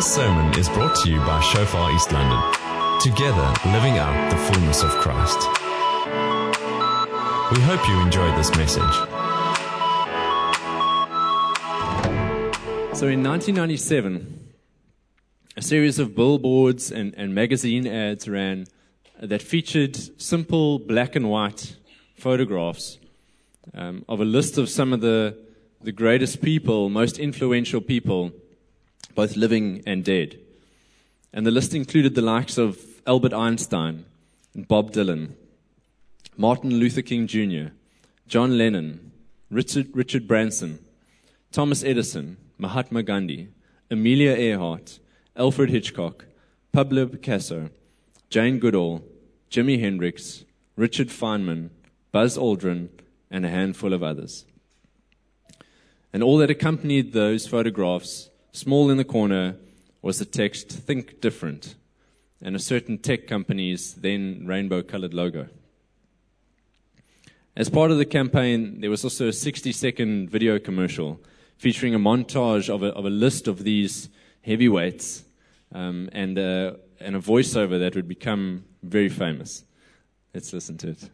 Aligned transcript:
This 0.00 0.14
sermon 0.14 0.58
is 0.58 0.66
brought 0.70 0.96
to 1.02 1.10
you 1.10 1.18
by 1.18 1.38
Shofar 1.40 1.92
East 1.92 2.10
London. 2.10 2.40
Together, 3.02 3.52
living 3.66 3.98
out 3.98 4.30
the 4.30 4.36
fullness 4.38 4.82
of 4.82 4.88
Christ. 4.92 5.38
We 7.52 7.60
hope 7.60 7.86
you 7.86 8.00
enjoyed 8.00 8.34
this 8.38 8.50
message. 8.56 8.94
So 12.96 13.08
in 13.08 13.22
1997, 13.22 14.48
a 15.58 15.60
series 15.60 15.98
of 15.98 16.14
billboards 16.14 16.90
and, 16.90 17.14
and 17.18 17.34
magazine 17.34 17.86
ads 17.86 18.26
ran 18.26 18.68
that 19.20 19.42
featured 19.42 19.98
simple 20.18 20.78
black 20.78 21.14
and 21.14 21.28
white 21.28 21.76
photographs 22.16 22.96
um, 23.74 24.06
of 24.08 24.22
a 24.22 24.24
list 24.24 24.56
of 24.56 24.70
some 24.70 24.94
of 24.94 25.02
the, 25.02 25.36
the 25.82 25.92
greatest 25.92 26.40
people, 26.40 26.88
most 26.88 27.18
influential 27.18 27.82
people, 27.82 28.32
both 29.14 29.36
living 29.36 29.82
and 29.86 30.04
dead. 30.04 30.38
And 31.32 31.46
the 31.46 31.50
list 31.50 31.74
included 31.74 32.14
the 32.14 32.22
likes 32.22 32.58
of 32.58 32.78
Albert 33.06 33.32
Einstein 33.32 34.04
and 34.54 34.66
Bob 34.66 34.92
Dylan, 34.92 35.32
Martin 36.36 36.74
Luther 36.74 37.02
King 37.02 37.26
Jr., 37.26 37.72
John 38.26 38.56
Lennon, 38.56 39.12
Richard, 39.50 39.88
Richard 39.92 40.28
Branson, 40.28 40.78
Thomas 41.52 41.82
Edison, 41.82 42.36
Mahatma 42.58 43.02
Gandhi, 43.02 43.48
Amelia 43.90 44.32
Earhart, 44.32 45.00
Alfred 45.36 45.70
Hitchcock, 45.70 46.26
Pablo 46.72 47.06
Picasso, 47.06 47.70
Jane 48.28 48.58
Goodall, 48.58 49.04
Jimi 49.50 49.80
Hendrix, 49.80 50.44
Richard 50.76 51.08
Feynman, 51.08 51.70
Buzz 52.12 52.38
Aldrin, 52.38 52.88
and 53.30 53.44
a 53.44 53.50
handful 53.50 53.92
of 53.92 54.02
others. 54.02 54.44
And 56.12 56.22
all 56.22 56.38
that 56.38 56.50
accompanied 56.50 57.12
those 57.12 57.46
photographs, 57.46 58.29
small 58.52 58.90
in 58.90 58.96
the 58.96 59.04
corner, 59.04 59.56
was 60.02 60.18
the 60.18 60.24
text 60.24 60.68
Think 60.70 61.20
Different 61.20 61.74
and 62.42 62.56
a 62.56 62.58
certain 62.58 62.98
tech 62.98 63.26
company's 63.26 63.94
then 63.94 64.46
rainbow 64.46 64.82
colored 64.82 65.12
logo. 65.12 65.48
As 67.56 67.68
part 67.68 67.90
of 67.90 67.98
the 67.98 68.06
campaign, 68.06 68.80
there 68.80 68.90
was 68.90 69.04
also 69.04 69.28
a 69.28 69.32
60 69.32 69.72
second 69.72 70.30
video 70.30 70.58
commercial 70.58 71.20
featuring 71.58 71.94
a 71.94 71.98
montage 71.98 72.70
of 72.72 72.82
a, 72.82 72.86
of 72.94 73.04
a 73.04 73.10
list 73.10 73.46
of 73.46 73.64
these 73.64 74.08
heavyweights 74.42 75.24
um, 75.74 76.08
and, 76.12 76.38
and 76.38 77.16
a 77.16 77.20
voiceover 77.20 77.78
that 77.78 77.94
would 77.94 78.08
become 78.08 78.64
very 78.82 79.10
famous. 79.10 79.64
Let's 80.32 80.52
listen 80.52 80.78
to 80.78 80.88
it. 80.88 81.10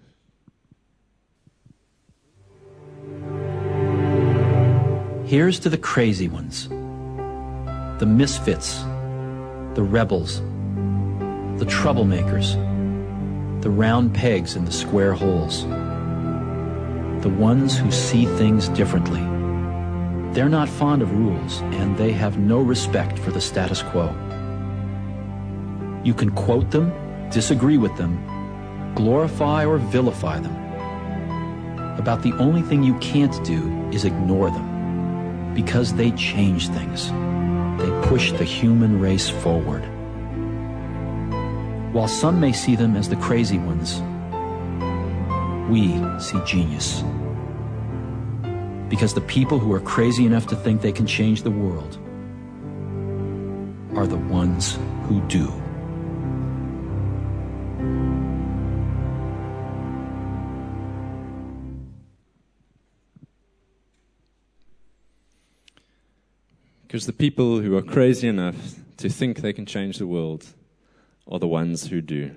Here's 5.26 5.58
to 5.60 5.68
the 5.68 5.78
crazy 5.78 6.28
ones, 6.28 6.68
the 7.98 8.06
misfits, 8.06 8.82
the 9.74 9.82
rebels, 9.82 10.40
the 11.58 11.64
troublemakers, 11.64 12.52
the 13.62 13.70
round 13.70 14.14
pegs 14.14 14.54
in 14.54 14.66
the 14.66 14.72
square 14.72 15.14
holes, 15.14 15.62
the 17.22 17.30
ones 17.30 17.78
who 17.78 17.90
see 17.90 18.26
things 18.36 18.68
differently. 18.68 19.22
They're 20.34 20.50
not 20.50 20.68
fond 20.68 21.00
of 21.00 21.10
rules, 21.12 21.62
and 21.62 21.96
they 21.96 22.12
have 22.12 22.38
no 22.38 22.60
respect 22.60 23.18
for 23.18 23.30
the 23.30 23.40
status 23.40 23.80
quo. 23.80 24.08
You 26.04 26.12
can 26.12 26.30
quote 26.32 26.70
them, 26.70 26.92
disagree 27.30 27.78
with 27.78 27.96
them, 27.96 28.92
glorify 28.94 29.64
or 29.64 29.78
vilify 29.78 30.38
them. 30.38 30.54
About 31.98 32.22
the 32.22 32.34
only 32.34 32.60
thing 32.60 32.82
you 32.82 32.98
can't 32.98 33.42
do 33.42 33.88
is 33.90 34.04
ignore 34.04 34.50
them 34.50 35.54
because 35.54 35.94
they 35.94 36.10
change 36.10 36.68
things. 36.68 37.10
Push 38.02 38.32
the 38.32 38.44
human 38.44 39.00
race 39.00 39.28
forward. 39.28 39.82
While 41.92 42.08
some 42.08 42.40
may 42.40 42.52
see 42.52 42.76
them 42.76 42.96
as 42.96 43.08
the 43.08 43.16
crazy 43.16 43.58
ones, 43.58 44.02
we 45.70 45.88
see 46.20 46.38
genius. 46.44 47.02
Because 48.88 49.14
the 49.14 49.22
people 49.22 49.58
who 49.58 49.72
are 49.72 49.80
crazy 49.80 50.26
enough 50.26 50.46
to 50.48 50.56
think 50.56 50.80
they 50.80 50.92
can 50.92 51.06
change 51.06 51.42
the 51.42 51.50
world 51.50 51.98
are 53.96 54.06
the 54.06 54.16
ones 54.16 54.78
who 55.08 55.20
do. 55.22 55.52
Because 66.96 67.04
the 67.04 67.12
people 67.12 67.60
who 67.60 67.76
are 67.76 67.82
crazy 67.82 68.26
enough 68.26 68.56
to 68.96 69.10
think 69.10 69.42
they 69.42 69.52
can 69.52 69.66
change 69.66 69.98
the 69.98 70.06
world 70.06 70.46
are 71.30 71.38
the 71.38 71.46
ones 71.46 71.88
who 71.88 72.00
do. 72.00 72.30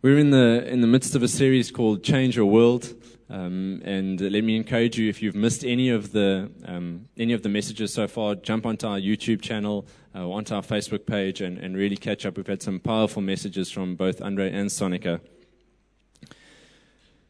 We're 0.00 0.16
in 0.16 0.30
the, 0.30 0.66
in 0.66 0.80
the 0.80 0.86
midst 0.86 1.14
of 1.14 1.22
a 1.22 1.28
series 1.28 1.70
called 1.70 2.02
Change 2.02 2.34
Your 2.34 2.46
World. 2.46 2.94
Um, 3.28 3.82
and 3.84 4.18
let 4.18 4.42
me 4.42 4.56
encourage 4.56 4.96
you, 4.96 5.10
if 5.10 5.20
you've 5.20 5.34
missed 5.34 5.66
any 5.66 5.90
of 5.90 6.12
the, 6.12 6.50
um, 6.64 7.10
any 7.18 7.34
of 7.34 7.42
the 7.42 7.50
messages 7.50 7.92
so 7.92 8.08
far, 8.08 8.34
jump 8.34 8.64
onto 8.64 8.86
our 8.86 8.98
YouTube 8.98 9.42
channel, 9.42 9.86
uh, 10.14 10.26
onto 10.26 10.54
our 10.54 10.62
Facebook 10.62 11.04
page, 11.04 11.42
and, 11.42 11.58
and 11.58 11.76
really 11.76 11.98
catch 11.98 12.24
up. 12.24 12.38
We've 12.38 12.46
had 12.46 12.62
some 12.62 12.80
powerful 12.80 13.20
messages 13.20 13.70
from 13.70 13.96
both 13.96 14.22
Andre 14.22 14.50
and 14.50 14.70
Sonica. 14.70 15.20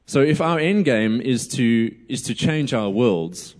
So 0.06 0.20
if 0.20 0.40
our 0.40 0.60
end 0.60 0.84
game 0.84 1.20
is 1.20 1.48
to, 1.48 1.92
is 2.08 2.22
to 2.22 2.34
change 2.36 2.72
our 2.72 2.90
worlds, 2.90 3.56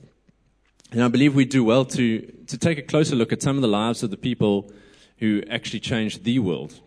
and 0.97 1.05
I 1.05 1.09
believe 1.09 1.35
we 1.35 1.45
do 1.45 1.63
well 1.63 1.85
to, 1.85 2.23
to 2.47 2.57
take 2.57 2.79
a 2.79 2.83
closer 2.83 3.15
look 3.15 3.31
at 3.31 3.43
some 3.43 3.57
of 3.57 3.61
the 3.61 3.69
lives 3.69 4.03
of 4.03 4.11
the 4.11 4.17
people 4.17 4.73
who 5.19 5.43
actually 5.51 5.81
changed 5.81 6.25
the 6.25 6.39
world. 6.39 6.81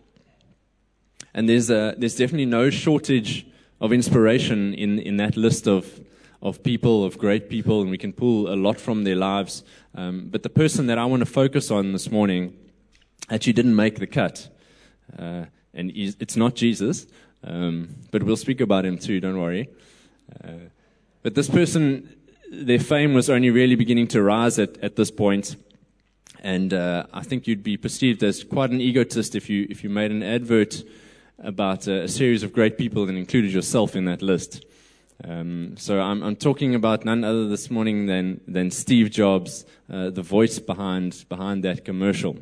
And 1.32 1.48
there's, 1.48 1.70
a, 1.70 1.94
there's 1.96 2.16
definitely 2.16 2.46
no 2.46 2.70
shortage 2.70 3.46
of 3.80 3.92
inspiration 3.92 4.74
in, 4.74 4.98
in 4.98 5.16
that 5.18 5.36
list 5.36 5.68
of, 5.68 6.00
of 6.42 6.60
people, 6.64 7.04
of 7.04 7.18
great 7.18 7.48
people, 7.48 7.82
and 7.82 7.88
we 7.88 7.98
can 7.98 8.12
pull 8.12 8.52
a 8.52 8.56
lot 8.56 8.80
from 8.80 9.04
their 9.04 9.14
lives. 9.14 9.62
Um, 9.94 10.26
but 10.28 10.42
the 10.42 10.50
person 10.50 10.88
that 10.88 10.98
I 10.98 11.04
want 11.04 11.20
to 11.20 11.26
focus 11.26 11.70
on 11.70 11.92
this 11.92 12.10
morning 12.10 12.56
actually 13.30 13.52
didn't 13.52 13.76
make 13.76 14.00
the 14.00 14.08
cut. 14.08 14.48
Uh, 15.16 15.44
and 15.72 15.92
it's 15.94 16.34
not 16.34 16.56
Jesus, 16.56 17.06
um, 17.44 17.94
but 18.10 18.24
we'll 18.24 18.34
speak 18.34 18.60
about 18.60 18.84
him 18.84 18.98
too, 18.98 19.20
don't 19.20 19.38
worry. 19.38 19.68
Uh, 20.42 20.66
but 21.22 21.36
this 21.36 21.48
person 21.48 22.16
their 22.50 22.80
fame 22.80 23.14
was 23.14 23.30
only 23.30 23.50
really 23.50 23.76
beginning 23.76 24.08
to 24.08 24.22
rise 24.22 24.58
at, 24.58 24.76
at 24.78 24.96
this 24.96 25.10
point. 25.10 25.56
And 26.42 26.74
uh, 26.74 27.06
I 27.12 27.22
think 27.22 27.46
you'd 27.46 27.62
be 27.62 27.76
perceived 27.76 28.22
as 28.24 28.42
quite 28.42 28.70
an 28.70 28.80
egotist 28.80 29.36
if 29.36 29.48
you, 29.48 29.66
if 29.70 29.84
you 29.84 29.90
made 29.90 30.10
an 30.10 30.22
advert 30.22 30.82
about 31.38 31.86
a, 31.86 32.02
a 32.02 32.08
series 32.08 32.42
of 32.42 32.52
great 32.52 32.76
people 32.76 33.08
and 33.08 33.16
included 33.16 33.52
yourself 33.52 33.94
in 33.94 34.06
that 34.06 34.20
list. 34.20 34.64
Um, 35.22 35.76
so 35.76 36.00
I'm, 36.00 36.22
I'm, 36.22 36.34
talking 36.34 36.74
about 36.74 37.04
none 37.04 37.24
other 37.24 37.46
this 37.46 37.70
morning 37.70 38.06
than, 38.06 38.40
than 38.48 38.70
Steve 38.70 39.10
Jobs, 39.10 39.66
uh, 39.92 40.08
the 40.08 40.22
voice 40.22 40.58
behind, 40.58 41.26
behind 41.28 41.62
that 41.64 41.84
commercial. 41.84 42.38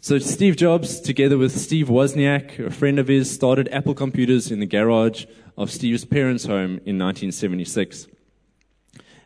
So 0.00 0.18
Steve 0.18 0.56
Jobs, 0.56 0.98
together 1.00 1.38
with 1.38 1.56
Steve 1.56 1.86
Wozniak, 1.86 2.58
a 2.58 2.70
friend 2.70 2.98
of 2.98 3.06
his, 3.06 3.30
started 3.30 3.68
Apple 3.70 3.94
Computers 3.94 4.50
in 4.50 4.58
the 4.58 4.66
garage 4.66 5.26
of 5.56 5.70
Steve's 5.70 6.04
parents' 6.04 6.46
home 6.46 6.80
in 6.84 6.98
1976. 6.98 8.08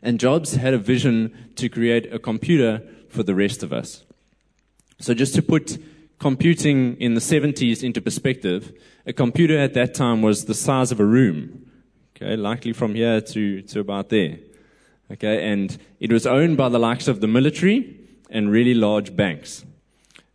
And 0.07 0.21
Jobs 0.21 0.55
had 0.55 0.73
a 0.73 0.79
vision 0.79 1.35
to 1.57 1.69
create 1.69 2.13
a 2.13 2.21
computer 2.21 2.81
for 3.09 3.25
the 3.25 3.35
rest 3.35 3.65
of 3.65 3.73
us. 3.73 4.05
So 5.01 5.15
just 5.15 5.35
to 5.35 5.43
put 5.43 5.79
computing 6.21 6.97
in 7.01 7.15
the 7.15 7.21
70s 7.21 7.83
into 7.83 8.01
perspective, 8.01 8.73
a 9.05 9.13
computer 9.13 9.59
at 9.59 9.75
that 9.75 9.95
time 9.95 10.23
was 10.23 10.45
the 10.45 10.55
size 10.55 10.93
of 10.93 11.01
a 11.01 11.05
room. 11.05 11.69
Okay, 12.15 12.37
likely 12.37 12.73
from 12.73 12.95
here 12.95 13.21
to, 13.21 13.63
to 13.63 13.81
about 13.81 14.11
there. 14.11 14.39
Okay, 15.11 15.51
and 15.51 15.77
it 15.99 16.13
was 16.13 16.25
owned 16.25 16.57
by 16.57 16.69
the 16.69 16.79
likes 16.79 17.09
of 17.09 17.21
the 17.21 17.27
military 17.27 17.99
and 18.31 18.49
really 18.49 18.75
large 18.75 19.17
banks. 19.17 19.65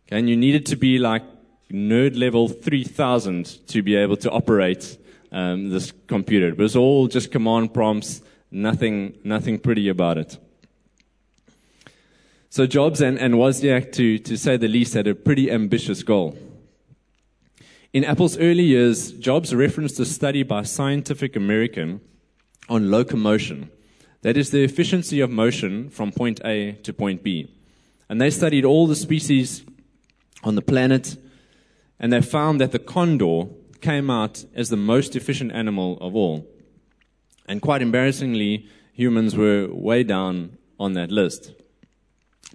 Okay, 0.06 0.18
and 0.18 0.28
you 0.28 0.36
needed 0.36 0.66
to 0.66 0.76
be 0.76 0.98
like 0.98 1.22
nerd 1.70 2.18
level 2.18 2.46
3000 2.46 3.66
to 3.68 3.82
be 3.82 3.96
able 3.96 4.18
to 4.18 4.30
operate 4.30 4.98
um, 5.32 5.70
this 5.70 5.94
computer. 6.08 6.48
It 6.48 6.58
was 6.58 6.76
all 6.76 7.08
just 7.08 7.32
command 7.32 7.72
prompts 7.72 8.20
Nothing, 8.54 9.18
nothing 9.24 9.58
pretty 9.58 9.88
about 9.88 10.18
it. 10.18 10.36
So 12.50 12.66
Jobs 12.66 13.00
and, 13.00 13.18
and 13.18 13.34
Wozniak, 13.34 13.92
to, 13.92 14.18
to 14.18 14.36
say 14.36 14.58
the 14.58 14.68
least, 14.68 14.92
had 14.92 15.06
a 15.06 15.14
pretty 15.14 15.50
ambitious 15.50 16.02
goal. 16.02 16.36
In 17.94 18.04
Apple's 18.04 18.36
early 18.36 18.64
years, 18.64 19.12
Jobs 19.12 19.54
referenced 19.54 19.98
a 20.00 20.04
study 20.04 20.42
by 20.42 20.64
Scientific 20.64 21.34
American 21.34 22.02
on 22.68 22.90
locomotion. 22.90 23.70
That 24.20 24.36
is 24.36 24.50
the 24.50 24.62
efficiency 24.62 25.20
of 25.20 25.30
motion 25.30 25.88
from 25.88 26.12
point 26.12 26.42
A 26.44 26.72
to 26.82 26.92
point 26.92 27.22
B. 27.22 27.50
And 28.10 28.20
they 28.20 28.28
studied 28.28 28.66
all 28.66 28.86
the 28.86 28.96
species 28.96 29.64
on 30.44 30.56
the 30.56 30.62
planet, 30.62 31.16
and 31.98 32.12
they 32.12 32.20
found 32.20 32.60
that 32.60 32.72
the 32.72 32.78
condor 32.78 33.44
came 33.80 34.10
out 34.10 34.44
as 34.54 34.68
the 34.68 34.76
most 34.76 35.16
efficient 35.16 35.52
animal 35.52 35.96
of 36.02 36.14
all. 36.14 36.46
And 37.46 37.60
quite 37.60 37.82
embarrassingly, 37.82 38.66
humans 38.92 39.36
were 39.36 39.68
way 39.68 40.02
down 40.04 40.58
on 40.78 40.92
that 40.94 41.10
list. 41.10 41.52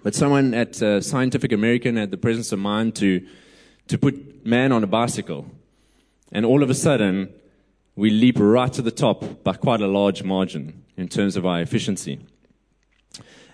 But 0.04 0.16
someone 0.16 0.54
at 0.54 0.82
uh, 0.82 1.02
Scientific 1.02 1.52
American 1.52 1.98
had 1.98 2.12
the 2.12 2.18
presence 2.18 2.52
of 2.52 2.60
mind 2.60 2.96
to, 2.98 3.26
to 3.88 3.98
put 3.98 4.46
man 4.46 4.72
on 4.72 4.84
a 4.84 4.88
bicycle. 4.88 5.48
And 6.32 6.46
all 6.46 6.64
of 6.64 6.70
a 6.70 6.74
sudden, 6.74 7.34
we 7.96 8.10
leap 8.10 8.38
right 8.40 8.72
to 8.74 8.82
the 8.82 8.92
top 8.92 9.44
by 9.44 9.54
quite 9.54 9.82
a 9.82 9.88
large 9.88 10.24
margin 10.24 10.84
in 10.96 11.08
terms 11.08 11.36
of 11.36 11.46
our 11.46 11.62
efficiency. 11.62 12.20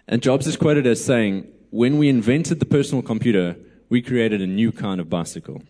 And 0.07 0.21
Jobs 0.21 0.47
is 0.47 0.57
quoted 0.57 0.85
as 0.85 1.03
saying, 1.03 1.47
When 1.69 1.97
we 1.97 2.09
invented 2.09 2.59
the 2.59 2.65
personal 2.65 3.01
computer, 3.01 3.55
we 3.89 4.01
created 4.01 4.41
a 4.41 4.47
new 4.47 4.71
kind 4.71 4.99
of 4.99 5.09
bicycle. 5.09 5.63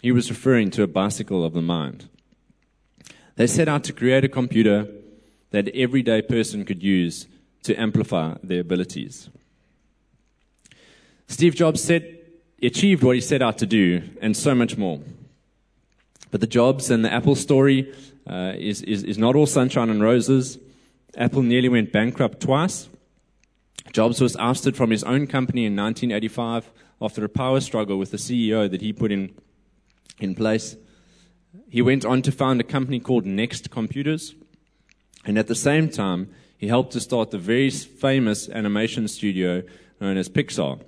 He 0.00 0.10
was 0.10 0.30
referring 0.30 0.70
to 0.72 0.82
a 0.82 0.88
bicycle 0.88 1.44
of 1.44 1.52
the 1.52 1.62
mind. 1.62 2.08
They 3.36 3.46
set 3.46 3.68
out 3.68 3.84
to 3.84 3.92
create 3.92 4.24
a 4.24 4.28
computer 4.28 4.88
that 5.50 5.68
everyday 5.68 6.22
person 6.22 6.64
could 6.64 6.82
use 6.82 7.26
to 7.62 7.74
amplify 7.80 8.36
their 8.42 8.60
abilities. 8.60 9.30
Steve 11.28 11.54
Jobs 11.54 11.90
achieved 12.62 13.02
what 13.02 13.14
he 13.14 13.20
set 13.20 13.42
out 13.42 13.58
to 13.58 13.66
do, 13.66 14.02
and 14.20 14.36
so 14.36 14.54
much 14.54 14.76
more. 14.76 15.00
But 16.30 16.40
the 16.40 16.46
Jobs 16.46 16.90
and 16.90 17.04
the 17.04 17.12
Apple 17.12 17.34
story 17.34 17.92
uh, 18.28 18.52
is, 18.56 18.82
is, 18.82 19.02
is 19.04 19.18
not 19.18 19.36
all 19.36 19.46
sunshine 19.46 19.90
and 19.90 20.02
roses. 20.02 20.58
Apple 21.16 21.42
nearly 21.42 21.68
went 21.68 21.92
bankrupt 21.92 22.40
twice. 22.40 22.88
Jobs 23.92 24.20
was 24.20 24.36
ousted 24.36 24.76
from 24.76 24.90
his 24.90 25.04
own 25.04 25.26
company 25.26 25.66
in 25.66 25.76
1985 25.76 26.70
after 27.00 27.24
a 27.24 27.28
power 27.28 27.60
struggle 27.60 27.98
with 27.98 28.10
the 28.10 28.16
CEO 28.16 28.70
that 28.70 28.80
he 28.80 28.92
put 28.92 29.12
in, 29.12 29.34
in 30.20 30.34
place. 30.34 30.76
He 31.68 31.82
went 31.82 32.04
on 32.04 32.22
to 32.22 32.32
found 32.32 32.60
a 32.60 32.64
company 32.64 32.98
called 32.98 33.26
Next 33.26 33.70
Computers. 33.70 34.34
And 35.24 35.38
at 35.38 35.48
the 35.48 35.54
same 35.54 35.88
time, 35.88 36.30
he 36.56 36.68
helped 36.68 36.92
to 36.92 37.00
start 37.00 37.30
the 37.30 37.38
very 37.38 37.70
famous 37.70 38.48
animation 38.48 39.06
studio 39.08 39.62
known 40.00 40.16
as 40.16 40.28
Pixar, 40.28 40.80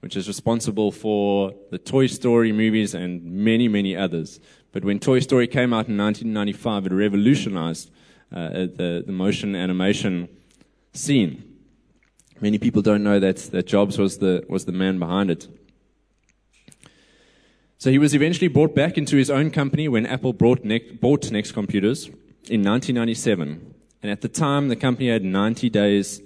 which 0.00 0.16
is 0.16 0.26
responsible 0.26 0.90
for 0.90 1.52
the 1.70 1.78
Toy 1.78 2.06
Story 2.06 2.52
movies 2.52 2.94
and 2.94 3.24
many, 3.24 3.68
many 3.68 3.94
others. 3.96 4.40
But 4.72 4.84
when 4.84 4.98
Toy 4.98 5.20
Story 5.20 5.46
came 5.46 5.72
out 5.72 5.88
in 5.88 5.96
1995, 5.96 6.86
it 6.86 6.92
revolutionized 6.92 7.90
uh, 8.32 8.50
the, 8.50 9.02
the 9.06 9.12
motion 9.12 9.54
animation 9.54 10.28
scene. 10.92 11.44
Many 12.40 12.58
people 12.58 12.82
don't 12.82 13.02
know 13.02 13.20
that, 13.20 13.36
that 13.36 13.66
Jobs 13.66 13.98
was 13.98 14.18
the, 14.18 14.44
was 14.48 14.64
the 14.64 14.72
man 14.72 14.98
behind 14.98 15.30
it. 15.30 15.48
So 17.80 17.90
he 17.90 17.96
was 17.96 18.14
eventually 18.14 18.48
brought 18.48 18.74
back 18.74 18.98
into 18.98 19.16
his 19.16 19.30
own 19.30 19.50
company 19.50 19.88
when 19.88 20.04
Apple 20.04 20.34
bought, 20.34 20.62
Next 20.62 21.52
Computers 21.52 22.08
in 22.08 22.62
1997. 22.62 23.74
And 24.02 24.12
at 24.12 24.20
the 24.20 24.28
time, 24.28 24.68
the 24.68 24.76
company 24.76 25.08
had 25.08 25.24
90 25.24 25.70
days 25.70 26.20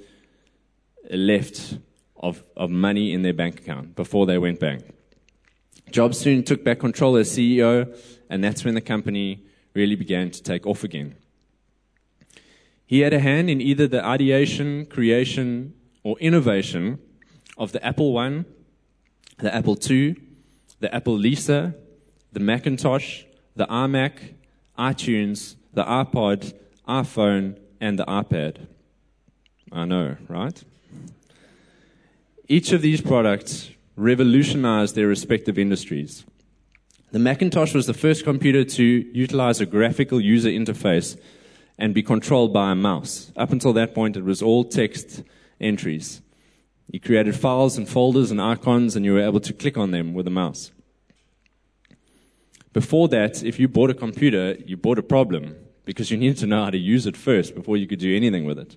left 1.09 1.79
of, 2.17 2.43
of 2.57 2.71
money 2.71 3.13
in 3.13 3.23
their 3.23 3.33
bank 3.33 3.61
account 3.61 3.95
before 3.95 4.27
they 4.27 4.37
went 4.37 4.59
bank. 4.59 4.83
Jobs 5.93 6.19
soon 6.19 6.43
took 6.43 6.65
back 6.65 6.81
control 6.81 7.15
as 7.15 7.31
CEO, 7.31 7.97
and 8.29 8.43
that's 8.43 8.65
when 8.65 8.75
the 8.75 8.81
company 8.81 9.45
really 9.75 9.95
began 9.95 10.33
to 10.33 10.43
take 10.43 10.67
off 10.67 10.83
again. 10.83 11.15
He 12.85 13.01
had 13.01 13.13
a 13.13 13.21
hand 13.21 13.49
in 13.49 13.61
either 13.61 13.87
the 13.87 14.05
ideation, 14.05 14.87
creation, 14.87 15.75
or 16.03 16.19
innovation 16.19 16.99
of 17.57 17.71
the 17.71 17.87
Apple 17.87 18.19
I, 18.19 18.45
the 19.39 19.55
Apple 19.55 19.79
II, 19.89 20.17
the 20.81 20.95
Apple 20.95 21.15
Lisa, 21.15 21.75
the 22.33 22.41
Macintosh, 22.41 23.25
the 23.57 23.67
iMac, 23.67 24.35
iTunes, 24.79 25.57
the 25.73 25.85
iPod, 25.85 26.53
iPhone, 26.89 27.59
and 27.81 27.99
the 27.99 28.05
iPad. 28.05 28.67
I 29.73 29.85
know, 29.85 30.17
right? 30.29 30.63
Each 32.49 32.73
of 32.73 32.83
these 32.83 33.01
products 33.01 33.71
revolutionized 33.97 34.95
their 34.95 35.07
respective 35.07 35.59
industries. 35.59 36.25
The 37.13 37.19
Macintosh 37.19 37.75
was 37.75 37.87
the 37.87 37.95
first 37.95 38.25
computer 38.25 38.65
to 38.65 38.85
utilize 38.85 39.61
a 39.61 39.67
graphical 39.67 40.21
user 40.21 40.49
interface 40.49 41.17
and 41.79 41.95
be 41.95 42.03
controlled 42.03 42.53
by 42.53 42.73
a 42.73 42.75
mouse. 42.75 43.33
Up 43.37 43.53
until 43.53 43.73
that 43.75 43.95
point, 43.95 44.17
it 44.17 44.25
was 44.25 44.43
all 44.43 44.65
text 44.65 45.23
entries. 45.61 46.21
You 46.91 47.01
created 47.01 47.37
files 47.37 47.77
and 47.77 47.89
folders 47.89 48.31
and 48.31 48.41
icons, 48.41 48.97
and 48.97 49.05
you 49.05 49.15
were 49.15 49.21
able 49.23 49.41
to 49.41 49.53
click 49.53 49.77
on 49.77 49.91
them 49.91 50.15
with 50.15 50.27
a 50.27 50.31
mouse. 50.31 50.71
Before 52.73 53.09
that, 53.09 53.43
if 53.43 53.59
you 53.59 53.69
bought 53.69 53.91
a 53.91 53.95
computer, 53.95 54.57
you 54.67 54.77
bought 54.77 54.99
a 54.99 55.03
problem 55.03 55.57
because 55.85 56.11
you 56.11 56.17
needed 56.19 56.39
to 56.39 56.47
know 56.47 56.65
how 56.65 56.71
to 56.71 56.79
use 56.79 57.07
it 57.07 57.17
first 57.17 57.55
before 57.55 57.77
you 57.77 57.87
could 57.87 58.01
do 58.01 58.17
anything 58.17 58.45
with 58.45 58.59
it. 58.59 58.77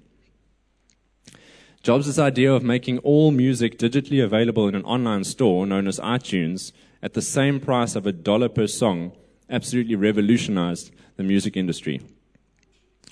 Jobs' 1.83 2.19
idea 2.19 2.53
of 2.53 2.63
making 2.63 2.99
all 2.99 3.31
music 3.31 3.77
digitally 3.77 4.23
available 4.23 4.67
in 4.67 4.75
an 4.75 4.83
online 4.83 5.23
store 5.23 5.65
known 5.65 5.87
as 5.87 5.99
iTunes 5.99 6.71
at 7.01 7.13
the 7.13 7.21
same 7.21 7.59
price 7.59 7.95
of 7.95 8.05
a 8.05 8.11
dollar 8.11 8.49
per 8.49 8.67
song 8.67 9.13
absolutely 9.49 9.95
revolutionized 9.95 10.91
the 11.15 11.23
music 11.23 11.55
industry. 11.55 12.01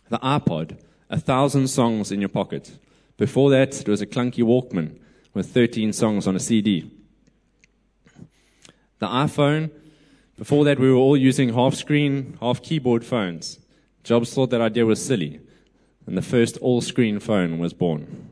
The 0.09 0.19
iPod, 0.19 0.77
a 1.09 1.19
thousand 1.19 1.67
songs 1.67 2.11
in 2.11 2.19
your 2.19 2.29
pocket. 2.29 2.77
Before 3.17 3.49
that, 3.51 3.79
it 3.79 3.87
was 3.87 4.01
a 4.01 4.07
clunky 4.07 4.43
Walkman 4.43 4.99
with 5.33 5.49
13 5.49 5.93
songs 5.93 6.27
on 6.27 6.35
a 6.35 6.39
CD. 6.39 6.91
The 8.99 9.07
iPhone, 9.07 9.71
before 10.37 10.65
that, 10.65 10.79
we 10.79 10.89
were 10.89 10.97
all 10.97 11.15
using 11.15 11.53
half 11.53 11.75
screen, 11.75 12.37
half 12.41 12.61
keyboard 12.61 13.05
phones. 13.05 13.59
Jobs 14.03 14.33
thought 14.33 14.49
that 14.49 14.61
idea 14.61 14.85
was 14.85 15.03
silly, 15.03 15.39
and 16.05 16.17
the 16.17 16.21
first 16.21 16.57
all 16.57 16.81
screen 16.81 17.19
phone 17.19 17.57
was 17.59 17.73
born. 17.73 18.31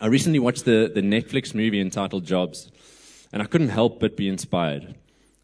I 0.00 0.06
recently 0.06 0.38
watched 0.38 0.64
the, 0.64 0.90
the 0.92 1.00
Netflix 1.00 1.54
movie 1.54 1.80
entitled 1.80 2.24
Jobs, 2.24 2.70
and 3.32 3.42
I 3.42 3.46
couldn't 3.46 3.70
help 3.70 3.98
but 3.98 4.16
be 4.16 4.28
inspired. 4.28 4.94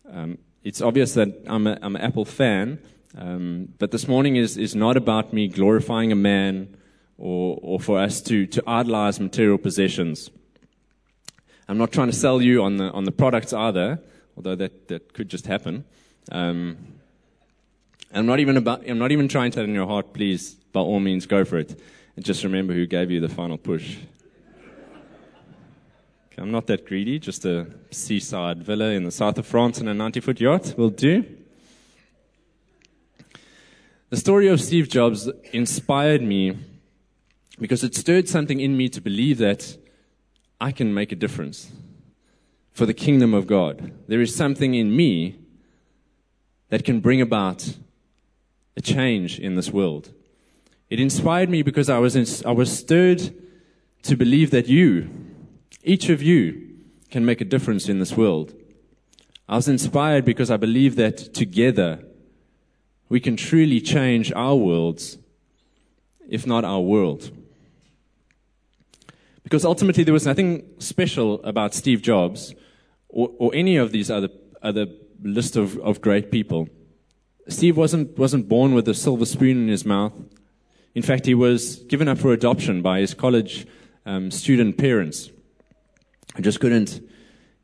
Um, 0.09 0.39
it's 0.63 0.81
obvious 0.81 1.15
that 1.15 1.43
I'm, 1.47 1.67
a, 1.67 1.79
I'm 1.83 1.97
an 1.97 2.03
Apple 2.03 2.25
fan, 2.25 2.79
um, 3.17 3.69
but 3.79 3.91
this 3.91 4.09
morning 4.09 4.37
is, 4.37 4.57
is 4.57 4.75
not 4.75 4.97
about 4.97 5.33
me 5.33 5.47
glorifying 5.47 6.11
a 6.11 6.17
man 6.17 6.77
or, 7.17 7.59
or 7.63 7.81
for 7.81 7.99
us 7.99 8.21
to, 8.23 8.47
to 8.47 8.63
idolize 8.67 9.21
material 9.21 9.59
possessions. 9.59 10.31
I'm 11.69 11.79
not 11.79 11.93
trying 11.93 12.11
to 12.11 12.17
sell 12.17 12.43
you 12.43 12.63
on 12.63 12.77
the, 12.77 12.91
on 12.91 13.05
the 13.05 13.13
products 13.13 13.53
either, 13.53 14.01
although 14.37 14.57
that, 14.57 14.89
that 14.89 15.15
could 15.15 15.29
just 15.29 15.47
happen. 15.47 15.85
Um, 16.33 16.77
I'm 18.13 18.27
not 18.27 18.41
even 18.41 18.57
about, 18.57 18.89
I'm 18.89 18.99
not 18.99 19.13
even 19.13 19.29
trying 19.29 19.53
to 19.53 19.63
in 19.63 19.75
your 19.75 19.87
heart, 19.87 20.13
please, 20.13 20.55
by 20.73 20.81
all 20.81 21.01
means, 21.01 21.27
go 21.27 21.45
for 21.45 21.59
it. 21.59 21.81
And 22.17 22.25
just 22.25 22.45
remember 22.45 22.73
who 22.73 22.87
gave 22.87 23.11
you 23.11 23.21
the 23.21 23.29
final 23.29 23.59
push. 23.59 23.97
Okay, 26.33 26.43
I'm 26.43 26.51
not 26.51 26.67
that 26.67 26.85
greedy, 26.85 27.19
just 27.19 27.45
a 27.45 27.67
seaside 27.91 28.63
villa 28.63 28.91
in 28.91 29.05
the 29.05 29.11
south 29.11 29.39
of 29.39 29.47
France 29.47 29.79
and 29.79 29.89
a 29.89 29.95
90 29.95 30.21
foot 30.21 30.41
yacht 30.41 30.75
will 30.77 30.91
do. 30.91 31.25
The 34.15 34.21
story 34.21 34.47
of 34.47 34.61
Steve 34.61 34.89
Jobs 34.89 35.29
inspired 35.53 36.23
me 36.23 36.57
because 37.59 37.83
it 37.83 37.97
stirred 37.97 38.29
something 38.29 38.61
in 38.61 38.77
me 38.77 38.89
to 38.91 39.01
believe 39.01 39.39
that 39.39 39.77
I 40.61 40.71
can 40.71 40.95
make 40.95 41.11
a 41.11 41.17
difference 41.17 41.73
for 42.71 42.87
the 42.87 42.95
kingdom 42.95 43.35
of 43.35 43.49
God. 43.49 43.91
There 44.07 44.21
is 44.21 44.33
something 44.33 44.75
in 44.75 44.95
me 44.95 45.41
that 46.69 46.85
can 46.85 47.01
bring 47.01 47.21
about 47.21 47.77
a 48.77 48.81
change 48.81 49.41
in 49.41 49.57
this 49.57 49.73
world. 49.73 50.13
It 50.89 51.01
inspired 51.01 51.51
me 51.51 51.63
because 51.63 51.91
I 51.91 51.99
was, 51.99 52.15
in, 52.15 52.25
I 52.47 52.53
was 52.53 52.71
stirred 52.71 53.35
to 54.05 54.17
believe 54.17 54.53
that 54.53 54.69
you, 54.69 55.11
each 55.83 56.09
of 56.09 56.23
you, 56.23 56.71
can 57.11 57.25
make 57.25 57.41
a 57.41 57.45
difference 57.45 57.89
in 57.89 57.99
this 57.99 58.17
world. 58.17 58.55
I 59.49 59.57
was 59.57 59.67
inspired 59.67 60.25
because 60.25 60.53
I 60.53 60.57
believe 60.57 60.95
that 60.95 61.35
together 61.35 62.05
we 63.09 63.21
can 63.21 63.37
truly 63.37 63.81
change 63.81 64.33
our 64.33 64.57
worlds, 64.57 65.19
if 66.29 66.47
not 66.47 66.65
our 66.65 66.81
world. 66.81 67.31
Because 69.43 69.65
ultimately, 69.65 70.05
there 70.05 70.15
was 70.15 70.27
nothing 70.27 70.65
special 70.79 71.43
about 71.45 71.75
Steve 71.75 72.01
Jobs 72.01 72.55
or, 73.09 73.31
or 73.39 73.55
any 73.55 73.77
of 73.77 73.93
these 73.93 74.11
other, 74.11 74.31
other 74.63 74.87
list 75.23 75.57
of, 75.57 75.79
of 75.79 76.01
great 76.01 76.31
people. 76.31 76.69
Steve 77.49 77.77
wasn't, 77.77 78.17
wasn't 78.19 78.49
born 78.49 78.75
with 78.75 78.89
a 78.89 78.95
silver 78.95 79.27
spoon 79.27 79.59
in 79.59 79.69
his 79.69 79.85
mouth. 79.85 80.15
In 80.95 81.03
fact, 81.03 81.27
he 81.27 81.35
was 81.35 81.77
given 81.85 82.09
up 82.09 82.19
for 82.19 82.33
adoption 82.33 82.81
by 82.81 83.01
his 83.01 83.13
college 83.13 83.67
um, 84.07 84.31
student 84.31 84.79
parents 84.79 85.31
who 86.37 86.43
just 86.43 86.61
couldn't, 86.61 87.01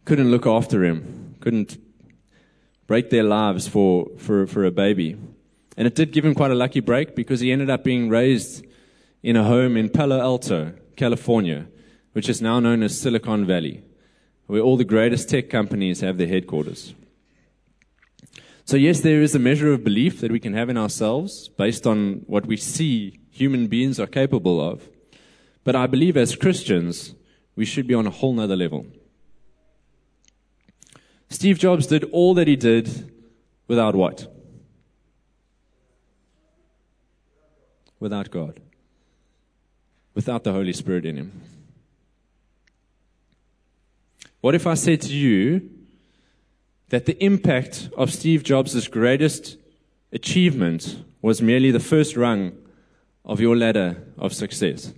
couldn't 0.05 0.31
look 0.31 0.47
after 0.47 0.85
him, 0.85 1.37
couldn't 1.41 1.79
break 2.87 3.09
their 3.11 3.23
lives 3.23 3.69
for, 3.69 4.09
for, 4.19 4.47
for 4.47 4.65
a 4.65 4.71
baby. 4.71 5.17
And 5.77 5.87
it 5.87 5.95
did 5.95 6.13
give 6.13 6.25
him 6.25 6.35
quite 6.35 6.51
a 6.51 6.55
lucky 6.55 6.81
break 6.81 7.15
because 7.15 7.41
he 7.41 7.53
ended 7.53 7.71
up 7.71 7.85
being 7.85 8.09
raised 8.09 8.67
in 9.23 9.37
a 9.37 9.45
home 9.45 9.77
in 9.77 9.89
Palo 9.89 10.21
Alto, 10.21 10.73
California, 10.97 11.67
which 12.13 12.29
is 12.29 12.43
now 12.43 12.61
known 12.61 12.83
as 12.83 12.99
Silicon 12.99 13.47
Valley 13.47 13.85
where 14.51 14.63
all 14.63 14.77
the 14.77 14.85
greatest 14.85 15.29
tech 15.29 15.49
companies 15.49 16.01
have 16.01 16.19
their 16.19 16.27
headquarters. 16.27 16.93
So, 18.65 18.77
yes, 18.77 19.01
there 19.01 19.23
is 19.23 19.33
a 19.33 19.39
measure 19.39 19.73
of 19.73 19.85
belief 19.85 20.21
that 20.21 20.33
we 20.33 20.41
can 20.41 20.55
have 20.55 20.69
in 20.69 20.77
ourselves 20.77 21.49
based 21.51 21.87
on 21.87 22.25
what 22.27 22.47
we 22.47 22.57
see 22.57 23.21
human 23.31 23.69
beings 23.69 24.01
are 24.01 24.09
capable 24.09 24.61
of. 24.61 24.89
But 25.63 25.77
I 25.77 25.87
believe 25.87 26.17
as 26.17 26.35
Christians, 26.35 27.15
we 27.55 27.65
should 27.65 27.87
be 27.87 27.95
on 27.95 28.09
a 28.09 28.11
whole 28.11 28.33
nother 28.33 28.57
level. 28.57 28.87
Steve 31.29 31.61
Jobs 31.61 31.87
did 31.87 32.03
all 32.11 32.35
that 32.35 32.49
he 32.49 32.57
did 32.57 33.13
without 33.69 33.95
what? 33.95 34.27
Without 38.01 38.31
God. 38.31 38.59
Without 40.15 40.43
the 40.43 40.53
Holy 40.53 40.73
Spirit 40.73 41.05
in 41.07 41.17
him. 41.17 41.43
What 44.41 44.55
if 44.55 44.67
I 44.67 44.75
said 44.75 45.03
to 45.03 45.13
you 45.13 45.71
that 46.89 47.05
the 47.05 47.23
impact 47.23 47.91
of 47.97 48.13
Steve 48.13 48.43
Jobs' 48.43 48.89
greatest 48.89 49.59
achievement 50.13 51.05
was 51.23 51.43
merely 51.43 51.71
the 51.71 51.79
first 51.79 52.17
rung 52.17 52.53
of 53.25 53.39
your 53.39 53.55
ladder 53.55 54.03
of 54.19 54.33
success? 54.33 54.93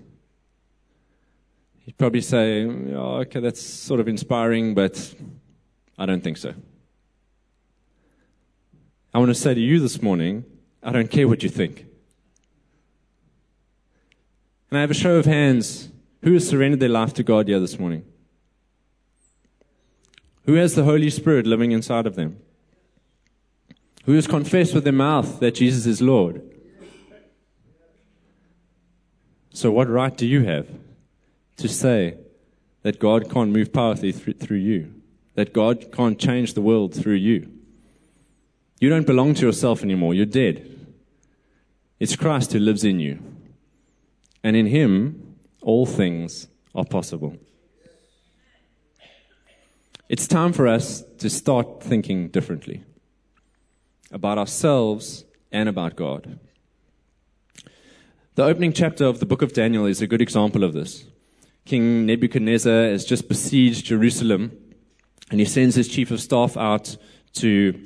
You'd 1.84 1.98
probably 1.98 2.20
say, 2.20 2.64
oh, 2.64 3.16
okay, 3.22 3.40
that's 3.40 3.60
sort 3.60 3.98
of 3.98 4.06
inspiring, 4.06 4.74
but 4.74 5.12
I 5.98 6.06
don't 6.06 6.22
think 6.22 6.36
so. 6.36 6.54
I 9.12 9.18
want 9.18 9.30
to 9.30 9.34
say 9.34 9.52
to 9.52 9.60
you 9.60 9.80
this 9.80 10.00
morning, 10.00 10.44
I 10.82 10.92
don't 10.92 11.10
care 11.10 11.26
what 11.26 11.42
you 11.42 11.48
think. 11.48 11.86
And 14.72 14.78
I 14.78 14.80
have 14.80 14.90
a 14.90 14.94
show 14.94 15.16
of 15.16 15.26
hands. 15.26 15.90
Who 16.22 16.32
has 16.32 16.48
surrendered 16.48 16.80
their 16.80 16.88
life 16.88 17.12
to 17.14 17.22
God 17.22 17.46
here 17.46 17.60
this 17.60 17.78
morning? 17.78 18.06
Who 20.46 20.54
has 20.54 20.74
the 20.74 20.84
Holy 20.84 21.10
Spirit 21.10 21.46
living 21.46 21.72
inside 21.72 22.06
of 22.06 22.14
them? 22.14 22.38
Who 24.06 24.14
has 24.14 24.26
confessed 24.26 24.72
with 24.72 24.84
their 24.84 24.92
mouth 24.94 25.40
that 25.40 25.56
Jesus 25.56 25.84
is 25.84 26.00
Lord? 26.00 26.40
So, 29.50 29.70
what 29.70 29.90
right 29.90 30.16
do 30.16 30.26
you 30.26 30.42
have 30.44 30.68
to 31.58 31.68
say 31.68 32.16
that 32.80 32.98
God 32.98 33.30
can't 33.30 33.50
move 33.50 33.74
powerfully 33.74 34.12
through 34.12 34.56
you? 34.56 34.94
That 35.34 35.52
God 35.52 35.92
can't 35.92 36.18
change 36.18 36.54
the 36.54 36.62
world 36.62 36.94
through 36.94 37.16
you? 37.16 37.52
You 38.80 38.88
don't 38.88 39.06
belong 39.06 39.34
to 39.34 39.44
yourself 39.44 39.82
anymore. 39.82 40.14
You're 40.14 40.24
dead. 40.24 40.66
It's 42.00 42.16
Christ 42.16 42.54
who 42.54 42.58
lives 42.58 42.84
in 42.84 43.00
you. 43.00 43.22
And 44.44 44.56
in 44.56 44.66
Him, 44.66 45.36
all 45.62 45.86
things 45.86 46.48
are 46.74 46.84
possible. 46.84 47.36
It's 50.08 50.26
time 50.26 50.52
for 50.52 50.68
us 50.68 51.04
to 51.18 51.30
start 51.30 51.82
thinking 51.82 52.28
differently 52.28 52.84
about 54.10 54.36
ourselves 54.38 55.24
and 55.50 55.68
about 55.68 55.96
God. 55.96 56.38
The 58.34 58.44
opening 58.44 58.72
chapter 58.72 59.06
of 59.06 59.20
the 59.20 59.26
book 59.26 59.42
of 59.42 59.52
Daniel 59.52 59.86
is 59.86 60.02
a 60.02 60.06
good 60.06 60.20
example 60.20 60.64
of 60.64 60.72
this. 60.72 61.04
King 61.64 62.06
Nebuchadnezzar 62.06 62.84
has 62.90 63.04
just 63.04 63.28
besieged 63.28 63.86
Jerusalem 63.86 64.52
and 65.30 65.40
he 65.40 65.46
sends 65.46 65.76
his 65.76 65.88
chief 65.88 66.10
of 66.10 66.20
staff 66.20 66.56
out 66.56 66.96
to 67.34 67.78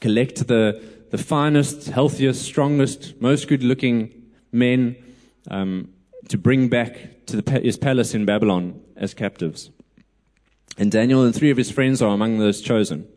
collect 0.00 0.48
the, 0.48 0.82
the 1.10 1.18
finest, 1.18 1.90
healthiest, 1.90 2.42
strongest, 2.42 3.20
most 3.20 3.46
good 3.46 3.62
looking 3.62 4.12
men 4.50 4.96
um, 5.48 5.92
to 6.28 6.38
bring 6.38 6.68
back 6.68 7.26
to 7.26 7.40
the, 7.40 7.60
his 7.60 7.76
palace 7.76 8.14
in 8.14 8.24
Babylon 8.24 8.80
as 8.96 9.14
captives. 9.14 9.70
And 10.76 10.90
Daniel 10.90 11.24
and 11.24 11.34
three 11.34 11.50
of 11.50 11.56
his 11.56 11.70
friends 11.70 12.00
are 12.00 12.14
among 12.14 12.38
those 12.38 12.60
chosen. 12.60 13.08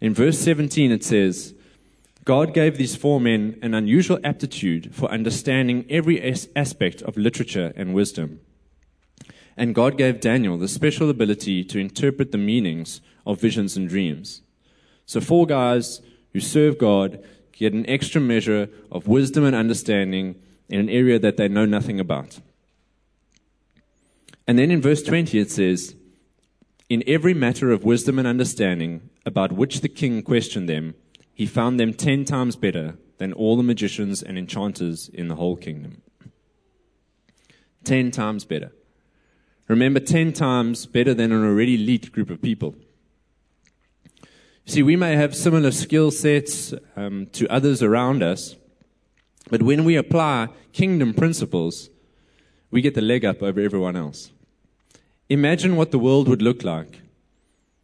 In 0.00 0.14
verse 0.14 0.38
17, 0.38 0.90
it 0.90 1.04
says, 1.04 1.54
God 2.24 2.54
gave 2.54 2.76
these 2.76 2.96
four 2.96 3.20
men 3.20 3.58
an 3.62 3.74
unusual 3.74 4.18
aptitude 4.22 4.94
for 4.94 5.10
understanding 5.10 5.86
every 5.88 6.20
aspect 6.54 7.02
of 7.02 7.16
literature 7.16 7.72
and 7.76 7.94
wisdom. 7.94 8.40
And 9.56 9.74
God 9.74 9.98
gave 9.98 10.20
Daniel 10.20 10.56
the 10.56 10.68
special 10.68 11.10
ability 11.10 11.64
to 11.64 11.78
interpret 11.78 12.32
the 12.32 12.38
meanings 12.38 13.00
of 13.26 13.40
visions 13.40 13.76
and 13.76 13.88
dreams. 13.88 14.42
So, 15.06 15.20
four 15.20 15.46
guys 15.46 16.00
who 16.32 16.40
serve 16.40 16.78
God 16.78 17.22
get 17.52 17.72
an 17.72 17.88
extra 17.88 18.20
measure 18.20 18.68
of 18.90 19.08
wisdom 19.08 19.44
and 19.44 19.56
understanding 19.56 20.40
in 20.70 20.80
an 20.80 20.88
area 20.88 21.18
that 21.18 21.36
they 21.36 21.48
know 21.48 21.66
nothing 21.66 22.00
about. 22.00 22.40
And 24.46 24.58
then 24.58 24.70
in 24.70 24.80
verse 24.80 25.02
20 25.02 25.38
it 25.38 25.50
says, 25.50 25.94
in 26.88 27.04
every 27.06 27.34
matter 27.34 27.70
of 27.70 27.84
wisdom 27.84 28.18
and 28.18 28.26
understanding 28.26 29.10
about 29.24 29.52
which 29.52 29.80
the 29.80 29.88
king 29.88 30.22
questioned 30.22 30.68
them, 30.68 30.94
he 31.32 31.46
found 31.46 31.78
them 31.78 31.94
ten 31.94 32.24
times 32.24 32.56
better 32.56 32.96
than 33.18 33.32
all 33.32 33.56
the 33.56 33.62
magicians 33.62 34.22
and 34.22 34.36
enchanters 34.36 35.08
in 35.08 35.28
the 35.28 35.36
whole 35.36 35.56
kingdom. 35.56 36.02
Ten 37.84 38.10
times 38.10 38.44
better. 38.44 38.72
Remember, 39.68 40.00
ten 40.00 40.32
times 40.32 40.84
better 40.86 41.14
than 41.14 41.30
an 41.30 41.44
already 41.44 41.76
elite 41.76 42.10
group 42.10 42.28
of 42.28 42.42
people. 42.42 42.74
See, 44.66 44.82
we 44.82 44.96
may 44.96 45.14
have 45.14 45.36
similar 45.36 45.70
skill 45.70 46.10
sets 46.10 46.74
um, 46.96 47.26
to 47.32 47.46
others 47.48 47.82
around 47.82 48.22
us, 48.22 48.56
but 49.50 49.62
when 49.62 49.84
we 49.84 49.96
apply 49.96 50.48
kingdom 50.72 51.12
principles, 51.12 51.90
we 52.70 52.80
get 52.80 52.94
the 52.94 53.02
leg 53.02 53.24
up 53.24 53.42
over 53.42 53.60
everyone 53.60 53.96
else. 53.96 54.30
Imagine 55.28 55.76
what 55.76 55.90
the 55.90 55.98
world 55.98 56.28
would 56.28 56.40
look 56.40 56.64
like 56.64 57.02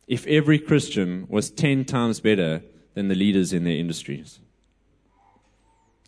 if 0.06 0.26
every 0.26 0.58
Christian 0.58 1.26
was 1.28 1.50
10 1.50 1.84
times 1.84 2.20
better 2.20 2.62
than 2.94 3.08
the 3.08 3.14
leaders 3.14 3.52
in 3.52 3.64
their 3.64 3.76
industries. 3.76 4.38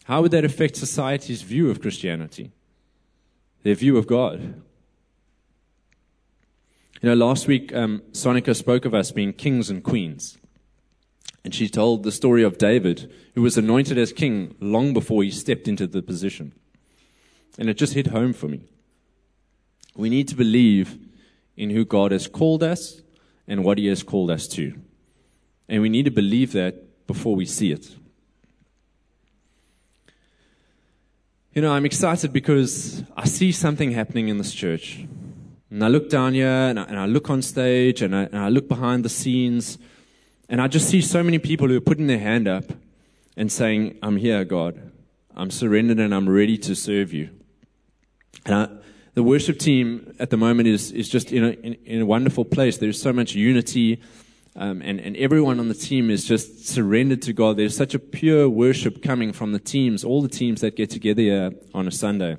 How 0.05 0.23
would 0.23 0.31
that 0.31 0.45
affect 0.45 0.77
society's 0.77 1.43
view 1.43 1.71
of 1.71 1.83
Christianity? 1.83 2.53
Their 3.62 3.75
view 3.75 3.99
of 3.99 4.07
God? 4.07 4.62
You 7.03 7.11
know, 7.11 7.15
last 7.15 7.47
week, 7.47 7.75
um, 7.75 8.03
Sonica 8.12 8.57
spoke 8.57 8.85
of 8.85 8.95
us 8.95 9.12
being 9.12 9.33
kings 9.33 9.71
and 9.71 9.83
queens. 9.83 10.38
And 11.49 11.55
she 11.55 11.71
told 11.71 12.02
the 12.02 12.12
story 12.12 12.43
of 12.43 12.59
David, 12.59 13.11
who 13.35 13.40
was 13.40 13.57
anointed 13.57 13.97
as 13.97 14.12
king 14.12 14.55
long 14.61 14.93
before 14.93 15.23
he 15.23 15.31
stepped 15.31 15.67
into 15.67 15.87
the 15.87 16.02
position. 16.02 16.52
And 17.57 17.71
it 17.71 17.78
just 17.78 17.95
hit 17.95 18.09
home 18.09 18.35
for 18.35 18.49
me. 18.49 18.69
We 19.97 20.11
need 20.11 20.28
to 20.28 20.35
believe 20.35 20.99
in 21.57 21.71
who 21.71 21.87
God 21.87 22.12
has 22.12 22.28
called 22.28 22.62
us 22.62 23.00
and 23.47 23.64
what 23.64 23.78
He 23.78 23.87
has 23.87 24.02
called 24.02 24.31
us 24.31 24.47
to. 24.49 24.75
And 25.71 25.81
we 25.81 25.88
need 25.88 26.05
to 26.05 26.11
believe 26.11 26.52
that 26.52 27.07
before 27.07 27.35
we 27.35 27.47
see 27.47 27.73
it. 27.73 27.97
You 31.55 31.62
know, 31.62 31.73
I'm 31.73 31.87
excited 31.87 32.31
because 32.31 33.02
I 33.17 33.25
see 33.25 33.52
something 33.52 33.93
happening 33.93 34.28
in 34.28 34.37
this 34.37 34.52
church. 34.52 35.07
And 35.71 35.83
I 35.83 35.88
look 35.88 36.11
down 36.11 36.35
here 36.35 36.47
and 36.47 36.78
I, 36.78 36.83
and 36.83 36.99
I 36.99 37.07
look 37.07 37.31
on 37.31 37.40
stage 37.40 38.02
and 38.02 38.14
I, 38.14 38.25
and 38.25 38.37
I 38.37 38.50
look 38.50 38.69
behind 38.69 39.02
the 39.02 39.09
scenes 39.09 39.78
and 40.49 40.61
I 40.61 40.69
just 40.69 40.88
see 40.88 41.00
so 41.00 41.23
many 41.23 41.38
people 41.38 41.69
who 41.69 41.76
are 41.76 41.81
putting 41.81 42.07
their 42.07 42.19
hand 42.19 42.49
up 42.49 42.64
and 43.37 43.50
saying, 43.52 43.99
I'm 44.02 44.17
here, 44.17 44.45
God. 44.45 44.93
I'm 45.37 45.50
surrendered 45.50 46.00
and 46.00 46.14
I'm 46.14 46.28
ready 46.28 46.59
to 46.59 46.75
serve 46.75 47.12
you. 47.12 47.31
And 48.45 48.55
I, 48.55 48.69
the 49.14 49.23
worship 49.23 49.59
team 49.59 50.14
at 50.19 50.31
the 50.31 50.37
moment 50.37 50.69
is, 50.69 50.90
is 50.93 51.09
just 51.09 51.33
in 51.33 51.45
a, 51.45 51.50
in, 51.50 51.75
in 51.85 52.00
a 52.02 52.07
wonderful 52.07 52.45
place. 52.45 52.78
There's 52.78 53.00
so 53.00 53.12
much 53.12 53.35
unity, 53.35 54.00
um, 54.57 54.83
and, 54.83 55.00
and 55.00 55.17
everyone 55.17 55.61
on 55.61 55.69
the 55.69 55.75
team 55.75 56.11
is 56.11 56.25
just 56.25 56.67
surrendered 56.67 57.23
to 57.23 57.33
God. 57.33 57.57
There's 57.57 57.76
such 57.76 57.95
a 57.95 57.99
pure 57.99 58.49
worship 58.49 59.02
coming 59.02 59.33
from 59.33 59.52
the 59.52 59.59
teams, 59.59 60.02
all 60.02 60.23
the 60.23 60.28
teams 60.28 60.61
that 60.62 60.76
get 60.76 60.90
together 60.90 61.52
on 61.75 61.87
a 61.87 61.93
Sunday. 61.93 62.37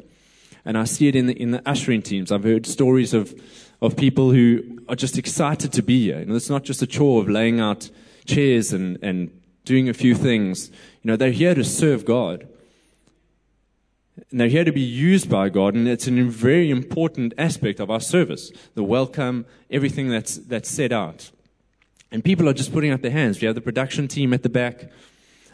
And 0.66 0.78
I 0.78 0.84
see 0.84 1.08
it 1.08 1.16
in 1.16 1.28
the, 1.28 1.34
in 1.34 1.52
the 1.52 1.62
ushering 1.68 2.02
teams. 2.02 2.32
I've 2.32 2.44
heard 2.44 2.66
stories 2.66 3.14
of, 3.14 3.34
of 3.82 3.96
people 3.96 4.32
who 4.32 4.82
are 4.90 4.96
just 4.96 5.18
excited 5.18 5.72
to 5.74 5.82
be 5.82 6.06
here. 6.06 6.20
You 6.20 6.26
know, 6.26 6.36
it's 6.36 6.50
not 6.50 6.64
just 6.64 6.82
a 6.82 6.88
chore 6.88 7.22
of 7.22 7.30
laying 7.30 7.60
out 7.60 7.90
chairs 8.26 8.74
and, 8.74 8.98
and 9.02 9.32
doing 9.66 9.88
a 9.88 9.94
few 9.94 10.16
things. 10.16 10.70
You 11.02 11.12
know, 11.12 11.16
they're 11.16 11.32
here 11.32 11.56
to 11.56 11.64
serve 11.64 12.06
God. 12.06 12.48
And 14.32 14.40
they're 14.40 14.50
here 14.50 14.66
to 14.66 14.72
be 14.72 14.82
used 14.82 15.30
by 15.30 15.50
God, 15.50 15.76
and 15.76 15.88
it's 15.88 16.08
a 16.08 16.12
very 16.12 16.70
important 16.70 17.34
aspect 17.38 17.80
of 17.80 17.90
our 17.90 18.02
service 18.02 18.52
the 18.76 18.84
welcome, 18.84 19.46
everything 19.72 20.10
that's, 20.10 20.36
that's 20.36 20.70
set 20.70 20.92
out. 20.92 21.32
And 22.12 22.24
people 22.24 22.50
are 22.50 22.54
just 22.54 22.74
putting 22.74 22.92
up 22.92 23.02
their 23.02 23.12
hands. 23.12 23.40
We 23.40 23.46
have 23.46 23.56
the 23.56 23.62
production 23.62 24.08
team 24.08 24.34
at 24.34 24.44
the 24.44 24.50
back. 24.50 24.92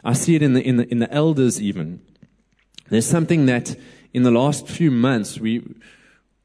I 0.04 0.14
see 0.14 0.36
it 0.36 0.42
in 0.42 0.54
the, 0.54 0.62
in 0.62 0.78
the, 0.78 0.90
in 0.90 1.00
the 1.00 1.12
elders, 1.14 1.62
even. 1.62 2.02
There's 2.90 3.08
something 3.08 3.46
that 3.48 3.76
in 4.14 4.24
the 4.24 4.32
last 4.32 4.68
few 4.68 4.92
months, 4.92 5.40
we, 5.40 5.62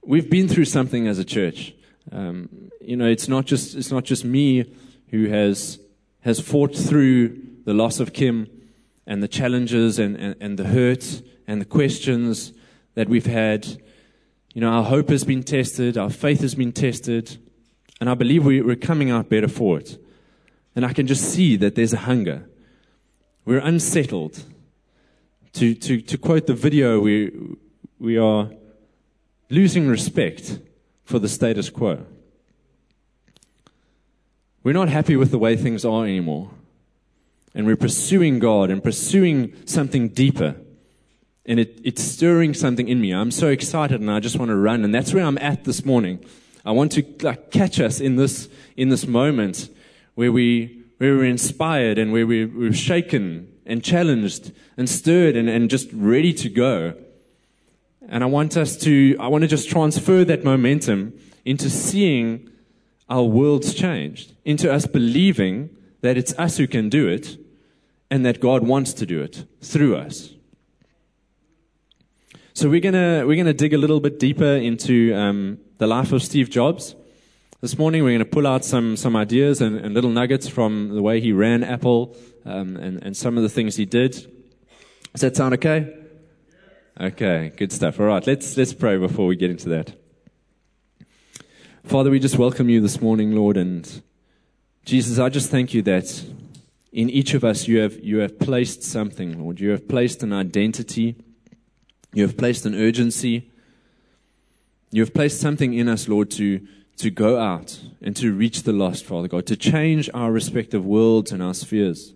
we've 0.03 0.31
been 0.31 0.49
through 0.49 0.67
something 0.67 1.07
as 1.07 1.19
a 1.19 1.25
church. 1.25 1.75
Um, 2.13 2.71
you 2.81 2.97
know, 2.97 3.07
it's 3.07 3.29
not 3.29 3.47
just, 3.47 3.75
it's 3.75 3.91
not 3.91 4.05
just 4.05 4.25
me 4.25 4.73
who 5.11 5.29
has, 5.29 5.79
has 6.21 6.41
fought 6.41 6.75
through 6.75 7.37
the 7.65 7.75
loss 7.75 8.01
of 8.01 8.13
Kim 8.13 8.49
and 9.07 9.23
the 9.23 9.29
challenges 9.29 9.99
and, 9.99 10.17
and, 10.17 10.37
and 10.41 10.59
the 10.59 10.65
hurt 10.65 11.23
and 11.47 11.61
the 11.61 11.65
questions 11.67 12.53
that 12.95 13.09
we've 13.09 13.27
had. 13.27 13.67
You 14.55 14.61
know, 14.61 14.71
our 14.71 14.85
hope 14.85 15.09
has 15.11 15.25
been 15.25 15.43
tested, 15.43 15.97
our 15.97 16.11
faith 16.11 16.41
has 16.41 16.55
been 16.55 16.73
tested, 16.73 17.39
and 18.01 18.09
I 18.09 18.15
believe 18.15 18.45
we, 18.45 18.61
we're 18.63 18.77
coming 18.77 19.11
out 19.11 19.29
better 19.29 19.49
for 19.49 19.79
it. 19.79 19.99
And 20.75 20.85
I 20.85 20.93
can 20.93 21.07
just 21.07 21.25
see 21.25 21.57
that 21.57 21.75
there's 21.75 21.93
a 21.93 21.99
hunger. 21.99 22.49
We're 23.45 23.59
unsettled 23.59 24.45
To, 25.55 25.75
to, 25.75 26.01
to 26.01 26.17
quote 26.17 26.47
the 26.47 26.55
video, 26.55 27.01
we, 27.01 27.33
we 27.99 28.17
are 28.17 28.49
losing 29.51 29.89
respect 29.89 30.59
for 31.05 31.19
the 31.19 31.29
status 31.29 31.69
quo. 31.69 32.07
We're 34.63 34.73
not 34.73 34.89
happy 34.89 35.17
with 35.17 35.31
the 35.31 35.39
way 35.39 35.57
things 35.57 35.85
are 35.85 36.05
anymore. 36.05 36.51
And 37.55 37.67
we're 37.67 37.77
pursuing 37.77 38.39
God 38.39 38.71
and 38.71 38.83
pursuing 38.83 39.55
something 39.67 40.09
deeper. 40.09 40.55
And 41.45 41.59
it, 41.59 41.81
it's 41.83 42.03
stirring 42.03 42.55
something 42.55 42.87
in 42.87 43.01
me. 43.01 43.11
I'm 43.13 43.33
so 43.33 43.49
excited 43.49 44.01
and 44.01 44.11
I 44.11 44.21
just 44.21 44.39
want 44.39 44.51
to 44.51 44.57
run. 44.57 44.85
And 44.85 44.95
that's 44.95 45.13
where 45.13 45.25
I'm 45.25 45.39
at 45.39 45.65
this 45.65 45.85
morning. 45.85 46.25
I 46.65 46.71
want 46.73 46.93
to 46.93 47.05
like, 47.23 47.51
catch 47.51 47.81
us 47.81 48.01
in 48.01 48.17
this, 48.17 48.49
in 48.77 48.91
this 48.91 49.07
moment 49.07 49.69
where, 50.15 50.31
we, 50.31 50.85
where 50.99 51.17
we're 51.17 51.25
inspired 51.25 51.99
and 51.99 52.13
where 52.13 52.27
we, 52.27 52.45
we're 52.45 52.73
shaken 52.73 53.53
and 53.67 53.83
challenged 53.83 54.53
and 54.77 54.89
stirred 54.89 55.37
and, 55.37 55.49
and 55.49 55.71
just 55.71 55.89
ready 55.93 56.33
to 56.35 56.49
go. 56.49 56.95
And 58.11 58.25
I 58.25 58.27
want 58.27 58.57
us 58.57 58.77
to, 58.79 59.17
I 59.21 59.29
want 59.29 59.43
to 59.43 59.49
just 59.49 59.71
transfer 59.71 60.25
that 60.25 60.43
momentum 60.43 61.17
into 61.45 61.71
seeing 61.71 62.51
our 63.09 63.23
worlds 63.23 63.73
changed, 63.73 64.35
into 64.45 64.71
us 64.71 64.87
believing 64.87 65.71
that 66.01 66.17
it's 66.17 66.37
us 66.37 66.57
who 66.57 66.67
can 66.67 66.89
do 66.89 67.07
it 67.07 67.39
and 68.11 68.27
that 68.27 68.41
God 68.41 68.67
wants 68.67 68.93
to 68.95 69.07
do 69.07 69.23
it 69.23 69.45
through 69.63 69.97
us. 69.97 70.35
So 72.53 72.69
we're 72.69 72.81
gonna 72.81 73.25
we're 73.27 73.37
gonna 73.37 73.55
dig 73.55 73.73
a 73.73 73.79
little 73.79 74.01
bit 74.01 74.19
deeper 74.19 74.45
into 74.57 75.15
um, 75.15 75.59
the 75.79 75.87
life 75.87 76.13
of 76.13 76.23
Steve 76.23 76.51
Jobs. 76.51 76.97
This 77.61 77.79
morning 77.79 78.03
we're 78.03 78.13
gonna 78.13 78.25
pull 78.25 78.47
out 78.47 78.65
some 78.65 78.97
some 78.97 79.15
ideas 79.15 79.61
and, 79.61 79.77
and 79.77 79.95
little 79.95 80.11
nuggets 80.11 80.49
from 80.49 80.89
the 80.89 81.01
way 81.01 81.21
he 81.21 81.33
ran 81.33 81.63
Apple 81.63 82.17
um, 82.45 82.77
and 82.77 83.03
and 83.05 83.17
some 83.17 83.37
of 83.37 83.45
the 83.45 83.49
things 83.49 83.77
he 83.77 83.87
did. 83.87 84.13
Does 85.13 85.21
that 85.21 85.37
sound 85.37 85.55
okay? 85.55 86.00
Okay, 86.99 87.53
good 87.57 87.73
stuff. 87.73 88.01
All 88.01 88.07
right, 88.07 88.27
let's 88.27 88.57
let's 88.57 88.73
pray 88.73 88.97
before 88.97 89.27
we 89.27 89.37
get 89.37 89.51
into 89.51 89.69
that. 89.69 89.95
Father, 91.85 92.11
we 92.11 92.19
just 92.19 92.39
welcome 92.39 92.69
you 92.69 92.81
this 92.81 93.01
morning, 93.01 93.35
Lord, 93.35 93.57
and 93.57 94.03
Jesus, 94.85 95.19
I 95.19 95.29
just 95.29 95.51
thank 95.51 95.73
you 95.73 95.83
that 95.83 96.25
in 96.93 97.09
each 97.09 97.35
of 97.35 97.45
us 97.45 97.69
you 97.69 97.79
have 97.79 97.99
you 98.01 98.19
have 98.19 98.39
placed 98.39 98.83
something, 98.83 99.41
Lord. 99.41 99.61
You 99.61 99.71
have 99.71 99.89
placed 99.89 100.23
an 100.23 100.33
identity. 100.33 101.17
You 102.13 102.23
have 102.23 102.37
placed 102.37 102.67
an 102.67 102.75
urgency. 102.75 103.51
You 104.91 105.03
have 105.03 105.15
placed 105.15 105.41
something 105.41 105.73
in 105.73 105.89
us, 105.89 106.09
Lord, 106.09 106.31
to, 106.33 106.67
to 106.97 107.11
go 107.11 107.39
out 107.39 107.79
and 108.03 108.17
to 108.17 108.35
reach 108.35 108.65
the 108.65 108.73
lost, 108.73 109.05
Father 109.05 109.29
God, 109.29 109.47
to 109.47 109.57
change 109.57 110.11
our 110.13 110.33
respective 110.33 110.85
worlds 110.85 111.31
and 111.31 111.41
our 111.41 111.55
spheres. 111.55 112.15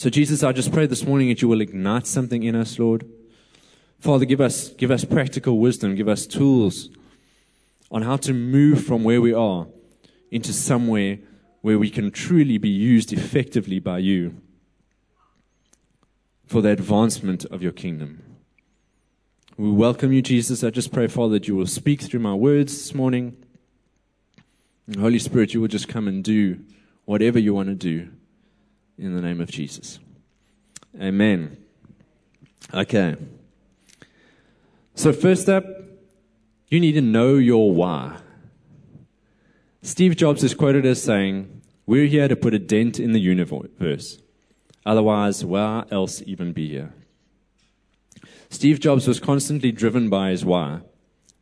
So, 0.00 0.08
Jesus, 0.08 0.42
I 0.42 0.52
just 0.52 0.72
pray 0.72 0.86
this 0.86 1.04
morning 1.04 1.28
that 1.28 1.42
you 1.42 1.48
will 1.48 1.60
ignite 1.60 2.06
something 2.06 2.42
in 2.42 2.56
us, 2.56 2.78
Lord. 2.78 3.06
Father, 3.98 4.24
give 4.24 4.40
us, 4.40 4.70
give 4.70 4.90
us 4.90 5.04
practical 5.04 5.58
wisdom, 5.58 5.94
give 5.94 6.08
us 6.08 6.26
tools 6.26 6.88
on 7.90 8.00
how 8.00 8.16
to 8.16 8.32
move 8.32 8.82
from 8.82 9.04
where 9.04 9.20
we 9.20 9.34
are 9.34 9.66
into 10.30 10.54
somewhere 10.54 11.18
where 11.60 11.78
we 11.78 11.90
can 11.90 12.10
truly 12.10 12.56
be 12.56 12.70
used 12.70 13.12
effectively 13.12 13.78
by 13.78 13.98
you 13.98 14.40
for 16.46 16.62
the 16.62 16.70
advancement 16.70 17.44
of 17.44 17.62
your 17.62 17.72
kingdom. 17.72 18.22
We 19.58 19.70
welcome 19.70 20.14
you, 20.14 20.22
Jesus. 20.22 20.64
I 20.64 20.70
just 20.70 20.94
pray, 20.94 21.08
Father, 21.08 21.34
that 21.34 21.46
you 21.46 21.56
will 21.56 21.66
speak 21.66 22.00
through 22.00 22.20
my 22.20 22.32
words 22.32 22.72
this 22.72 22.94
morning. 22.94 23.36
Holy 24.98 25.18
Spirit, 25.18 25.52
you 25.52 25.60
will 25.60 25.68
just 25.68 25.88
come 25.88 26.08
and 26.08 26.24
do 26.24 26.58
whatever 27.04 27.38
you 27.38 27.52
want 27.52 27.68
to 27.68 27.74
do 27.74 28.08
in 29.00 29.16
the 29.16 29.22
name 29.22 29.40
of 29.40 29.50
Jesus. 29.50 29.98
Amen. 31.00 31.56
Okay. 32.74 33.16
So, 34.94 35.12
first 35.12 35.48
up, 35.48 35.64
you 36.68 36.78
need 36.78 36.92
to 36.92 37.00
know 37.00 37.36
your 37.36 37.72
why. 37.72 38.18
Steve 39.82 40.16
Jobs 40.16 40.44
is 40.44 40.54
quoted 40.54 40.84
as 40.84 41.02
saying, 41.02 41.62
We're 41.86 42.06
here 42.06 42.28
to 42.28 42.36
put 42.36 42.52
a 42.52 42.58
dent 42.58 43.00
in 43.00 43.12
the 43.12 43.20
universe. 43.20 44.18
Otherwise, 44.84 45.44
why 45.44 45.84
else 45.90 46.22
even 46.26 46.52
be 46.52 46.68
here? 46.68 46.92
Steve 48.50 48.80
Jobs 48.80 49.08
was 49.08 49.20
constantly 49.20 49.72
driven 49.72 50.10
by 50.10 50.30
his 50.30 50.44
why. 50.44 50.80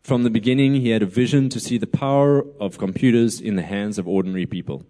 From 0.02 0.22
the 0.22 0.30
beginning, 0.30 0.74
he 0.74 0.90
had 0.90 1.02
a 1.02 1.06
vision 1.06 1.48
to 1.48 1.58
see 1.58 1.78
the 1.78 1.86
power 1.86 2.44
of 2.60 2.78
computers 2.78 3.40
in 3.40 3.56
the 3.56 3.62
hands 3.62 3.98
of 3.98 4.06
ordinary 4.06 4.46
people. 4.46 4.84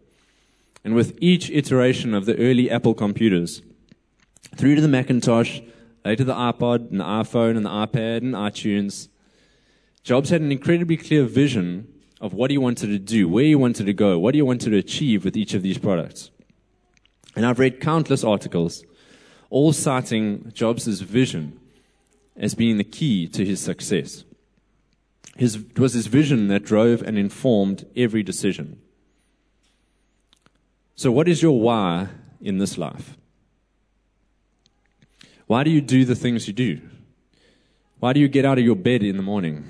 And 0.85 0.95
with 0.95 1.19
each 1.21 1.51
iteration 1.51 2.15
of 2.15 2.27
the 2.27 2.39
early 2.39 2.71
Apple 2.71 2.95
computers, 2.95 3.63
through 4.57 4.77
to 4.77 4.81
the 4.81 4.89
Macintosh, 4.89 5.61
later 6.05 6.25
the 6.25 6.35
iPod 6.35 6.91
and 6.91 7.01
the 7.01 7.05
iPhone 7.05 7.57
and 7.57 7.67
the 7.67 7.71
iPad 7.71 8.19
and 8.19 8.35
iTunes, 8.35 9.09
Jobs 10.03 10.31
had 10.31 10.41
an 10.41 10.53
incredibly 10.53 10.97
clear 10.97 11.25
vision 11.25 11.87
of 12.21 12.33
what 12.33 12.51
he 12.51 12.59
wanted 12.59 12.87
to 12.89 12.99
do, 12.99 13.29
where 13.29 13.45
he 13.45 13.55
wanted 13.55 13.87
to 13.87 13.93
go, 13.93 14.19
what 14.19 14.35
he 14.35 14.43
wanted 14.43 14.71
to 14.71 14.79
achieve 14.79 15.25
with 15.25 15.37
each 15.37 15.55
of 15.55 15.63
these 15.63 15.79
products. 15.79 16.31
And 17.37 17.45
I've 17.45 17.59
read 17.59 17.81
countless 17.81 18.25
articles, 18.25 18.85
all 19.51 19.73
citing 19.73 20.51
Jobs' 20.55 21.01
vision 21.01 21.61
as 22.37 22.55
being 22.55 22.79
the 22.79 22.85
key 22.85 23.29
to 23.29 23.45
his 23.45 23.61
success. 23.61 24.25
His, 25.37 25.57
it 25.57 25.79
was 25.79 25.93
his 25.93 26.07
vision 26.07 26.49
that 26.49 26.65
drove 26.65 27.03
and 27.03 27.17
informed 27.17 27.87
every 27.97 28.23
decision. 28.23 28.81
So, 30.99 31.13
what 31.13 31.29
is 31.29 31.41
your 31.41 31.61
why 31.61 32.09
in 32.41 32.59
this 32.59 32.77
life? 32.77 33.17
Why 35.47 35.63
do 35.63 35.71
you 35.71 35.81
do 35.81 36.05
the 36.05 36.17
things 36.17 36.49
you 36.49 36.53
do? 36.53 36.81
Why 38.01 38.13
do 38.13 38.19
you 38.19 38.27
get 38.27 38.45
out 38.45 38.59
of 38.59 38.65
your 38.65 38.75
bed 38.75 39.05
in 39.05 39.17
the 39.17 39.23
morning? 39.23 39.65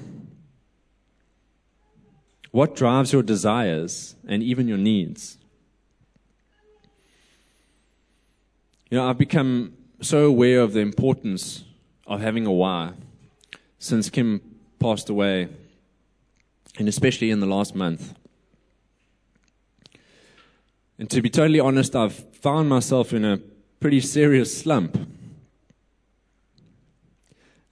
What 2.51 2.75
drives 2.75 3.13
your 3.13 3.23
desires 3.23 4.17
and 4.27 4.43
even 4.43 4.69
your 4.69 4.79
needs? 4.79 5.37
You 8.89 8.97
know, 8.97 9.07
I've 9.07 9.19
become 9.19 9.75
so 10.01 10.25
aware 10.25 10.63
of 10.63 10.73
the 10.73 10.81
importance 10.81 11.63
of 12.07 12.23
having 12.23 12.47
a 12.47 12.53
why 12.53 12.93
since 13.79 14.09
Kim 14.09 14.41
passed 14.79 15.11
away, 15.11 15.51
and 16.79 16.89
especially 16.89 17.31
in 17.31 17.41
the 17.41 17.47
last 17.47 17.75
month. 17.75 18.15
And 20.99 21.09
to 21.11 21.23
be 21.23 21.31
totally 21.31 21.61
honest, 21.61 21.95
I've 21.95 22.15
found 22.35 22.69
myself 22.69 23.13
in 23.13 23.25
a 23.25 23.39
pretty 23.79 24.01
serious 24.01 24.57
slump. 24.57 24.97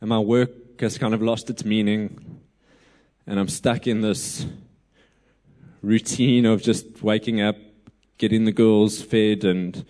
And 0.01 0.09
my 0.09 0.21
work 0.21 0.81
has 0.81 0.97
kind 0.97 1.12
of 1.12 1.23
lost 1.23 1.51
its 1.51 1.65
meaning. 1.65 2.41
And 3.27 3.41
I'm 3.41 3.49
stuck 3.49 3.89
in 3.89 4.01
this 4.01 4.47
routine 5.83 6.47
of 6.47 6.62
just 6.62 7.03
waking 7.03 7.41
up, 7.41 7.57
getting 8.19 8.45
the 8.45 8.53
girls 8.53 9.03
fed, 9.03 9.43
and 9.43 9.85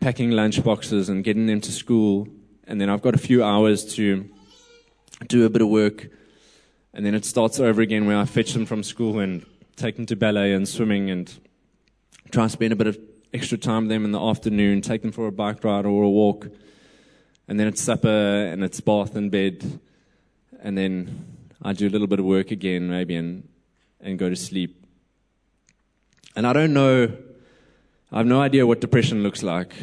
packing 0.00 0.30
lunch 0.30 0.64
boxes 0.64 1.10
and 1.10 1.22
getting 1.22 1.46
them 1.46 1.60
to 1.60 1.72
school. 1.72 2.26
And 2.66 2.80
then 2.80 2.88
I've 2.88 3.02
got 3.02 3.14
a 3.14 3.18
few 3.18 3.44
hours 3.44 3.84
to 3.96 4.30
do 5.26 5.44
a 5.44 5.50
bit 5.50 5.60
of 5.60 5.68
work. 5.68 6.08
And 6.94 7.04
then 7.04 7.14
it 7.14 7.26
starts 7.26 7.60
over 7.60 7.82
again 7.82 8.06
where 8.06 8.16
I 8.16 8.24
fetch 8.24 8.54
them 8.54 8.64
from 8.64 8.82
school 8.82 9.18
and 9.18 9.44
take 9.76 9.96
them 9.96 10.06
to 10.06 10.16
ballet 10.16 10.54
and 10.54 10.66
swimming 10.66 11.10
and 11.10 11.30
try 12.30 12.44
and 12.44 12.52
spend 12.52 12.72
a 12.72 12.76
bit 12.76 12.86
of 12.86 12.98
extra 13.32 13.58
time 13.58 13.84
with 13.84 13.90
them 13.90 14.04
in 14.04 14.12
the 14.12 14.20
afternoon, 14.20 14.80
take 14.80 15.02
them 15.02 15.12
for 15.12 15.26
a 15.26 15.32
bike 15.32 15.62
ride 15.64 15.86
or 15.86 16.02
a 16.02 16.10
walk. 16.10 16.48
And 17.46 17.58
then 17.58 17.66
it's 17.66 17.80
supper 17.80 18.08
and 18.08 18.62
it's 18.62 18.80
bath 18.80 19.16
and 19.16 19.30
bed. 19.30 19.80
And 20.60 20.76
then 20.76 21.26
I 21.62 21.72
do 21.72 21.88
a 21.88 21.90
little 21.90 22.06
bit 22.06 22.18
of 22.18 22.24
work 22.24 22.50
again, 22.50 22.88
maybe, 22.88 23.14
and, 23.14 23.48
and 24.00 24.18
go 24.18 24.28
to 24.28 24.36
sleep. 24.36 24.84
And 26.36 26.46
I 26.46 26.52
don't 26.52 26.72
know 26.72 27.16
I 28.10 28.16
have 28.18 28.26
no 28.26 28.40
idea 28.40 28.66
what 28.66 28.80
depression 28.80 29.22
looks 29.22 29.42
like, 29.42 29.74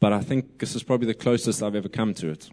but 0.00 0.12
I 0.12 0.20
think 0.20 0.58
this 0.58 0.74
is 0.74 0.82
probably 0.82 1.06
the 1.06 1.14
closest 1.14 1.62
I've 1.62 1.76
ever 1.76 1.88
come 1.88 2.12
to 2.14 2.28
it. 2.28 2.50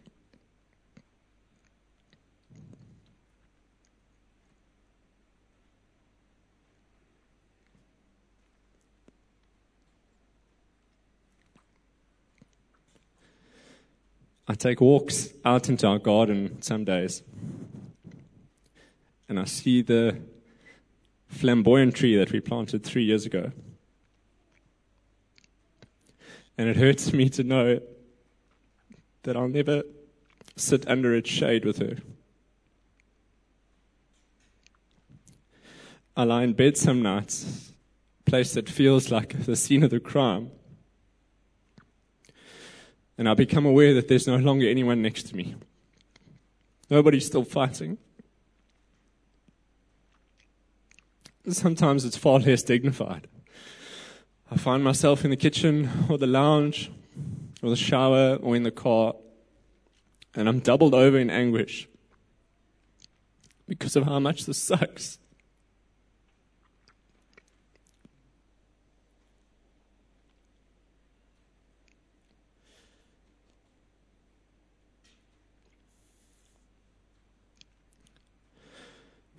I 14.47 14.53
take 14.53 14.79
walks 14.79 15.29
out 15.43 15.67
into 15.67 15.86
our 15.88 15.99
garden 15.99 16.62
some 16.62 16.86
days, 16.86 17.21
and 19.27 19.38
I 19.38 19.43
see 19.43 19.81
the 19.81 20.21
flamboyant 21.27 21.95
tree 21.95 22.15
that 22.15 22.31
we 22.31 22.39
planted 22.39 22.83
three 22.83 23.03
years 23.03 23.25
ago. 23.25 23.51
And 26.57 26.69
it 26.69 26.77
hurts 26.77 27.12
me 27.12 27.27
to 27.29 27.43
know 27.43 27.81
that 29.23 29.36
I'll 29.36 29.49
never 29.49 29.83
sit 30.55 30.88
under 30.88 31.13
its 31.13 31.29
shade 31.29 31.65
with 31.65 31.79
her. 31.79 31.97
I 36.15 36.23
lie 36.23 36.43
in 36.43 36.53
bed 36.53 36.77
some 36.77 37.01
nights, 37.03 37.73
a 38.25 38.29
place 38.29 38.53
that 38.53 38.69
feels 38.69 39.12
like 39.12 39.45
the 39.45 39.57
scene 39.57 39.83
of 39.83 39.91
the 39.91 39.99
crime. 39.99 40.51
And 43.17 43.27
I 43.27 43.34
become 43.34 43.65
aware 43.65 43.93
that 43.93 44.08
there's 44.08 44.27
no 44.27 44.38
longer 44.38 44.67
anyone 44.69 45.01
next 45.01 45.23
to 45.30 45.36
me. 45.36 45.56
Nobody's 46.89 47.25
still 47.25 47.43
fighting. 47.43 47.97
Sometimes 51.49 52.06
it's 52.06 52.17
far 52.17 52.39
less 52.39 52.63
dignified. 52.63 53.27
I 54.51 54.58
find 54.58 54.84
myself 54.84 55.23
in 55.25 55.30
the 55.30 55.38
kitchen 55.38 55.89
or 56.10 56.17
the 56.17 56.27
lounge 56.27 56.91
or 57.62 57.69
the 57.69 57.75
shower 57.75 58.36
or 58.36 58.56
in 58.56 58.63
the 58.63 58.71
car, 58.71 59.15
and 60.36 60.47
I'm 60.47 60.60
doubled 60.60 60.93
over 60.93 61.17
in 61.17 61.30
anguish 61.30 61.88
because 63.67 63.95
of 63.95 64.03
how 64.03 64.19
much 64.19 64.45
this 64.45 64.58
sucks. 64.58 65.19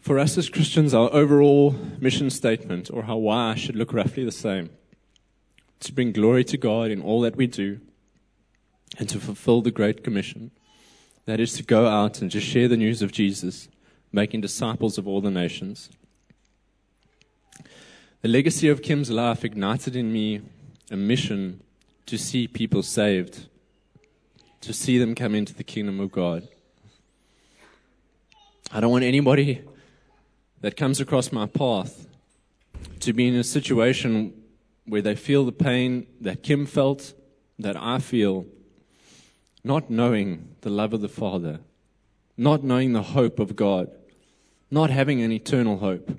For 0.08 0.18
us 0.18 0.38
as 0.38 0.48
Christians, 0.48 0.94
our 0.94 1.12
overall 1.12 1.72
mission 2.00 2.30
statement, 2.30 2.88
or 2.90 3.02
how 3.02 3.18
why, 3.18 3.54
should 3.56 3.76
look 3.76 3.92
roughly 3.92 4.24
the 4.24 4.32
same 4.32 4.70
to 5.80 5.92
bring 5.92 6.12
glory 6.12 6.44
to 6.44 6.56
God 6.56 6.90
in 6.90 7.02
all 7.02 7.20
that 7.20 7.36
we 7.36 7.46
do 7.46 7.80
and 8.98 9.06
to 9.10 9.20
fulfill 9.20 9.60
the 9.60 9.70
Great 9.70 10.02
Commission. 10.02 10.50
That 11.26 11.40
is 11.40 11.52
to 11.58 11.62
go 11.62 11.86
out 11.88 12.22
and 12.22 12.30
just 12.30 12.46
share 12.46 12.68
the 12.68 12.76
news 12.78 13.02
of 13.02 13.12
Jesus, 13.12 13.68
making 14.10 14.40
disciples 14.40 14.96
of 14.96 15.06
all 15.06 15.20
the 15.20 15.30
nations. 15.30 15.90
The 18.22 18.28
legacy 18.28 18.70
of 18.70 18.80
Kim's 18.80 19.10
life 19.10 19.44
ignited 19.44 19.94
in 19.94 20.10
me 20.10 20.40
a 20.90 20.96
mission 20.96 21.62
to 22.06 22.16
see 22.16 22.48
people 22.48 22.82
saved, 22.82 23.46
to 24.62 24.72
see 24.72 24.96
them 24.96 25.14
come 25.14 25.34
into 25.34 25.52
the 25.52 25.64
kingdom 25.64 26.00
of 26.00 26.10
God. 26.10 26.48
I 28.72 28.80
don't 28.80 28.90
want 28.90 29.04
anybody 29.04 29.64
that 30.60 30.76
comes 30.76 31.00
across 31.00 31.32
my 31.32 31.46
path 31.46 32.06
to 33.00 33.12
be 33.12 33.28
in 33.28 33.34
a 33.34 33.44
situation 33.44 34.32
where 34.86 35.02
they 35.02 35.14
feel 35.14 35.44
the 35.44 35.52
pain 35.52 36.06
that 36.20 36.42
Kim 36.42 36.66
felt, 36.66 37.14
that 37.58 37.76
I 37.76 37.98
feel, 37.98 38.46
not 39.62 39.90
knowing 39.90 40.56
the 40.62 40.70
love 40.70 40.92
of 40.92 41.00
the 41.00 41.08
Father, 41.08 41.60
not 42.36 42.64
knowing 42.64 42.92
the 42.92 43.02
hope 43.02 43.38
of 43.38 43.56
God, 43.56 43.90
not 44.70 44.90
having 44.90 45.20
an 45.22 45.32
eternal 45.32 45.78
hope. 45.78 46.18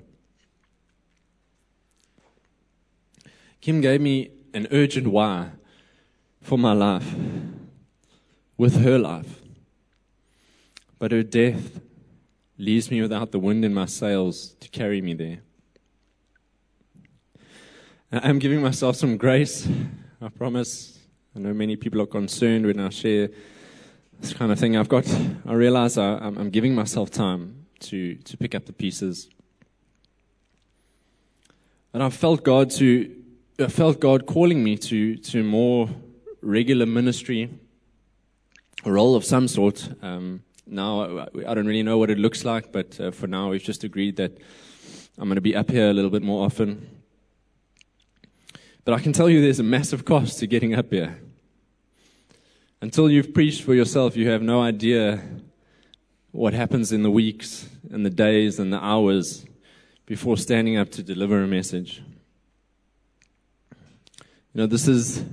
Kim 3.60 3.80
gave 3.80 4.00
me 4.00 4.30
an 4.54 4.66
urgent 4.70 5.06
why 5.08 5.50
for 6.40 6.58
my 6.58 6.72
life, 6.72 7.14
with 8.56 8.82
her 8.82 8.98
life. 8.98 9.42
But 10.98 11.12
her 11.12 11.22
death 11.22 11.80
leaves 12.60 12.90
me 12.90 13.00
without 13.00 13.32
the 13.32 13.38
wind 13.38 13.64
in 13.64 13.72
my 13.72 13.86
sails 13.86 14.54
to 14.60 14.68
carry 14.68 15.00
me 15.00 15.14
there. 15.14 15.38
I'm 18.12 18.38
giving 18.38 18.60
myself 18.60 18.96
some 18.96 19.16
grace, 19.16 19.66
I 20.20 20.28
promise. 20.28 20.98
I 21.34 21.38
know 21.38 21.54
many 21.54 21.76
people 21.76 22.02
are 22.02 22.06
concerned 22.06 22.66
when 22.66 22.78
I 22.78 22.90
share 22.90 23.30
this 24.20 24.34
kind 24.34 24.52
of 24.52 24.58
thing. 24.58 24.76
I've 24.76 24.88
got, 24.88 25.06
I 25.46 25.54
realize 25.54 25.96
I, 25.96 26.18
am 26.18 26.50
giving 26.50 26.74
myself 26.74 27.10
time 27.10 27.66
to, 27.80 28.16
to 28.16 28.36
pick 28.36 28.54
up 28.54 28.66
the 28.66 28.72
pieces. 28.72 29.30
And 31.94 32.02
I've 32.02 32.14
felt 32.14 32.44
God 32.44 32.70
to, 32.72 33.16
I 33.58 33.68
felt 33.68 34.00
God 34.00 34.26
calling 34.26 34.62
me 34.62 34.76
to, 34.76 35.16
to 35.16 35.42
more 35.42 35.88
regular 36.42 36.84
ministry, 36.84 37.48
a 38.84 38.92
role 38.92 39.14
of 39.14 39.24
some 39.24 39.48
sort. 39.48 39.88
Um, 40.02 40.42
now 40.70 41.26
I 41.46 41.54
don't 41.54 41.66
really 41.66 41.82
know 41.82 41.98
what 41.98 42.10
it 42.10 42.18
looks 42.18 42.44
like, 42.44 42.72
but 42.72 42.98
uh, 43.00 43.10
for 43.10 43.26
now 43.26 43.50
we've 43.50 43.62
just 43.62 43.84
agreed 43.84 44.16
that 44.16 44.38
I'm 45.18 45.28
going 45.28 45.34
to 45.34 45.40
be 45.40 45.56
up 45.56 45.70
here 45.70 45.90
a 45.90 45.92
little 45.92 46.10
bit 46.10 46.22
more 46.22 46.44
often. 46.44 46.88
But 48.84 48.94
I 48.94 49.00
can 49.00 49.12
tell 49.12 49.28
you 49.28 49.42
there's 49.42 49.58
a 49.58 49.64
massive 49.64 50.04
cost 50.04 50.38
to 50.38 50.46
getting 50.46 50.74
up 50.74 50.90
here. 50.90 51.20
Until 52.80 53.10
you've 53.10 53.34
preached 53.34 53.62
for 53.62 53.74
yourself, 53.74 54.16
you 54.16 54.28
have 54.30 54.42
no 54.42 54.62
idea 54.62 55.20
what 56.30 56.54
happens 56.54 56.92
in 56.92 57.02
the 57.02 57.10
weeks 57.10 57.68
and 57.90 58.06
the 58.06 58.10
days 58.10 58.58
and 58.58 58.72
the 58.72 58.82
hours 58.82 59.44
before 60.06 60.36
standing 60.36 60.76
up 60.76 60.90
to 60.92 61.02
deliver 61.02 61.42
a 61.42 61.46
message. 61.46 62.02
You 64.54 64.62
know, 64.62 64.66
this 64.66 64.88
is, 64.88 65.24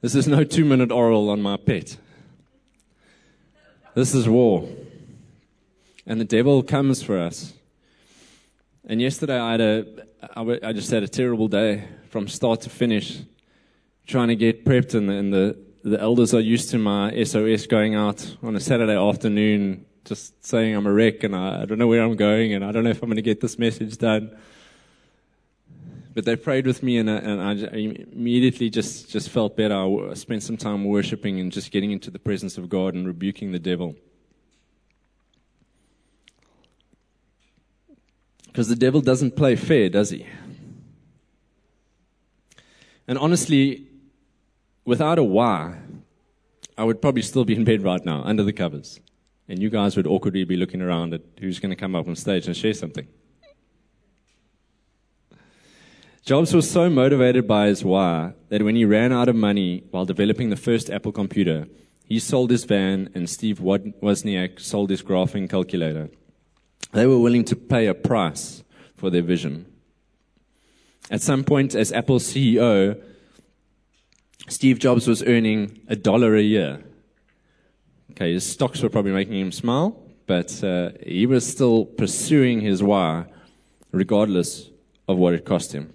this 0.00 0.14
is 0.14 0.26
no 0.26 0.44
two 0.44 0.64
minute 0.64 0.90
oral 0.90 1.28
on 1.28 1.42
my 1.42 1.56
pet. 1.56 1.96
This 3.96 4.14
is 4.14 4.28
war. 4.28 4.68
And 6.06 6.20
the 6.20 6.26
devil 6.26 6.62
comes 6.62 7.02
for 7.02 7.18
us. 7.18 7.54
And 8.84 9.00
yesterday 9.00 9.40
I 9.40 9.52
had 9.52 9.60
a, 9.62 9.86
I 10.62 10.74
just 10.74 10.90
had 10.90 11.02
a 11.02 11.08
terrible 11.08 11.48
day 11.48 11.88
from 12.10 12.28
start 12.28 12.60
to 12.60 12.68
finish, 12.68 13.22
trying 14.06 14.28
to 14.28 14.36
get 14.36 14.66
prepped. 14.66 14.94
And 14.94 15.08
the, 15.08 15.14
and 15.14 15.32
the, 15.32 15.58
the 15.82 15.98
elders 15.98 16.34
are 16.34 16.40
used 16.40 16.68
to 16.72 16.78
my 16.78 17.24
SOS 17.24 17.66
going 17.66 17.94
out 17.94 18.36
on 18.42 18.54
a 18.54 18.60
Saturday 18.60 18.94
afternoon, 18.94 19.86
just 20.04 20.44
saying 20.44 20.76
I'm 20.76 20.86
a 20.86 20.92
wreck 20.92 21.24
and 21.24 21.34
I, 21.34 21.62
I 21.62 21.64
don't 21.64 21.78
know 21.78 21.88
where 21.88 22.02
I'm 22.02 22.16
going 22.16 22.52
and 22.52 22.62
I 22.62 22.72
don't 22.72 22.84
know 22.84 22.90
if 22.90 23.02
I'm 23.02 23.08
going 23.08 23.16
to 23.16 23.22
get 23.22 23.40
this 23.40 23.58
message 23.58 23.96
done. 23.96 24.36
But 26.16 26.24
they 26.24 26.34
prayed 26.34 26.66
with 26.66 26.82
me, 26.82 26.96
and, 26.96 27.10
uh, 27.10 27.12
I, 27.12 27.18
and 27.18 27.42
I 27.42 27.76
immediately 28.10 28.70
just, 28.70 29.10
just 29.10 29.28
felt 29.28 29.54
better. 29.54 29.74
I 29.74 30.14
spent 30.14 30.42
some 30.42 30.56
time 30.56 30.86
worshiping 30.86 31.38
and 31.40 31.52
just 31.52 31.70
getting 31.70 31.90
into 31.90 32.10
the 32.10 32.18
presence 32.18 32.56
of 32.56 32.70
God 32.70 32.94
and 32.94 33.06
rebuking 33.06 33.52
the 33.52 33.58
devil. 33.58 33.94
Because 38.46 38.68
the 38.68 38.76
devil 38.76 39.02
doesn't 39.02 39.36
play 39.36 39.56
fair, 39.56 39.90
does 39.90 40.08
he? 40.08 40.24
And 43.06 43.18
honestly, 43.18 43.86
without 44.86 45.18
a 45.18 45.22
why, 45.22 45.76
I 46.78 46.84
would 46.84 47.02
probably 47.02 47.20
still 47.20 47.44
be 47.44 47.54
in 47.54 47.64
bed 47.64 47.82
right 47.82 48.02
now, 48.02 48.22
under 48.24 48.42
the 48.42 48.54
covers. 48.54 49.00
And 49.50 49.60
you 49.60 49.68
guys 49.68 49.98
would 49.98 50.06
awkwardly 50.06 50.44
be 50.44 50.56
looking 50.56 50.80
around 50.80 51.12
at 51.12 51.20
who's 51.40 51.58
going 51.58 51.72
to 51.72 51.76
come 51.76 51.94
up 51.94 52.08
on 52.08 52.16
stage 52.16 52.46
and 52.46 52.56
share 52.56 52.72
something. 52.72 53.06
Jobs 56.26 56.52
was 56.52 56.68
so 56.68 56.90
motivated 56.90 57.46
by 57.46 57.68
his 57.68 57.84
why 57.84 58.32
that 58.48 58.62
when 58.62 58.74
he 58.74 58.84
ran 58.84 59.12
out 59.12 59.28
of 59.28 59.36
money 59.36 59.84
while 59.92 60.04
developing 60.04 60.50
the 60.50 60.56
first 60.56 60.90
Apple 60.90 61.12
computer, 61.12 61.68
he 62.04 62.18
sold 62.18 62.50
his 62.50 62.64
van 62.64 63.08
and 63.14 63.30
Steve 63.30 63.60
Wozniak 63.60 64.58
sold 64.58 64.90
his 64.90 65.04
graphing 65.04 65.48
calculator. 65.48 66.10
They 66.90 67.06
were 67.06 67.20
willing 67.20 67.44
to 67.44 67.54
pay 67.54 67.86
a 67.86 67.94
price 67.94 68.64
for 68.96 69.08
their 69.08 69.22
vision. 69.22 69.66
At 71.12 71.22
some 71.22 71.44
point, 71.44 71.76
as 71.76 71.92
Apple's 71.92 72.24
CEO, 72.24 73.00
Steve 74.48 74.80
Jobs 74.80 75.06
was 75.06 75.22
earning 75.22 75.78
a 75.86 75.94
dollar 75.94 76.34
a 76.34 76.42
year. 76.42 76.82
Okay, 78.10 78.32
his 78.32 78.44
stocks 78.44 78.82
were 78.82 78.90
probably 78.90 79.12
making 79.12 79.38
him 79.38 79.52
smile, 79.52 79.96
but 80.26 80.64
uh, 80.64 80.90
he 81.06 81.24
was 81.24 81.46
still 81.46 81.84
pursuing 81.84 82.62
his 82.62 82.82
why, 82.82 83.26
regardless 83.92 84.70
of 85.06 85.18
what 85.18 85.32
it 85.32 85.44
cost 85.44 85.72
him. 85.72 85.92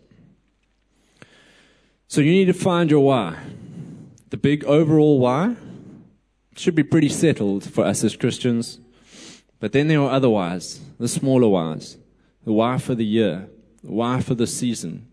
So 2.12 2.20
you 2.20 2.32
need 2.32 2.48
to 2.48 2.54
find 2.54 2.92
your 2.92 3.06
why. 3.06 3.38
The 4.32 4.36
big 4.36 4.66
overall 4.66 5.18
why 5.18 5.56
should 6.58 6.76
be 6.76 6.84
pretty 6.84 7.08
settled 7.08 7.64
for 7.64 7.86
us 7.86 8.04
as 8.04 8.18
Christians. 8.18 8.80
But 9.62 9.72
then 9.72 9.88
there 9.88 10.02
are 10.02 10.12
other 10.12 10.30
whys, 10.30 10.82
the 11.00 11.08
smaller 11.08 11.48
whys. 11.48 11.96
The 12.44 12.52
why 12.52 12.80
for 12.80 12.96
the 12.96 13.06
year, 13.06 13.48
the 13.82 13.94
why 13.94 14.20
for 14.20 14.36
the 14.36 14.46
season, 14.46 15.08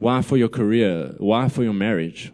why 0.00 0.22
for 0.22 0.36
your 0.36 0.48
career, 0.48 1.14
why 1.18 1.48
for 1.48 1.62
your 1.62 1.72
marriage. 1.72 2.32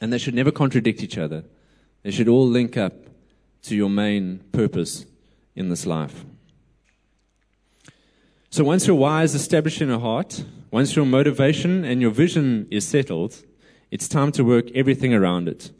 And 0.00 0.12
they 0.12 0.18
should 0.18 0.34
never 0.34 0.50
contradict 0.50 1.04
each 1.04 1.18
other. 1.18 1.44
They 2.02 2.10
should 2.10 2.26
all 2.26 2.48
link 2.48 2.76
up 2.76 2.94
to 3.62 3.76
your 3.76 3.90
main 3.90 4.40
purpose 4.50 5.06
in 5.54 5.68
this 5.68 5.86
life. 5.86 6.24
So 8.50 8.64
once 8.64 8.88
your 8.88 8.96
why 8.96 9.22
is 9.22 9.36
established 9.36 9.80
in 9.80 9.86
your 9.86 10.00
heart, 10.00 10.42
once 10.70 10.96
your 10.96 11.06
motivation 11.06 11.84
and 11.84 12.00
your 12.00 12.10
vision 12.10 12.66
is 12.70 12.86
settled, 12.86 13.42
it's 13.90 14.08
time 14.08 14.32
to 14.32 14.44
work 14.44 14.70
everything 14.74 15.14
around 15.14 15.48
it. 15.48 15.70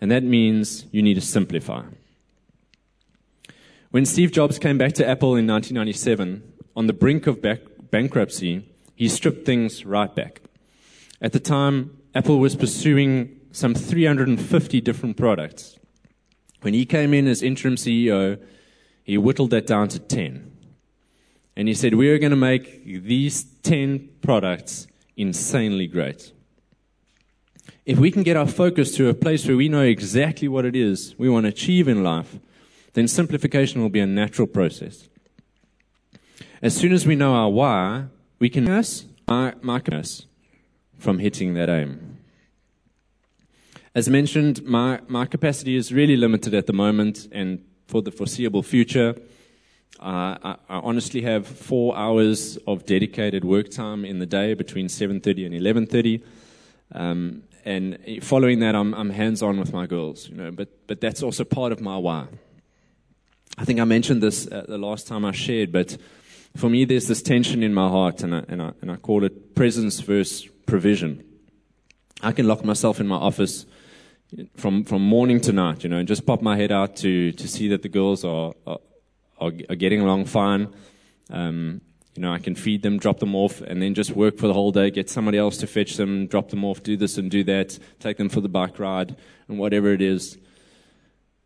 And 0.00 0.10
that 0.10 0.22
means 0.22 0.86
you 0.92 1.02
need 1.02 1.14
to 1.14 1.20
simplify. 1.20 1.84
When 3.90 4.04
Steve 4.04 4.32
Jobs 4.32 4.58
came 4.58 4.76
back 4.76 4.92
to 4.94 5.08
Apple 5.08 5.36
in 5.36 5.46
1997, 5.46 6.42
on 6.76 6.86
the 6.86 6.92
brink 6.92 7.26
of 7.26 7.40
back- 7.40 7.62
bankruptcy, 7.90 8.68
he 8.96 9.08
stripped 9.08 9.46
things 9.46 9.86
right 9.86 10.14
back. 10.14 10.42
At 11.20 11.32
the 11.32 11.40
time, 11.40 11.96
Apple 12.14 12.38
was 12.38 12.56
pursuing 12.56 13.40
some 13.52 13.74
350 13.74 14.80
different 14.80 15.16
products. 15.16 15.78
When 16.60 16.74
he 16.74 16.84
came 16.84 17.14
in 17.14 17.26
as 17.28 17.42
interim 17.42 17.76
CEO, 17.76 18.38
he 19.04 19.16
whittled 19.16 19.50
that 19.50 19.66
down 19.66 19.88
to 19.88 19.98
10. 19.98 20.50
And 21.56 21.68
he 21.68 21.74
said, 21.74 21.94
We 21.94 22.08
are 22.10 22.18
going 22.18 22.30
to 22.30 22.36
make 22.36 22.84
these 22.84 23.44
10 23.62 24.08
products 24.22 24.86
insanely 25.16 25.86
great. 25.86 26.32
If 27.86 27.98
we 27.98 28.10
can 28.10 28.22
get 28.22 28.36
our 28.36 28.46
focus 28.46 28.96
to 28.96 29.08
a 29.08 29.14
place 29.14 29.46
where 29.46 29.56
we 29.56 29.68
know 29.68 29.82
exactly 29.82 30.48
what 30.48 30.64
it 30.64 30.74
is 30.74 31.14
we 31.18 31.28
want 31.28 31.44
to 31.44 31.50
achieve 31.50 31.86
in 31.86 32.02
life, 32.02 32.38
then 32.94 33.06
simplification 33.08 33.82
will 33.82 33.90
be 33.90 34.00
a 34.00 34.06
natural 34.06 34.46
process. 34.46 35.08
As 36.62 36.74
soon 36.76 36.92
as 36.92 37.06
we 37.06 37.14
know 37.14 37.34
our 37.34 37.50
why, 37.50 38.06
we 38.38 38.48
can 38.48 38.68
us 38.68 39.04
mark 39.28 39.92
us 39.92 40.26
from 40.98 41.18
hitting 41.18 41.54
that 41.54 41.68
aim. 41.68 42.18
As 43.94 44.08
mentioned, 44.08 44.64
my, 44.64 45.00
my 45.06 45.26
capacity 45.26 45.76
is 45.76 45.92
really 45.92 46.16
limited 46.16 46.54
at 46.54 46.66
the 46.66 46.72
moment 46.72 47.28
and 47.30 47.62
for 47.86 48.02
the 48.02 48.10
foreseeable 48.10 48.62
future. 48.62 49.14
Uh, 50.00 50.36
I, 50.42 50.56
I, 50.68 50.76
honestly 50.80 51.22
have 51.22 51.46
four 51.46 51.96
hours 51.96 52.58
of 52.66 52.84
dedicated 52.84 53.44
work 53.44 53.70
time 53.70 54.04
in 54.04 54.18
the 54.18 54.26
day 54.26 54.54
between 54.54 54.88
7.30 54.88 55.46
and 55.46 55.54
11.30. 55.54 56.22
Um, 56.92 57.44
and 57.64 57.98
following 58.20 58.58
that, 58.60 58.74
I'm, 58.74 58.92
I'm 58.94 59.10
hands-on 59.10 59.58
with 59.58 59.72
my 59.72 59.86
girls, 59.86 60.28
you 60.28 60.36
know, 60.36 60.50
but, 60.50 60.68
but 60.86 61.00
that's 61.00 61.22
also 61.22 61.44
part 61.44 61.72
of 61.72 61.80
my 61.80 61.96
why. 61.96 62.26
I 63.56 63.64
think 63.64 63.78
I 63.78 63.84
mentioned 63.84 64.22
this 64.22 64.46
uh, 64.46 64.64
the 64.68 64.78
last 64.78 65.06
time 65.06 65.24
I 65.24 65.32
shared, 65.32 65.70
but 65.70 65.96
for 66.56 66.68
me, 66.68 66.84
there's 66.84 67.06
this 67.06 67.22
tension 67.22 67.62
in 67.62 67.72
my 67.72 67.88
heart, 67.88 68.22
and 68.22 68.34
I, 68.34 68.44
and 68.48 68.60
I, 68.60 68.72
and 68.82 68.90
I 68.90 68.96
call 68.96 69.24
it 69.24 69.54
presence 69.54 70.00
versus 70.00 70.48
provision. 70.66 71.24
I 72.20 72.32
can 72.32 72.46
lock 72.48 72.64
myself 72.64 73.00
in 73.00 73.06
my 73.06 73.16
office 73.16 73.64
from, 74.56 74.84
from 74.84 75.02
morning 75.02 75.40
to 75.42 75.52
night, 75.52 75.84
you 75.84 75.90
know, 75.90 75.98
and 75.98 76.08
just 76.08 76.26
pop 76.26 76.42
my 76.42 76.56
head 76.56 76.72
out 76.72 76.96
to, 76.96 77.32
to 77.32 77.48
see 77.48 77.68
that 77.68 77.82
the 77.82 77.88
girls 77.88 78.24
are, 78.24 78.52
are, 78.66 78.78
are, 79.46 79.52
are 79.70 79.76
getting 79.76 80.00
along 80.00 80.26
fine. 80.26 80.72
Um, 81.30 81.80
you 82.14 82.22
know, 82.22 82.32
I 82.32 82.38
can 82.38 82.54
feed 82.54 82.82
them, 82.82 82.98
drop 82.98 83.18
them 83.18 83.34
off, 83.34 83.60
and 83.60 83.82
then 83.82 83.94
just 83.94 84.12
work 84.12 84.38
for 84.38 84.46
the 84.46 84.52
whole 84.52 84.70
day, 84.70 84.90
get 84.90 85.10
somebody 85.10 85.36
else 85.36 85.56
to 85.58 85.66
fetch 85.66 85.96
them, 85.96 86.26
drop 86.26 86.50
them 86.50 86.64
off, 86.64 86.82
do 86.82 86.96
this 86.96 87.18
and 87.18 87.30
do 87.30 87.42
that, 87.44 87.78
take 87.98 88.18
them 88.18 88.28
for 88.28 88.40
the 88.40 88.48
bike 88.48 88.78
ride, 88.78 89.16
and 89.48 89.58
whatever 89.58 89.92
it 89.92 90.00
is. 90.00 90.38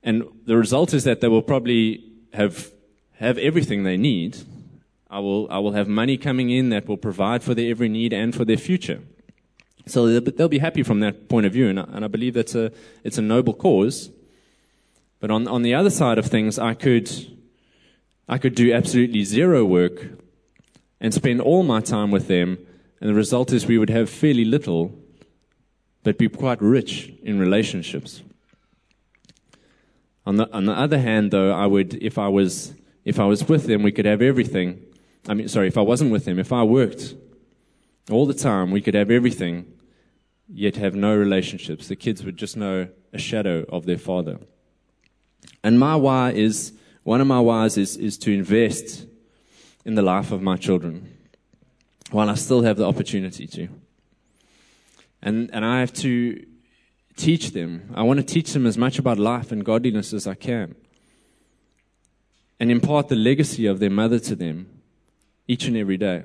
And 0.02 0.24
the 0.44 0.56
result 0.56 0.92
is 0.92 1.04
that 1.04 1.20
they 1.20 1.28
will 1.28 1.42
probably 1.42 2.04
have, 2.34 2.70
have 3.14 3.38
everything 3.38 3.84
they 3.84 3.96
need. 3.96 4.36
I 5.10 5.20
will, 5.20 5.50
I 5.50 5.58
will 5.58 5.72
have 5.72 5.88
money 5.88 6.18
coming 6.18 6.50
in 6.50 6.68
that 6.68 6.86
will 6.86 6.98
provide 6.98 7.42
for 7.42 7.54
their 7.54 7.70
every 7.70 7.88
need 7.88 8.12
and 8.12 8.34
for 8.34 8.44
their 8.44 8.58
future. 8.58 9.00
So 9.86 10.20
they'll 10.20 10.48
be 10.48 10.58
happy 10.58 10.82
from 10.82 11.00
that 11.00 11.30
point 11.30 11.46
of 11.46 11.52
view, 11.54 11.68
and 11.68 11.80
I, 11.80 11.84
and 11.84 12.04
I 12.04 12.08
believe 12.08 12.34
that's 12.34 12.54
a, 12.54 12.70
it's 13.04 13.16
a 13.16 13.22
noble 13.22 13.54
cause. 13.54 14.10
But 15.18 15.30
on, 15.30 15.48
on 15.48 15.62
the 15.62 15.74
other 15.74 15.90
side 15.90 16.18
of 16.18 16.26
things, 16.26 16.58
I 16.58 16.74
could, 16.74 17.10
I 18.28 18.38
could 18.38 18.54
do 18.54 18.72
absolutely 18.72 19.24
zero 19.24 19.64
work 19.64 20.06
and 21.00 21.14
spend 21.14 21.40
all 21.40 21.62
my 21.62 21.80
time 21.80 22.10
with 22.10 22.28
them, 22.28 22.58
and 23.00 23.08
the 23.08 23.14
result 23.14 23.52
is 23.52 23.66
we 23.66 23.78
would 23.78 23.90
have 23.90 24.10
fairly 24.10 24.44
little, 24.44 24.92
but 26.02 26.18
be 26.18 26.28
quite 26.28 26.60
rich 26.60 27.12
in 27.22 27.38
relationships. 27.38 28.22
On 30.26 30.36
the, 30.36 30.52
on 30.52 30.66
the 30.66 30.72
other 30.72 30.98
hand, 30.98 31.30
though, 31.30 31.52
I 31.52 31.66
would, 31.66 31.94
if 31.94 32.18
I 32.18 32.28
was, 32.28 32.74
if 33.04 33.18
I 33.18 33.24
was 33.24 33.48
with 33.48 33.66
them, 33.66 33.82
we 33.82 33.92
could 33.92 34.04
have 34.04 34.20
everything. 34.20 34.82
I 35.26 35.34
mean, 35.34 35.48
sorry, 35.48 35.68
if 35.68 35.78
I 35.78 35.82
wasn't 35.82 36.10
with 36.10 36.26
them, 36.26 36.38
if 36.38 36.52
I 36.52 36.62
worked 36.64 37.14
all 38.10 38.26
the 38.26 38.34
time, 38.34 38.70
we 38.70 38.82
could 38.82 38.94
have 38.94 39.10
everything, 39.10 39.72
yet 40.52 40.76
have 40.76 40.94
no 40.94 41.16
relationships. 41.16 41.88
The 41.88 41.96
kids 41.96 42.24
would 42.24 42.36
just 42.36 42.56
know 42.56 42.88
a 43.12 43.18
shadow 43.18 43.64
of 43.70 43.86
their 43.86 43.96
father. 43.96 44.38
And 45.64 45.78
my 45.78 45.96
why 45.96 46.32
is, 46.32 46.72
one 47.08 47.22
of 47.22 47.26
my 47.26 47.40
whys 47.40 47.78
is, 47.78 47.96
is 47.96 48.18
to 48.18 48.30
invest 48.30 49.06
in 49.86 49.94
the 49.94 50.02
life 50.02 50.30
of 50.30 50.42
my 50.42 50.58
children 50.58 51.16
while 52.10 52.28
I 52.28 52.34
still 52.34 52.60
have 52.60 52.76
the 52.76 52.84
opportunity 52.84 53.46
to. 53.46 53.68
And, 55.22 55.48
and 55.54 55.64
I 55.64 55.80
have 55.80 55.94
to 55.94 56.44
teach 57.16 57.52
them. 57.52 57.90
I 57.94 58.02
want 58.02 58.18
to 58.20 58.26
teach 58.26 58.52
them 58.52 58.66
as 58.66 58.76
much 58.76 58.98
about 58.98 59.18
life 59.18 59.50
and 59.50 59.64
godliness 59.64 60.12
as 60.12 60.26
I 60.26 60.34
can. 60.34 60.74
And 62.60 62.70
impart 62.70 63.08
the 63.08 63.16
legacy 63.16 63.64
of 63.64 63.80
their 63.80 63.88
mother 63.88 64.18
to 64.18 64.36
them 64.36 64.68
each 65.46 65.64
and 65.64 65.78
every 65.78 65.96
day. 65.96 66.24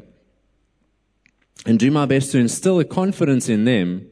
And 1.65 1.79
do 1.79 1.91
my 1.91 2.05
best 2.05 2.33
to 2.33 2.39
instill 2.39 2.81
a 2.81 2.83
confidence 2.83 3.47
in 3.47 3.63
them 3.63 4.09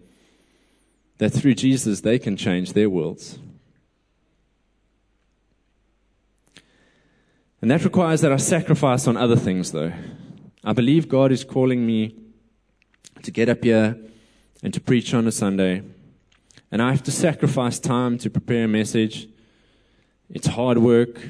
that 1.18 1.32
through 1.32 1.56
Jesus 1.56 2.00
they 2.00 2.18
can 2.18 2.38
change 2.38 2.72
their 2.72 2.90
worlds. 2.90 3.40
And 7.62 7.70
that 7.70 7.84
requires 7.84 8.22
that 8.22 8.32
I 8.32 8.38
sacrifice 8.38 9.08
on 9.08 9.16
other 9.16 9.36
things, 9.36 9.72
though. 9.72 9.94
I 10.64 10.74
believe 10.74 11.08
God 11.08 11.32
is 11.32 11.44
calling 11.44 11.86
me 11.86 12.16
to 13.22 13.32
get 13.32 13.50
up 13.50 13.64
here 13.64 13.98
and 14.64 14.74
to 14.74 14.82
preach 14.82 15.14
on 15.14 15.28
a 15.28 15.32
Sunday. 15.32 15.84
And 16.72 16.82
I 16.82 16.92
have 16.92 17.04
to 17.04 17.12
sacrifice 17.12 17.80
time 17.80 18.18
to 18.20 18.30
prepare 18.32 18.66
a 18.66 18.68
message. 18.68 19.28
It's 20.30 20.48
hard 20.48 20.80
work. 20.80 21.22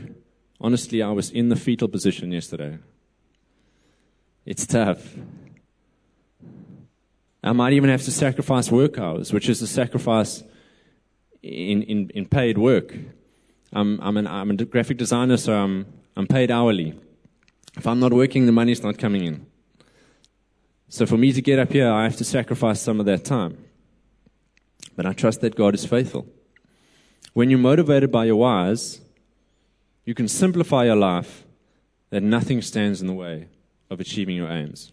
Honestly, 0.62 1.02
I 1.02 1.12
was 1.12 1.32
in 1.32 1.50
the 1.50 1.56
fetal 1.58 1.89
position 1.89 2.32
yesterday. 2.32 2.78
It's 4.46 4.65
tough. 4.65 5.15
I 7.44 7.52
might 7.52 7.74
even 7.74 7.89
have 7.89 8.04
to 8.04 8.12
sacrifice 8.12 8.72
work 8.72 9.00
hours, 9.00 9.34
which 9.34 9.50
is 9.50 9.62
a 9.62 9.67
sacrifice 9.67 10.44
in, 11.41 11.82
in, 11.84 12.10
in 12.12 12.26
paid 12.26 12.58
work. 12.58 12.96
I'm, 13.74 14.00
I'm, 14.00 14.15
an, 14.17 14.28
I'm 14.28 14.52
a 14.52 14.56
graphic 14.56 14.98
designer, 14.98 15.38
so 15.38 15.54
I'm 15.54 15.86
I'm 16.15 16.28
paid 16.28 16.52
hourly. 16.52 17.00
If 17.78 17.88
I'm 17.88 18.00
not 18.00 18.13
working, 18.13 18.45
the 18.45 18.52
money's 18.52 18.84
not 18.84 18.97
coming 18.97 19.24
in. 19.24 19.45
So 20.89 21.06
for 21.06 21.17
me 21.17 21.32
to 21.32 21.41
get 21.41 21.58
up 21.58 21.71
here, 21.71 21.89
I 21.89 22.04
have 22.04 22.17
to 22.17 22.26
sacrifice 22.26 22.82
some 22.82 23.00
of 23.00 23.06
that 23.06 23.24
time. 23.24 23.58
But 24.95 25.06
I 25.06 25.13
trust 25.13 25.41
that 25.41 25.56
God 25.56 25.74
is 25.74 25.86
faithful. 25.86 26.28
When 27.34 27.50
you're 27.50 27.60
motivated 27.60 28.12
by 28.12 28.26
your 28.26 28.36
whys, 28.36 29.00
you 30.04 30.13
can 30.13 30.28
simplify 30.28 30.86
your 30.86 30.97
life 30.97 31.45
that 32.10 32.24
nothing 32.24 32.62
stands 32.62 33.00
in 33.00 33.08
the 33.08 33.13
way 33.13 33.47
of 33.89 34.02
achieving 34.02 34.36
your 34.36 34.52
aims. 34.52 34.91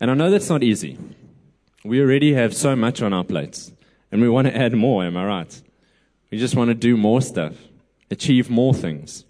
And 0.00 0.10
I 0.10 0.14
know 0.14 0.30
that's 0.30 0.48
not 0.48 0.62
easy. 0.62 0.98
We 1.84 2.00
already 2.00 2.32
have 2.32 2.54
so 2.54 2.74
much 2.74 3.02
on 3.02 3.12
our 3.12 3.24
plates, 3.24 3.72
and 4.10 4.22
we 4.22 4.28
want 4.28 4.46
to 4.46 4.56
add 4.56 4.72
more, 4.72 5.04
am 5.04 5.16
I 5.16 5.26
right? 5.26 5.62
We 6.30 6.38
just 6.38 6.56
want 6.56 6.68
to 6.68 6.74
do 6.74 6.96
more 6.96 7.20
stuff, 7.20 7.54
achieve 8.10 8.48
more 8.48 8.72
things. 8.72 9.26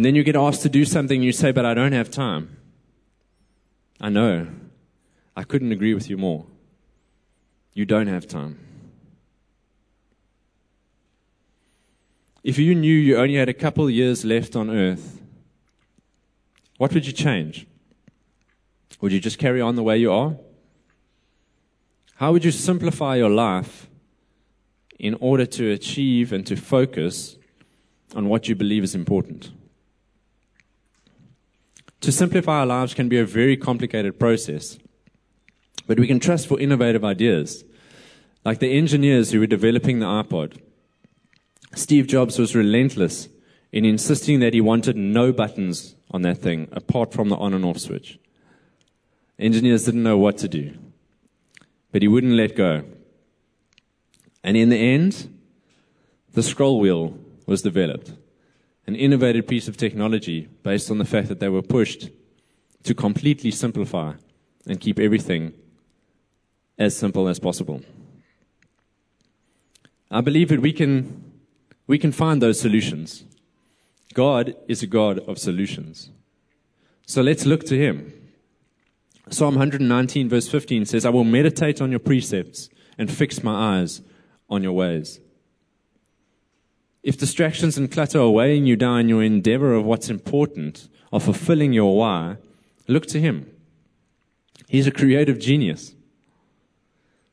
And 0.00 0.04
then 0.06 0.14
you 0.14 0.24
get 0.24 0.34
asked 0.34 0.62
to 0.62 0.70
do 0.70 0.86
something, 0.86 1.20
you 1.20 1.30
say, 1.30 1.52
But 1.52 1.66
I 1.66 1.74
don't 1.74 1.92
have 1.92 2.10
time. 2.10 2.56
I 4.00 4.08
know. 4.08 4.46
I 5.36 5.42
couldn't 5.42 5.72
agree 5.72 5.92
with 5.92 6.08
you 6.08 6.16
more. 6.16 6.46
You 7.74 7.84
don't 7.84 8.06
have 8.06 8.26
time. 8.26 8.58
If 12.42 12.58
you 12.58 12.74
knew 12.74 12.94
you 12.94 13.18
only 13.18 13.34
had 13.34 13.50
a 13.50 13.52
couple 13.52 13.90
years 13.90 14.24
left 14.24 14.56
on 14.56 14.70
earth, 14.70 15.20
what 16.78 16.94
would 16.94 17.06
you 17.06 17.12
change? 17.12 17.66
Would 19.02 19.12
you 19.12 19.20
just 19.20 19.38
carry 19.38 19.60
on 19.60 19.76
the 19.76 19.82
way 19.82 19.98
you 19.98 20.10
are? 20.12 20.34
How 22.14 22.32
would 22.32 22.46
you 22.46 22.52
simplify 22.52 23.16
your 23.16 23.28
life 23.28 23.86
in 24.98 25.14
order 25.20 25.44
to 25.44 25.70
achieve 25.72 26.32
and 26.32 26.46
to 26.46 26.56
focus 26.56 27.36
on 28.16 28.30
what 28.30 28.48
you 28.48 28.54
believe 28.54 28.82
is 28.82 28.94
important? 28.94 29.50
To 32.00 32.10
simplify 32.10 32.60
our 32.60 32.66
lives 32.66 32.94
can 32.94 33.08
be 33.08 33.18
a 33.18 33.26
very 33.26 33.56
complicated 33.56 34.18
process, 34.18 34.78
but 35.86 36.00
we 36.00 36.06
can 36.06 36.18
trust 36.18 36.46
for 36.46 36.58
innovative 36.58 37.04
ideas. 37.04 37.64
Like 38.44 38.58
the 38.58 38.76
engineers 38.76 39.32
who 39.32 39.40
were 39.40 39.46
developing 39.46 39.98
the 39.98 40.06
iPod. 40.06 40.58
Steve 41.74 42.06
Jobs 42.06 42.38
was 42.38 42.56
relentless 42.56 43.28
in 43.70 43.84
insisting 43.84 44.40
that 44.40 44.54
he 44.54 44.62
wanted 44.62 44.96
no 44.96 45.30
buttons 45.30 45.94
on 46.10 46.22
that 46.22 46.38
thing 46.38 46.68
apart 46.72 47.12
from 47.12 47.28
the 47.28 47.36
on 47.36 47.52
and 47.52 47.64
off 47.64 47.78
switch. 47.78 48.18
Engineers 49.38 49.84
didn't 49.84 50.02
know 50.02 50.16
what 50.18 50.38
to 50.38 50.48
do, 50.48 50.76
but 51.92 52.02
he 52.02 52.08
wouldn't 52.08 52.32
let 52.32 52.56
go. 52.56 52.84
And 54.42 54.56
in 54.56 54.70
the 54.70 54.76
end, 54.76 55.38
the 56.32 56.42
scroll 56.42 56.80
wheel 56.80 57.18
was 57.46 57.62
developed 57.62 58.12
an 58.90 58.96
innovative 58.96 59.46
piece 59.46 59.68
of 59.68 59.76
technology 59.76 60.48
based 60.64 60.90
on 60.90 60.98
the 60.98 61.04
fact 61.04 61.28
that 61.28 61.38
they 61.38 61.48
were 61.48 61.62
pushed 61.62 62.10
to 62.82 62.92
completely 62.92 63.52
simplify 63.52 64.14
and 64.66 64.80
keep 64.80 64.98
everything 64.98 65.52
as 66.76 66.96
simple 66.96 67.28
as 67.28 67.38
possible. 67.38 67.82
I 70.10 70.20
believe 70.22 70.48
that 70.48 70.60
we 70.60 70.72
can, 70.72 71.22
we 71.86 71.98
can 71.98 72.10
find 72.10 72.42
those 72.42 72.58
solutions. 72.58 73.22
God 74.12 74.56
is 74.66 74.82
a 74.82 74.88
God 74.88 75.20
of 75.20 75.38
solutions. 75.38 76.10
So 77.06 77.22
let's 77.22 77.46
look 77.46 77.62
to 77.66 77.78
Him. 77.78 78.12
Psalm 79.28 79.54
119, 79.54 80.28
verse 80.28 80.48
15 80.48 80.84
says, 80.84 81.06
I 81.06 81.10
will 81.10 81.22
meditate 81.22 81.80
on 81.80 81.92
your 81.92 82.00
precepts 82.00 82.68
and 82.98 83.08
fix 83.08 83.44
my 83.44 83.78
eyes 83.78 84.02
on 84.48 84.64
your 84.64 84.72
ways. 84.72 85.20
If 87.02 87.16
distractions 87.16 87.78
and 87.78 87.90
clutter 87.90 88.20
are 88.20 88.30
weighing 88.30 88.66
you 88.66 88.76
down 88.76 89.08
your 89.08 89.22
endeavor 89.22 89.74
of 89.74 89.84
what's 89.84 90.10
important, 90.10 90.88
of 91.12 91.24
fulfilling 91.24 91.72
your 91.72 91.96
why, 91.96 92.36
look 92.86 93.06
to 93.06 93.20
Him. 93.20 93.50
He's 94.68 94.86
a 94.86 94.92
creative 94.92 95.38
genius. 95.38 95.94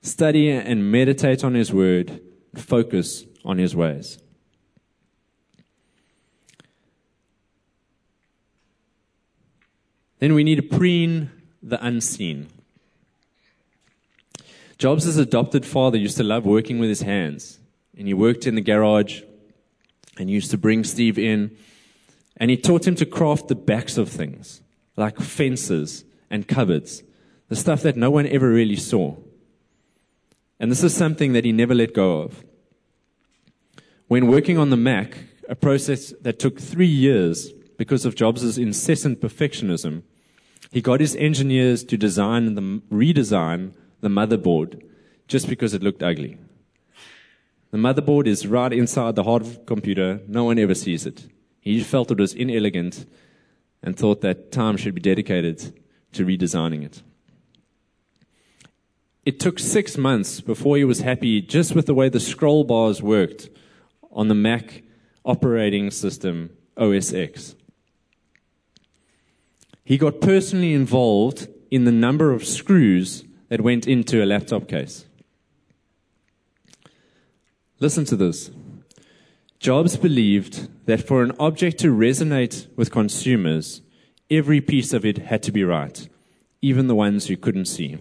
Study 0.01 0.49
and 0.49 0.89
meditate 0.89 1.43
on 1.43 1.53
His 1.53 1.73
Word, 1.73 2.21
focus 2.55 3.25
on 3.43 3.57
His 3.57 3.75
ways. 3.75 4.19
Then 10.19 10.33
we 10.33 10.43
need 10.43 10.55
to 10.55 10.63
preen 10.63 11.29
the 11.61 11.83
unseen. 11.85 12.47
Jobs' 14.77 15.17
adopted 15.17 15.65
father 15.65 15.97
used 15.97 16.17
to 16.17 16.23
love 16.23 16.45
working 16.45 16.79
with 16.79 16.89
his 16.89 17.01
hands, 17.01 17.59
and 17.97 18.07
he 18.07 18.13
worked 18.13 18.47
in 18.47 18.55
the 18.55 18.61
garage 18.61 19.21
and 20.17 20.29
used 20.29 20.51
to 20.51 20.57
bring 20.57 20.83
Steve 20.83 21.17
in, 21.17 21.55
and 22.37 22.49
he 22.49 22.57
taught 22.57 22.87
him 22.87 22.95
to 22.95 23.05
craft 23.05 23.47
the 23.47 23.55
backs 23.55 23.97
of 23.97 24.09
things, 24.09 24.61
like 24.95 25.19
fences 25.19 26.03
and 26.29 26.47
cupboards, 26.47 27.03
the 27.49 27.55
stuff 27.55 27.81
that 27.83 27.97
no 27.97 28.11
one 28.11 28.27
ever 28.27 28.49
really 28.49 28.75
saw. 28.75 29.15
And 30.59 30.71
this 30.71 30.83
is 30.83 30.95
something 30.95 31.33
that 31.33 31.45
he 31.45 31.51
never 31.51 31.75
let 31.75 31.93
go 31.93 32.21
of. 32.21 32.43
When 34.07 34.27
working 34.27 34.57
on 34.57 34.69
the 34.69 34.77
Mac, 34.77 35.17
a 35.49 35.55
process 35.55 36.13
that 36.21 36.39
took 36.39 36.59
three 36.59 36.87
years 36.87 37.51
because 37.77 38.05
of 38.05 38.15
Jobs' 38.15 38.57
incessant 38.57 39.21
perfectionism, 39.21 40.03
he 40.71 40.81
got 40.81 40.99
his 40.99 41.15
engineers 41.15 41.83
to 41.85 41.97
design 41.97 42.47
and 42.47 42.81
redesign 42.89 43.73
the 44.01 44.09
motherboard 44.09 44.81
just 45.27 45.47
because 45.47 45.73
it 45.73 45.83
looked 45.83 46.03
ugly. 46.03 46.37
The 47.71 47.77
motherboard 47.77 48.27
is 48.27 48.47
right 48.47 48.71
inside 48.71 49.15
the 49.15 49.23
heart 49.23 49.41
of 49.41 49.55
hard 49.55 49.65
computer. 49.65 50.21
No 50.27 50.45
one 50.45 50.57
ever 50.57 50.75
sees 50.75 51.05
it. 51.05 51.27
He 51.59 51.81
felt 51.81 52.11
it 52.11 52.19
was 52.19 52.33
inelegant 52.33 53.05
and 53.83 53.95
thought 53.97 54.21
that 54.21 54.51
time 54.51 54.77
should 54.77 54.95
be 54.95 55.01
dedicated 55.01 55.77
to 56.13 56.25
redesigning 56.25 56.83
it. 56.85 57.01
It 59.25 59.41
took 59.41 59.59
six 59.59 59.97
months 59.97 60.39
before 60.39 60.77
he 60.77 60.85
was 60.85 61.01
happy 61.01 61.41
just 61.41 61.75
with 61.75 61.85
the 61.85 61.93
way 61.93 62.07
the 62.07 62.19
scroll 62.19 62.63
bars 62.63 63.01
worked 63.01 63.49
on 64.11 64.29
the 64.29 64.35
Mac 64.35 64.83
operating 65.25 65.91
system 65.91 66.51
OS 66.77 67.13
X. 67.13 67.55
He 69.83 69.97
got 69.97 70.21
personally 70.21 70.73
involved 70.73 71.49
in 71.69 71.83
the 71.83 71.91
number 71.91 72.31
of 72.31 72.45
screws 72.45 73.25
that 73.49 73.61
went 73.61 73.87
into 73.87 74.23
a 74.23 74.25
laptop 74.25 74.69
case. 74.69 75.06
Listen 77.79 78.05
to 78.05 78.15
this. 78.15 78.49
Jobs 79.59 79.97
believed 79.97 80.69
that 80.85 81.05
for 81.05 81.23
an 81.23 81.31
object 81.39 81.79
to 81.79 81.95
resonate 81.95 82.67
with 82.75 82.91
consumers, 82.91 83.81
every 84.29 84.61
piece 84.61 84.93
of 84.93 85.05
it 85.05 85.17
had 85.17 85.43
to 85.43 85.51
be 85.51 85.63
right, 85.63 86.07
even 86.61 86.87
the 86.87 86.95
ones 86.95 87.29
you 87.29 87.37
couldn't 87.37 87.65
see. 87.65 87.97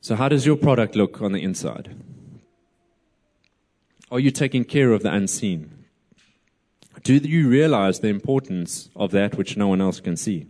So, 0.00 0.14
how 0.16 0.28
does 0.28 0.46
your 0.46 0.56
product 0.56 0.96
look 0.96 1.20
on 1.20 1.32
the 1.32 1.42
inside? 1.42 1.94
Are 4.10 4.20
you 4.20 4.30
taking 4.30 4.64
care 4.64 4.92
of 4.92 5.02
the 5.02 5.12
unseen? 5.12 5.84
Do 7.02 7.14
you 7.14 7.48
realize 7.48 8.00
the 8.00 8.08
importance 8.08 8.90
of 8.96 9.10
that 9.12 9.36
which 9.36 9.56
no 9.56 9.68
one 9.68 9.80
else 9.80 10.00
can 10.00 10.16
see? 10.16 10.46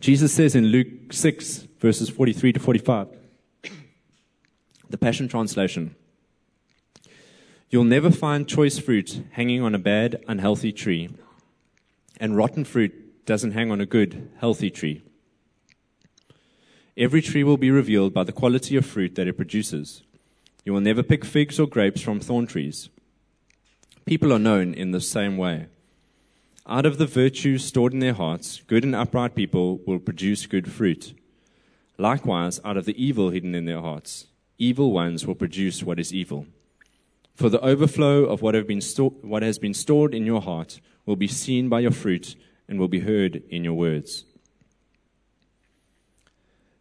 Jesus 0.00 0.32
says 0.32 0.54
in 0.54 0.66
Luke 0.66 1.12
6, 1.12 1.66
verses 1.78 2.08
43 2.08 2.54
to 2.54 2.60
45, 2.60 3.08
the 4.90 4.98
Passion 4.98 5.28
Translation 5.28 5.94
You'll 7.70 7.84
never 7.84 8.10
find 8.10 8.48
choice 8.48 8.80
fruit 8.80 9.22
hanging 9.32 9.62
on 9.62 9.76
a 9.76 9.78
bad, 9.78 10.24
unhealthy 10.26 10.72
tree, 10.72 11.08
and 12.18 12.36
rotten 12.36 12.64
fruit 12.64 13.24
doesn't 13.24 13.52
hang 13.52 13.70
on 13.70 13.80
a 13.80 13.86
good, 13.86 14.28
healthy 14.38 14.70
tree. 14.70 15.02
Every 16.96 17.22
tree 17.22 17.44
will 17.44 17.56
be 17.56 17.70
revealed 17.70 18.12
by 18.12 18.24
the 18.24 18.32
quality 18.32 18.74
of 18.74 18.84
fruit 18.84 19.14
that 19.14 19.28
it 19.28 19.36
produces. 19.36 20.02
You 20.64 20.72
will 20.72 20.80
never 20.80 21.04
pick 21.04 21.24
figs 21.24 21.60
or 21.60 21.68
grapes 21.68 22.00
from 22.00 22.18
thorn 22.18 22.48
trees. 22.48 22.88
People 24.04 24.32
are 24.32 24.38
known 24.40 24.74
in 24.74 24.90
the 24.90 25.00
same 25.00 25.36
way. 25.36 25.66
Out 26.66 26.86
of 26.86 26.98
the 26.98 27.06
virtue 27.06 27.56
stored 27.58 27.92
in 27.92 28.00
their 28.00 28.14
hearts, 28.14 28.62
good 28.66 28.82
and 28.82 28.96
upright 28.96 29.36
people 29.36 29.78
will 29.86 30.00
produce 30.00 30.46
good 30.46 30.70
fruit. 30.70 31.14
Likewise, 31.96 32.60
out 32.64 32.76
of 32.76 32.84
the 32.84 33.00
evil 33.02 33.30
hidden 33.30 33.54
in 33.54 33.64
their 33.64 33.80
hearts, 33.80 34.26
evil 34.60 34.92
ones 34.92 35.26
will 35.26 35.34
produce 35.34 35.82
what 35.82 35.98
is 35.98 36.14
evil. 36.14 36.46
For 37.34 37.48
the 37.48 37.60
overflow 37.60 38.24
of 38.24 38.42
what, 38.42 38.54
sto- 38.82 39.16
what 39.22 39.42
has 39.42 39.58
been 39.58 39.74
stored 39.74 40.14
in 40.14 40.26
your 40.26 40.42
heart 40.42 40.80
will 41.06 41.16
be 41.16 41.26
seen 41.26 41.68
by 41.68 41.80
your 41.80 41.90
fruit 41.90 42.36
and 42.68 42.78
will 42.78 42.86
be 42.86 43.00
heard 43.00 43.42
in 43.48 43.64
your 43.64 43.72
words. 43.72 44.24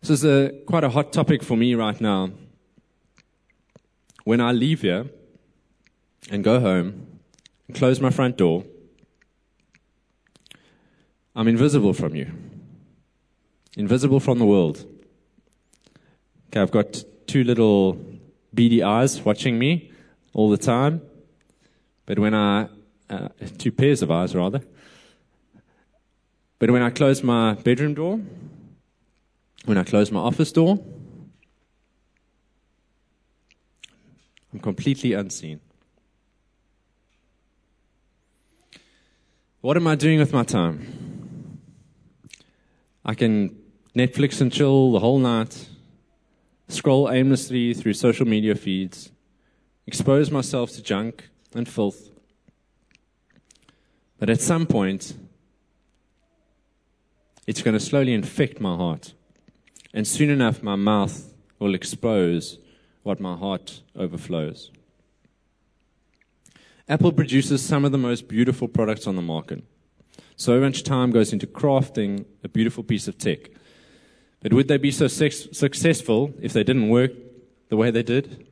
This 0.02 0.10
is 0.10 0.26
a, 0.26 0.52
quite 0.66 0.84
a 0.84 0.90
hot 0.90 1.12
topic 1.12 1.42
for 1.42 1.58
me 1.58 1.74
right 1.76 2.00
now. 2.00 2.32
When 4.26 4.42
I 4.42 4.52
leave 4.52 4.82
here 4.82 5.06
and 6.30 6.44
go 6.44 6.60
home 6.60 7.08
and 7.68 7.76
close 7.76 8.00
my 8.00 8.10
front 8.10 8.38
door, 8.38 8.66
I'm 11.36 11.48
invisible 11.48 11.94
from 11.94 12.16
you, 12.16 12.32
invisible 13.78 14.20
from 14.20 14.40
the 14.40 14.46
world. 14.46 14.86
Okay, 16.48 16.60
I've 16.60 16.72
got 16.72 17.04
two 17.30 17.44
little 17.44 17.96
beady 18.56 18.82
eyes 18.82 19.22
watching 19.24 19.60
me 19.60 19.92
all 20.34 20.50
the 20.50 20.58
time, 20.58 21.00
but 22.08 22.18
when 22.18 22.34
I, 22.34 22.68
uh, 23.08 23.28
two 23.60 23.72
pairs 23.72 24.02
of 24.02 24.10
eyes 24.10 24.34
rather, 24.34 24.62
but 26.58 26.72
when 26.72 26.82
I 26.82 26.90
close 26.90 27.22
my 27.22 27.54
bedroom 27.54 27.94
door, 27.94 28.20
when 29.66 29.78
I 29.78 29.84
close 29.84 30.12
my 30.12 30.20
office 30.20 30.52
door, 30.52 30.84
I'm 34.52 34.60
completely 34.60 35.14
unseen. 35.14 35.60
What 39.62 39.78
am 39.78 39.86
I 39.86 39.94
doing 39.94 40.18
with 40.18 40.34
my 40.34 40.44
time? 40.44 41.60
I 43.06 43.14
can 43.14 43.56
Netflix 43.96 44.42
and 44.42 44.52
chill 44.52 44.94
the 44.94 45.00
whole 45.00 45.20
night, 45.20 45.70
scroll 46.70 47.12
aimlessly 47.12 47.74
through 47.74 47.94
social 47.94 48.26
media 48.26 48.56
feeds, 48.56 49.12
expose 49.86 50.32
myself 50.32 50.72
to 50.72 50.82
junk 50.82 51.30
and 51.54 51.68
filth. 51.68 52.12
But 54.20 54.30
at 54.30 54.40
some 54.40 54.66
point, 54.66 55.16
it's 57.48 57.62
going 57.64 57.74
to 57.74 57.80
slowly 57.80 58.14
infect 58.14 58.62
my 58.62 58.76
heart. 58.76 59.14
And 59.94 60.08
soon 60.08 60.30
enough, 60.30 60.62
my 60.62 60.76
mouth 60.76 61.34
will 61.58 61.74
expose 61.74 62.60
what 63.02 63.20
my 63.20 63.36
heart 63.36 63.82
overflows. 63.96 64.72
Apple 66.88 67.12
produces 67.12 67.64
some 67.64 67.86
of 67.86 67.92
the 67.92 67.98
most 67.98 68.28
beautiful 68.28 68.68
products 68.68 69.08
on 69.08 69.16
the 69.16 69.22
market. 69.22 69.64
So 70.36 70.60
much 70.60 70.84
time 70.84 71.12
goes 71.12 71.34
into 71.34 71.48
crafting 71.48 72.26
a 72.44 72.50
beautiful 72.50 72.84
piece 72.84 73.08
of 73.08 73.18
tech. 73.18 73.50
But 74.42 74.54
would 74.54 74.68
they 74.68 74.78
be 74.78 74.92
so 74.92 75.08
successful 75.08 76.34
if 76.42 76.54
they 76.54 76.64
didn't 76.64 76.90
work 76.90 77.12
the 77.70 77.78
way 77.78 77.92
they 77.92 78.04
did? 78.04 78.48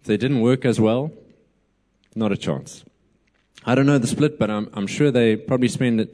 If 0.00 0.06
they 0.06 0.16
didn't 0.16 0.40
work 0.40 0.64
as 0.64 0.80
well? 0.80 1.12
Not 2.14 2.32
a 2.32 2.36
chance. 2.36 2.84
I 3.64 3.74
don't 3.74 3.86
know 3.86 3.98
the 3.98 4.06
split, 4.06 4.38
but 4.38 4.50
I'm, 4.50 4.68
I'm 4.74 4.86
sure 4.86 5.10
they 5.10 5.36
probably 5.36 5.68
spend 5.68 6.08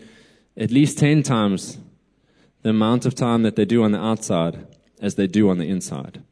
at 0.57 0.71
least 0.71 0.99
10 0.99 1.23
times 1.23 1.79
the 2.63 2.71
amount 2.71 3.07
of 3.07 3.15
time 3.15 3.43
that 3.43 3.57
they 3.57 3.65
do 3.65 3.83
on 3.83 3.93
the 3.93 4.01
outside 4.01 4.67
as 5.01 5.15
they 5.15 5.27
do 5.27 5.49
on 5.49 5.59
the 5.59 5.69
inside. 5.69 6.23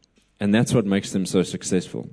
And 0.41 0.55
that's 0.55 0.75
what 0.75 0.85
makes 0.85 1.13
them 1.13 1.25
so 1.25 1.43
successful. 1.43 2.11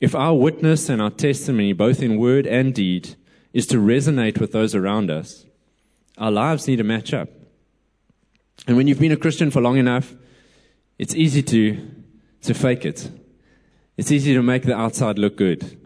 If 0.00 0.14
our 0.14 0.34
witness 0.34 0.88
and 0.88 1.00
our 1.00 1.10
testimony, 1.10 1.72
both 1.72 2.02
in 2.02 2.18
word 2.18 2.46
and 2.46 2.74
deed, 2.74 3.16
is 3.52 3.66
to 3.68 3.78
resonate 3.78 4.40
with 4.40 4.52
those 4.52 4.74
around 4.74 5.10
us, 5.10 5.46
our 6.16 6.30
lives 6.30 6.68
need 6.68 6.76
to 6.76 6.84
match 6.84 7.14
up. 7.14 7.28
And 8.68 8.76
when 8.76 8.86
you've 8.86 9.00
been 9.00 9.12
a 9.12 9.16
Christian 9.16 9.50
for 9.50 9.62
long 9.62 9.78
enough, 9.78 10.14
it's 10.98 11.14
easy 11.14 11.42
to, 11.42 11.90
to 12.42 12.52
fake 12.52 12.84
it. 12.84 13.10
It's 13.96 14.12
easy 14.12 14.34
to 14.34 14.42
make 14.42 14.64
the 14.64 14.76
outside 14.76 15.18
look 15.18 15.38
good. 15.38 15.80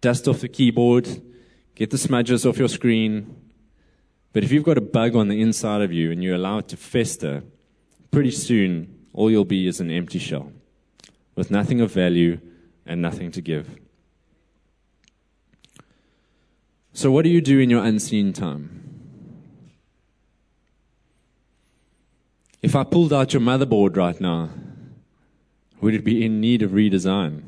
Dust 0.00 0.26
off 0.26 0.40
the 0.40 0.48
keyboard, 0.48 1.22
get 1.74 1.90
the 1.90 1.98
smudges 1.98 2.46
off 2.46 2.56
your 2.56 2.68
screen. 2.68 3.36
But 4.32 4.44
if 4.44 4.50
you've 4.50 4.64
got 4.64 4.78
a 4.78 4.80
bug 4.80 5.14
on 5.14 5.28
the 5.28 5.42
inside 5.42 5.82
of 5.82 5.92
you 5.92 6.10
and 6.10 6.24
you 6.24 6.34
allow 6.34 6.56
it 6.58 6.68
to 6.68 6.78
fester, 6.78 7.42
pretty 8.10 8.30
soon 8.30 9.08
all 9.12 9.30
you'll 9.30 9.44
be 9.44 9.68
is 9.68 9.78
an 9.78 9.90
empty 9.90 10.18
shell 10.18 10.52
with 11.34 11.50
nothing 11.50 11.82
of 11.82 11.92
value 11.92 12.40
and 12.86 13.02
nothing 13.02 13.30
to 13.32 13.42
give. 13.42 13.78
So, 16.94 17.10
what 17.10 17.24
do 17.24 17.28
you 17.28 17.42
do 17.42 17.58
in 17.58 17.68
your 17.68 17.84
unseen 17.84 18.32
time? 18.32 18.85
If 22.62 22.74
I 22.74 22.84
pulled 22.84 23.12
out 23.12 23.32
your 23.32 23.42
motherboard 23.42 23.96
right 23.96 24.20
now, 24.20 24.50
would 25.80 25.94
it 25.94 26.04
be 26.04 26.24
in 26.24 26.40
need 26.40 26.62
of 26.62 26.72
redesign? 26.72 27.42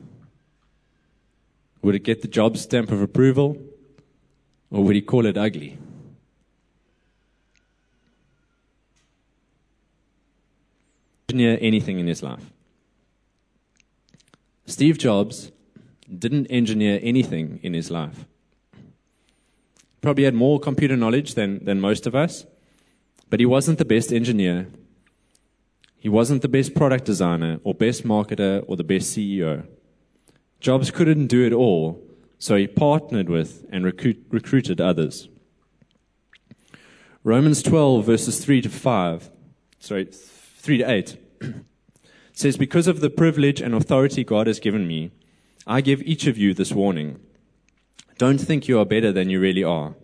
Would 1.82 1.94
it 1.94 2.04
get 2.04 2.22
the 2.22 2.28
job 2.28 2.56
stamp 2.56 2.90
of 2.90 3.00
approval? 3.00 3.56
Or 4.70 4.84
would 4.84 4.94
he 4.94 5.00
call 5.00 5.26
it 5.26 5.38
ugly? 5.38 5.78
engineer 11.30 11.58
anything 11.60 11.98
in 11.98 12.06
his 12.06 12.22
life. 12.22 12.50
Steve 14.64 14.96
Jobs 14.96 15.52
didn't 16.08 16.46
engineer 16.46 16.98
anything 17.02 17.60
in 17.62 17.74
his 17.74 17.90
life. 17.90 18.24
Probably 20.00 20.24
had 20.24 20.34
more 20.34 20.58
computer 20.58 20.96
knowledge 20.96 21.34
than, 21.34 21.62
than 21.62 21.82
most 21.82 22.06
of 22.06 22.14
us, 22.14 22.46
but 23.28 23.40
he 23.40 23.46
wasn't 23.46 23.76
the 23.76 23.84
best 23.84 24.10
engineer. 24.10 24.68
He 25.98 26.08
wasn't 26.08 26.42
the 26.42 26.48
best 26.48 26.74
product 26.74 27.04
designer 27.04 27.60
or 27.64 27.74
best 27.74 28.04
marketer 28.04 28.64
or 28.66 28.76
the 28.76 28.84
best 28.84 29.16
CEO. 29.16 29.66
Jobs 30.60 30.90
couldn't 30.90 31.26
do 31.26 31.44
it 31.44 31.52
all, 31.52 32.02
so 32.38 32.56
he 32.56 32.66
partnered 32.66 33.28
with 33.28 33.64
and 33.70 33.84
recruit, 33.84 34.24
recruited 34.30 34.80
others. 34.80 35.28
Romans 37.24 37.62
12, 37.62 38.04
verses 38.04 38.42
3 38.44 38.62
to 38.62 38.68
5, 38.68 39.30
sorry, 39.80 40.04
3 40.04 40.78
to 40.78 40.90
8, 40.90 41.16
says, 42.32 42.56
Because 42.56 42.86
of 42.86 43.00
the 43.00 43.10
privilege 43.10 43.60
and 43.60 43.74
authority 43.74 44.22
God 44.22 44.46
has 44.46 44.60
given 44.60 44.86
me, 44.86 45.10
I 45.66 45.80
give 45.80 46.00
each 46.02 46.26
of 46.26 46.38
you 46.38 46.54
this 46.54 46.72
warning. 46.72 47.18
Don't 48.18 48.38
think 48.38 48.66
you 48.66 48.78
are 48.78 48.86
better 48.86 49.12
than 49.12 49.30
you 49.30 49.40
really 49.40 49.64
are. 49.64 49.94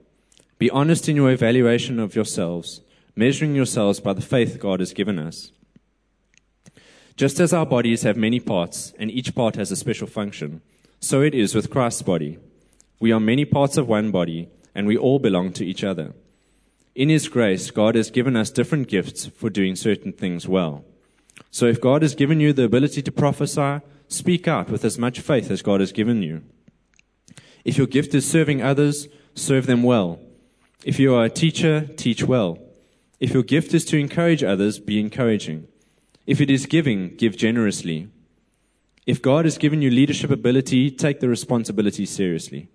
Be 0.58 0.70
honest 0.70 1.08
in 1.08 1.16
your 1.16 1.30
evaluation 1.30 1.98
of 1.98 2.14
yourselves, 2.14 2.80
measuring 3.16 3.54
yourselves 3.54 4.00
by 4.00 4.12
the 4.12 4.20
faith 4.20 4.60
God 4.60 4.80
has 4.80 4.92
given 4.92 5.18
us. 5.18 5.52
Just 7.16 7.38
as 7.38 7.52
our 7.52 7.64
bodies 7.64 8.02
have 8.02 8.16
many 8.16 8.40
parts, 8.40 8.92
and 8.98 9.10
each 9.10 9.34
part 9.34 9.54
has 9.54 9.70
a 9.70 9.76
special 9.76 10.08
function, 10.08 10.62
so 10.98 11.20
it 11.20 11.34
is 11.34 11.54
with 11.54 11.70
Christ's 11.70 12.02
body. 12.02 12.38
We 12.98 13.12
are 13.12 13.20
many 13.20 13.44
parts 13.44 13.76
of 13.76 13.86
one 13.86 14.10
body, 14.10 14.48
and 14.74 14.86
we 14.86 14.96
all 14.96 15.20
belong 15.20 15.52
to 15.52 15.64
each 15.64 15.84
other. 15.84 16.14
In 16.96 17.08
His 17.08 17.28
grace, 17.28 17.70
God 17.70 17.94
has 17.94 18.10
given 18.10 18.34
us 18.34 18.50
different 18.50 18.88
gifts 18.88 19.26
for 19.26 19.48
doing 19.48 19.76
certain 19.76 20.12
things 20.12 20.48
well. 20.48 20.84
So 21.52 21.66
if 21.66 21.80
God 21.80 22.02
has 22.02 22.16
given 22.16 22.40
you 22.40 22.52
the 22.52 22.64
ability 22.64 23.02
to 23.02 23.12
prophesy, 23.12 23.80
speak 24.08 24.48
out 24.48 24.68
with 24.68 24.84
as 24.84 24.98
much 24.98 25.20
faith 25.20 25.50
as 25.50 25.62
God 25.62 25.80
has 25.80 25.92
given 25.92 26.22
you. 26.22 26.42
If 27.64 27.78
your 27.78 27.86
gift 27.86 28.12
is 28.14 28.28
serving 28.28 28.60
others, 28.60 29.06
serve 29.34 29.66
them 29.66 29.84
well. 29.84 30.18
If 30.84 30.98
you 30.98 31.14
are 31.14 31.24
a 31.24 31.30
teacher, 31.30 31.86
teach 31.96 32.24
well. 32.24 32.58
If 33.20 33.32
your 33.32 33.44
gift 33.44 33.72
is 33.72 33.84
to 33.86 33.98
encourage 33.98 34.42
others, 34.42 34.80
be 34.80 34.98
encouraging. 34.98 35.68
If 36.26 36.40
it 36.40 36.50
is 36.50 36.66
giving, 36.66 37.16
give 37.16 37.36
generously. 37.36 38.08
If 39.06 39.20
God 39.20 39.44
has 39.44 39.58
given 39.58 39.82
you 39.82 39.90
leadership 39.90 40.30
ability, 40.30 40.90
take 40.90 41.20
the 41.20 41.28
responsibility 41.28 42.06
seriously. 42.06 42.68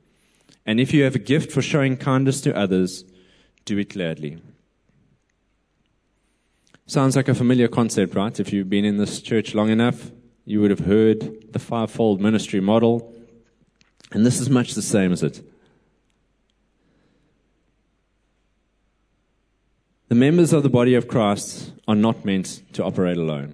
And 0.66 0.80
if 0.80 0.93
you 0.93 1.04
have 1.04 1.16
a 1.16 1.20
gift 1.20 1.52
for 1.52 1.62
showing 1.62 1.97
kindness 1.97 2.41
to 2.41 2.56
others, 2.56 3.04
do 3.66 3.78
it 3.80 3.89
gladly. 3.89 4.39
Sounds 6.86 7.16
like 7.16 7.28
a 7.28 7.36
familiar 7.36 7.68
concept, 7.68 8.16
right? 8.16 8.39
If 8.39 8.54
you've 8.54 8.70
been 8.70 8.86
in 8.86 8.97
this 8.97 9.22
church 9.22 9.56
long 9.56 9.70
enough, 9.70 10.12
you 10.45 10.62
would 10.62 10.72
have 10.72 10.86
heard 10.86 11.54
the 11.54 11.60
fivefold 11.60 12.22
ministry 12.22 12.60
model. 12.60 13.14
And 14.12 14.26
this 14.26 14.39
is 14.39 14.50
much 14.50 14.74
the 14.74 14.82
same 14.82 15.12
as 15.12 15.24
it. 15.24 15.41
The 20.10 20.16
members 20.16 20.53
of 20.53 20.64
the 20.64 20.70
body 20.70 20.95
of 20.95 21.07
Christ 21.07 21.72
are 21.88 21.95
not 21.95 22.26
meant 22.26 22.64
to 22.74 22.84
operate 22.84 23.18
alone. 23.18 23.53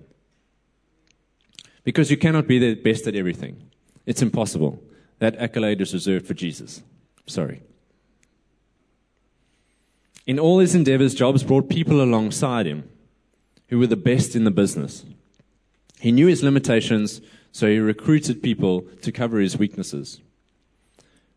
Because 1.83 2.09
you 2.09 2.17
cannot 2.17 2.47
be 2.47 2.57
the 2.57 2.75
best 2.75 3.05
at 3.07 3.15
everything. 3.15 3.69
It's 4.05 4.21
impossible. 4.21 4.81
That 5.19 5.35
accolade 5.35 5.81
is 5.81 5.93
reserved 5.93 6.25
for 6.25 6.33
Jesus. 6.33 6.81
Sorry. 7.27 7.61
In 10.25 10.39
all 10.39 10.59
his 10.59 10.75
endeavors, 10.75 11.13
Jobs 11.13 11.43
brought 11.43 11.69
people 11.69 12.01
alongside 12.01 12.65
him 12.65 12.89
who 13.67 13.77
were 13.77 13.87
the 13.87 13.97
best 13.97 14.33
in 14.33 14.45
the 14.45 14.51
business. 14.51 15.05
He 15.99 16.13
knew 16.13 16.27
his 16.27 16.41
limitations, 16.41 17.19
so 17.51 17.67
he 17.67 17.79
recruited 17.79 18.41
people 18.41 18.81
to 19.01 19.11
cover 19.11 19.39
his 19.39 19.57
weaknesses. 19.57 20.21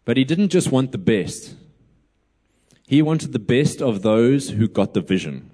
But 0.04 0.16
he 0.16 0.24
didn't 0.24 0.50
just 0.50 0.70
want 0.70 0.92
the 0.92 0.98
best, 0.98 1.54
he 2.88 3.02
wanted 3.02 3.34
the 3.34 3.38
best 3.38 3.82
of 3.82 4.00
those 4.00 4.48
who 4.48 4.66
got 4.66 4.94
the 4.94 5.02
vision. 5.02 5.50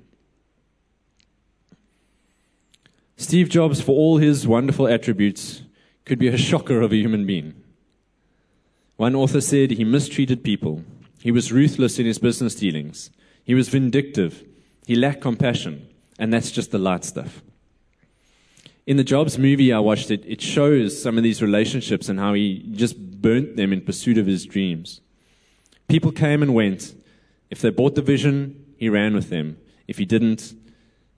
Steve 3.16 3.48
Jobs, 3.48 3.80
for 3.80 3.90
all 3.90 4.18
his 4.18 4.46
wonderful 4.46 4.86
attributes, 4.86 5.62
could 6.04 6.20
be 6.20 6.28
a 6.28 6.36
shocker 6.36 6.80
of 6.80 6.92
a 6.92 6.96
human 6.96 7.26
being. 7.26 7.54
One 8.94 9.16
author 9.16 9.40
said 9.40 9.72
he 9.72 9.82
mistreated 9.82 10.44
people. 10.44 10.84
He 11.18 11.32
was 11.32 11.50
ruthless 11.50 11.98
in 11.98 12.06
his 12.06 12.18
business 12.18 12.54
dealings. 12.54 13.10
He 13.42 13.54
was 13.54 13.68
vindictive. 13.68 14.44
He 14.86 14.94
lacked 14.94 15.20
compassion. 15.20 15.88
And 16.20 16.32
that's 16.32 16.52
just 16.52 16.70
the 16.70 16.78
light 16.78 17.04
stuff. 17.04 17.42
In 18.86 18.96
the 18.96 19.02
Jobs 19.02 19.38
movie 19.38 19.72
I 19.72 19.80
watched, 19.80 20.12
it, 20.12 20.22
it 20.24 20.40
shows 20.40 21.02
some 21.02 21.16
of 21.18 21.24
these 21.24 21.42
relationships 21.42 22.08
and 22.08 22.20
how 22.20 22.34
he 22.34 22.64
just 22.76 22.96
burnt 23.20 23.56
them 23.56 23.72
in 23.72 23.80
pursuit 23.80 24.18
of 24.18 24.26
his 24.26 24.46
dreams. 24.46 25.00
People 25.88 26.12
came 26.12 26.40
and 26.40 26.54
went. 26.54 26.94
If 27.54 27.60
they 27.60 27.70
bought 27.70 27.94
the 27.94 28.02
vision, 28.02 28.64
he 28.76 28.88
ran 28.88 29.14
with 29.14 29.30
them. 29.30 29.58
If 29.86 29.98
he 29.98 30.04
didn't, 30.04 30.54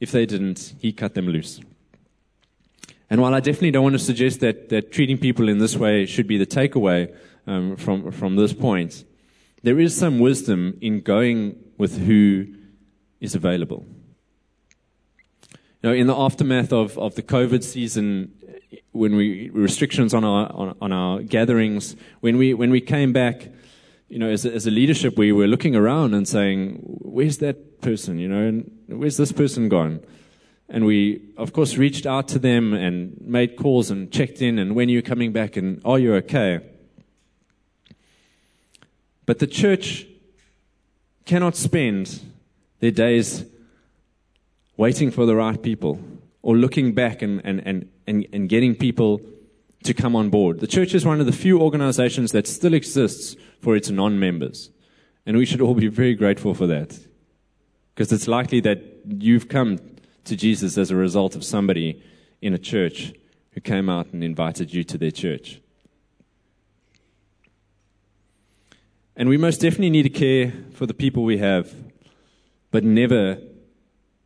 if 0.00 0.12
they 0.12 0.26
didn't, 0.26 0.74
he 0.78 0.92
cut 0.92 1.14
them 1.14 1.28
loose. 1.28 1.60
And 3.08 3.22
while 3.22 3.32
I 3.32 3.40
definitely 3.40 3.70
don't 3.70 3.84
want 3.84 3.94
to 3.94 3.98
suggest 3.98 4.40
that, 4.40 4.68
that 4.68 4.92
treating 4.92 5.16
people 5.16 5.48
in 5.48 5.56
this 5.56 5.78
way 5.78 6.04
should 6.04 6.26
be 6.26 6.36
the 6.36 6.44
takeaway 6.44 7.16
um, 7.46 7.76
from, 7.76 8.12
from 8.12 8.36
this 8.36 8.52
point, 8.52 9.04
there 9.62 9.80
is 9.80 9.96
some 9.96 10.18
wisdom 10.18 10.76
in 10.82 11.00
going 11.00 11.58
with 11.78 11.96
who 12.06 12.48
is 13.18 13.34
available. 13.34 13.86
You 15.82 15.88
know, 15.88 15.92
in 15.94 16.06
the 16.06 16.14
aftermath 16.14 16.70
of, 16.70 16.98
of 16.98 17.14
the 17.14 17.22
COVID 17.22 17.64
season, 17.64 18.30
when 18.92 19.16
we 19.16 19.48
restrictions 19.54 20.12
on 20.12 20.22
our 20.22 20.52
on, 20.52 20.76
on 20.82 20.92
our 20.92 21.22
gatherings, 21.22 21.96
when 22.20 22.36
we 22.36 22.52
when 22.52 22.68
we 22.70 22.82
came 22.82 23.14
back, 23.14 23.48
you 24.08 24.18
know, 24.18 24.28
as 24.28 24.44
a, 24.44 24.52
as 24.52 24.66
a 24.66 24.70
leadership, 24.70 25.18
we 25.18 25.32
were 25.32 25.46
looking 25.46 25.74
around 25.74 26.14
and 26.14 26.28
saying, 26.28 26.80
"Where's 26.84 27.38
that 27.38 27.80
person? 27.80 28.18
You 28.18 28.28
know, 28.28 28.42
and 28.42 28.70
where's 28.86 29.16
this 29.16 29.32
person 29.32 29.68
gone?" 29.68 30.00
And 30.68 30.84
we, 30.84 31.22
of 31.36 31.52
course, 31.52 31.76
reached 31.76 32.06
out 32.06 32.28
to 32.28 32.38
them 32.38 32.72
and 32.72 33.20
made 33.20 33.56
calls 33.56 33.90
and 33.90 34.10
checked 34.10 34.42
in. 34.42 34.58
And 34.58 34.74
when 34.74 34.88
you're 34.88 34.96
you 34.96 35.02
coming 35.02 35.32
back? 35.32 35.56
And 35.56 35.80
are 35.84 35.98
you 35.98 36.14
okay? 36.16 36.60
But 39.26 39.38
the 39.38 39.46
church 39.46 40.06
cannot 41.24 41.56
spend 41.56 42.20
their 42.80 42.90
days 42.90 43.44
waiting 44.76 45.10
for 45.10 45.26
the 45.26 45.34
right 45.34 45.60
people 45.60 46.00
or 46.42 46.56
looking 46.56 46.92
back 46.92 47.22
and, 47.22 47.40
and, 47.44 47.60
and, 47.66 47.88
and, 48.06 48.26
and 48.32 48.48
getting 48.48 48.74
people 48.74 49.20
to 49.82 49.94
come 49.94 50.14
on 50.14 50.30
board. 50.30 50.60
The 50.60 50.66
church 50.66 50.94
is 50.94 51.04
one 51.04 51.20
of 51.20 51.26
the 51.26 51.32
few 51.32 51.60
organizations 51.60 52.32
that 52.32 52.46
still 52.46 52.74
exists 52.74 53.36
for 53.60 53.76
its 53.76 53.90
non 53.90 54.18
members. 54.18 54.70
And 55.24 55.36
we 55.36 55.46
should 55.46 55.60
all 55.60 55.74
be 55.74 55.88
very 55.88 56.14
grateful 56.14 56.54
for 56.54 56.66
that. 56.66 56.98
Because 57.94 58.12
it's 58.12 58.28
likely 58.28 58.60
that 58.60 58.82
you've 59.06 59.48
come 59.48 59.78
to 60.24 60.36
Jesus 60.36 60.76
as 60.76 60.90
a 60.90 60.96
result 60.96 61.34
of 61.34 61.44
somebody 61.44 62.02
in 62.42 62.52
a 62.52 62.58
church 62.58 63.12
who 63.52 63.60
came 63.60 63.88
out 63.88 64.12
and 64.12 64.22
invited 64.22 64.72
you 64.72 64.84
to 64.84 64.98
their 64.98 65.10
church. 65.10 65.60
And 69.16 69.28
we 69.30 69.38
most 69.38 69.62
definitely 69.62 69.90
need 69.90 70.02
to 70.02 70.10
care 70.10 70.52
for 70.72 70.84
the 70.84 70.92
people 70.92 71.24
we 71.24 71.38
have, 71.38 71.74
but 72.70 72.84
never 72.84 73.38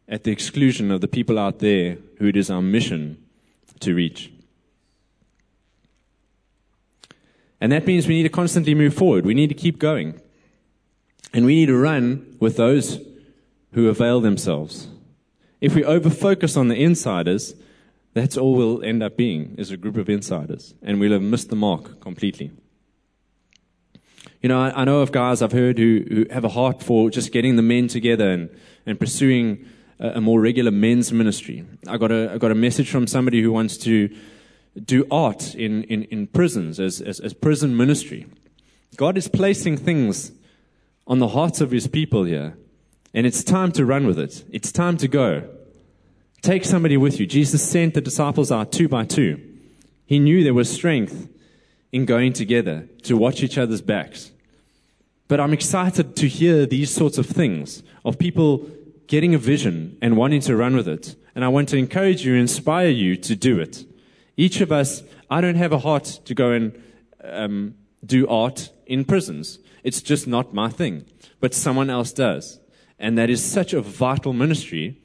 at 0.09 0.25
the 0.25 0.33
exclusion 0.33 0.91
of 0.91 1.01
the 1.01 1.07
people 1.07 1.39
out 1.39 1.61
there 1.61 1.97
who 2.19 2.27
it 2.27 2.37
is 2.37 2.51
our 2.51 2.61
mission 2.61 3.23
to 3.79 3.95
reach. 3.95 4.33
And 7.61 7.73
that 7.73 7.87
means 7.87 8.09
we 8.09 8.15
need 8.15 8.23
to 8.25 8.29
constantly 8.31 8.75
move 8.75 8.95
forward. 8.95 9.27
We 9.27 9.35
need 9.35 9.49
to 9.49 9.55
keep 9.55 9.79
going. 9.79 10.21
And 11.33 11.45
we 11.45 11.55
need 11.55 11.67
to 11.67 11.77
run 11.77 12.37
with 12.41 12.57
those 12.57 13.01
who 13.73 13.89
avail 13.89 14.21
themselves. 14.21 14.89
If 15.61 15.75
we 15.75 15.83
overfocus 15.83 16.57
on 16.57 16.69
the 16.69 16.83
insiders, 16.83 17.55
that's 18.15 18.37
all 18.37 18.55
we'll 18.55 18.83
end 18.83 19.03
up 19.03 19.17
being 19.17 19.55
is 19.59 19.71
a 19.71 19.77
group 19.77 19.97
of 19.97 20.09
insiders. 20.09 20.75
And 20.83 20.99
we'll 20.99 21.13
have 21.13 21.23
missed 21.23 21.51
the 21.51 21.57
mark 21.57 22.01
completely. 22.01 22.51
You 24.43 24.49
know, 24.49 24.59
I, 24.59 24.83
I 24.83 24.85
know 24.85 25.01
of 25.01 25.13
guys 25.13 25.43
I've 25.43 25.53
heard 25.53 25.79
who, 25.79 26.05
who 26.09 26.27
have 26.31 26.45
a 26.45 26.49
heart 26.49 26.83
for 26.83 27.11
just 27.11 27.31
getting 27.31 27.57
the 27.57 27.63
men 27.63 27.89
together 27.89 28.31
and, 28.31 28.49
and 28.87 28.99
pursuing 28.99 29.67
a, 29.99 30.13
a 30.13 30.21
more 30.21 30.41
regular 30.41 30.71
men's 30.71 31.13
ministry. 31.13 31.65
I 31.87 31.99
got 31.99 32.11
a, 32.11 32.33
I 32.33 32.39
got 32.39 32.51
a 32.51 32.55
message 32.55 32.91
from 32.91 33.07
somebody 33.07 33.43
who 33.43 33.53
wants 33.53 33.77
to 33.79 34.09
do 34.83 35.07
art 35.11 35.55
in, 35.55 35.85
in, 35.85 36.05
in 36.05 36.27
prisons 36.27 36.79
as, 36.79 37.01
as, 37.01 37.21
as 37.21 37.35
prison 37.35 37.77
ministry. 37.77 38.27
God 38.97 39.17
is 39.17 39.29
placing 39.29 39.77
things 39.77 40.33
on 41.07 41.19
the 41.19 41.29
hearts 41.29 41.61
of 41.61 41.71
his 41.71 41.87
people 41.87 42.25
here, 42.25 42.57
and 43.13 43.27
it's 43.27 43.43
time 43.43 43.73
to 43.73 43.85
run 43.85 44.07
with 44.07 44.19
it. 44.19 44.45
It's 44.51 44.71
time 44.71 44.97
to 44.99 45.09
go. 45.09 45.49
Take 46.43 46.65
somebody 46.65 46.97
with 46.97 47.19
you. 47.21 47.27
Jesus 47.27 47.69
sent 47.69 47.95
the 47.95 48.01
disciples 48.01 48.53
out 48.53 48.73
two 48.73 48.89
by 48.89 49.05
two. 49.05 49.41
He 50.07 50.19
knew 50.19 50.43
there 50.43 50.55
was 50.55 50.71
strength 50.71 51.29
in 51.93 52.05
going 52.05 52.33
together 52.33 52.89
to 53.03 53.17
watch 53.17 53.43
each 53.43 53.59
other's 53.59 53.83
backs. 53.83 54.31
But 55.29 55.41
I'm 55.41 55.53
excited 55.53 56.17
to 56.17 56.29
hear 56.29 56.67
these 56.67 56.93
sorts 56.93 57.19
of 57.19 57.27
things 57.27 57.83
of 58.05 58.19
people 58.19 58.69
getting 59.07 59.35
a 59.35 59.39
vision 59.39 59.99
and 60.01 60.17
wanting 60.17 60.41
to 60.43 60.57
run 60.57 60.75
with 60.75 60.89
it. 60.89 61.17
And 61.35 61.45
I 61.45 61.49
want 61.49 61.69
to 61.71 61.77
encourage 61.77 62.25
you, 62.25 62.35
inspire 62.35 62.89
you 62.89 63.17
to 63.17 63.37
do 63.37 63.59
it. 63.59 63.85
Each 64.41 64.63
of 64.63 64.73
us, 64.73 65.03
I 65.29 65.43
don't 65.43 65.57
have 65.57 65.71
a 65.71 65.81
heart 65.81 66.05
to 66.25 66.35
go 66.35 66.53
and 66.53 66.83
um, 67.23 67.75
do 68.03 68.27
art 68.27 68.71
in 68.87 69.05
prisons. 69.05 69.59
It's 69.85 70.01
just 70.01 70.27
not 70.27 70.55
my 70.55 70.71
thing. 70.71 71.05
But 71.41 71.53
someone 71.53 71.91
else 71.91 72.11
does. 72.11 72.59
And 72.99 73.19
that 73.19 73.29
is 73.29 73.45
such 73.45 73.75
a 73.75 73.83
vital 73.83 74.33
ministry. 74.33 74.97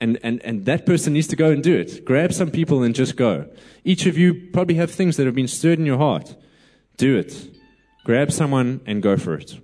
And, 0.00 0.18
and, 0.24 0.44
and 0.44 0.64
that 0.64 0.86
person 0.86 1.12
needs 1.12 1.28
to 1.28 1.36
go 1.36 1.52
and 1.52 1.62
do 1.62 1.76
it. 1.76 2.04
Grab 2.04 2.32
some 2.32 2.50
people 2.50 2.82
and 2.82 2.96
just 2.96 3.14
go. 3.14 3.48
Each 3.84 4.06
of 4.06 4.18
you 4.18 4.34
probably 4.52 4.74
have 4.74 4.90
things 4.90 5.16
that 5.18 5.26
have 5.26 5.36
been 5.36 5.46
stirred 5.46 5.78
in 5.78 5.86
your 5.86 5.98
heart. 5.98 6.34
Do 6.96 7.16
it. 7.16 7.54
Grab 8.04 8.32
someone 8.32 8.80
and 8.86 9.00
go 9.00 9.16
for 9.16 9.34
it. 9.34 9.56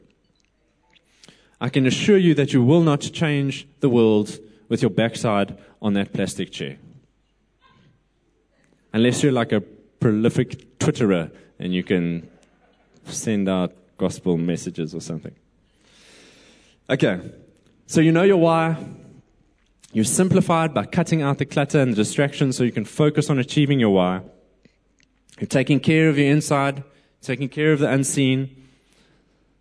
I 1.60 1.68
can 1.68 1.84
assure 1.84 2.16
you 2.16 2.32
that 2.34 2.52
you 2.52 2.62
will 2.62 2.82
not 2.82 3.00
change 3.00 3.66
the 3.80 3.90
world 3.90 4.38
with 4.68 4.82
your 4.82 4.90
backside 4.92 5.58
on 5.82 5.94
that 5.94 6.12
plastic 6.12 6.52
chair. 6.52 6.78
Unless 8.92 9.22
you're 9.22 9.32
like 9.32 9.52
a 9.52 9.60
prolific 9.60 10.78
Twitterer 10.78 11.30
and 11.58 11.74
you 11.74 11.84
can 11.84 12.28
send 13.04 13.48
out 13.48 13.72
gospel 13.98 14.36
messages 14.36 14.94
or 14.94 15.00
something. 15.00 15.34
Okay, 16.88 17.20
so 17.86 18.00
you 18.00 18.12
know 18.12 18.22
your 18.22 18.38
why. 18.38 18.76
You've 19.92 20.08
simplified 20.08 20.72
by 20.72 20.86
cutting 20.86 21.20
out 21.22 21.38
the 21.38 21.44
clutter 21.44 21.80
and 21.80 21.92
the 21.92 21.96
distractions 21.96 22.56
so 22.56 22.64
you 22.64 22.72
can 22.72 22.84
focus 22.84 23.28
on 23.28 23.38
achieving 23.38 23.80
your 23.80 23.90
why. 23.90 24.22
You're 25.38 25.48
taking 25.48 25.80
care 25.80 26.08
of 26.08 26.18
your 26.18 26.28
inside, 26.28 26.84
taking 27.22 27.48
care 27.48 27.72
of 27.72 27.78
the 27.80 27.90
unseen, 27.90 28.68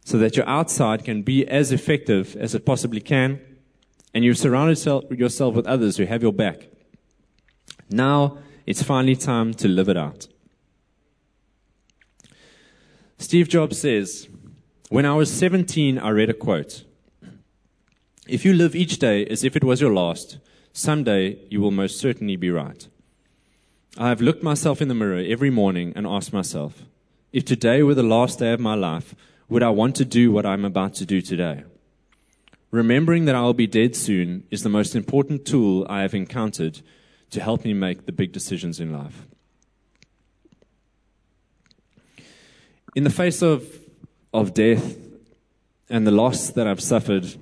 so 0.05 0.17
that 0.17 0.35
your 0.35 0.47
outside 0.47 1.03
can 1.03 1.21
be 1.21 1.47
as 1.47 1.71
effective 1.71 2.35
as 2.35 2.55
it 2.55 2.65
possibly 2.65 3.01
can. 3.01 3.41
And 4.13 4.23
you've 4.23 4.37
surrounded 4.37 4.77
yourself 5.11 5.53
with 5.55 5.67
others 5.67 5.97
who 5.97 6.05
have 6.05 6.21
your 6.21 6.33
back. 6.33 6.67
Now 7.89 8.39
it's 8.69 8.83
finally 8.83 9.15
time 9.15 9.51
to 9.51 9.67
live 9.67 9.89
it 9.89 9.97
out. 9.97 10.27
Steve 13.17 13.49
Jobs 13.49 13.79
says, 13.79 14.29
When 14.89 15.07
I 15.07 15.15
was 15.15 15.33
17, 15.33 15.97
I 15.97 16.09
read 16.11 16.29
a 16.29 16.35
quote. 16.35 16.83
If 18.27 18.45
you 18.45 18.53
live 18.53 18.75
each 18.75 18.99
day 18.99 19.25
as 19.25 19.43
if 19.43 19.55
it 19.55 19.63
was 19.63 19.81
your 19.81 19.91
last, 19.91 20.37
someday 20.71 21.39
you 21.49 21.61
will 21.61 21.71
most 21.71 21.99
certainly 21.99 22.35
be 22.35 22.51
right. 22.51 22.87
I 23.97 24.09
have 24.09 24.21
looked 24.21 24.43
myself 24.43 24.83
in 24.83 24.87
the 24.87 24.93
mirror 24.93 25.23
every 25.27 25.49
morning 25.49 25.91
and 25.95 26.05
asked 26.05 26.31
myself, 26.31 26.83
if 27.33 27.45
today 27.45 27.81
were 27.81 27.95
the 27.95 28.03
last 28.03 28.37
day 28.37 28.53
of 28.53 28.59
my 28.59 28.75
life, 28.75 29.15
would 29.49 29.63
I 29.63 29.69
want 29.69 29.95
to 29.95 30.05
do 30.05 30.31
what 30.31 30.45
I'm 30.45 30.63
about 30.63 30.93
to 30.95 31.07
do 31.07 31.21
today? 31.23 31.63
Remembering 32.69 33.25
that 33.25 33.35
I 33.35 33.41
will 33.41 33.55
be 33.55 33.65
dead 33.65 33.95
soon 33.95 34.43
is 34.51 34.61
the 34.61 34.69
most 34.69 34.95
important 34.95 35.47
tool 35.47 35.87
I 35.89 36.01
have 36.01 36.13
encountered 36.13 36.81
to 37.31 37.41
help 37.41 37.63
me 37.63 37.73
make 37.73 38.05
the 38.05 38.11
big 38.11 38.31
decisions 38.31 38.79
in 38.79 38.91
life. 38.91 39.27
in 42.95 43.03
the 43.03 43.09
face 43.09 43.41
of, 43.41 43.79
of 44.33 44.53
death 44.53 44.97
and 45.89 46.05
the 46.05 46.11
loss 46.11 46.49
that 46.51 46.67
I've 46.67 46.81
suffered, 46.81 47.35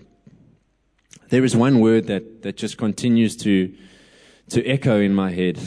there 1.29 1.43
is 1.43 1.55
one 1.55 1.79
word 1.79 2.07
that, 2.07 2.43
that 2.43 2.57
just 2.57 2.77
continues 2.77 3.35
to, 3.38 3.73
to 4.49 4.65
echo 4.65 4.99
in 4.99 5.13
my 5.13 5.31
head. 5.31 5.59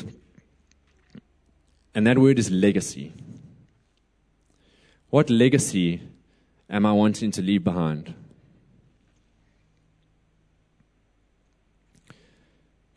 And 1.94 2.06
that 2.06 2.18
word 2.18 2.38
is 2.38 2.50
legacy. 2.50 3.12
What 5.08 5.28
legacy 5.28 6.00
am 6.68 6.86
I 6.86 6.92
wanting 6.92 7.30
to 7.32 7.42
leave 7.42 7.64
behind? 7.64 8.14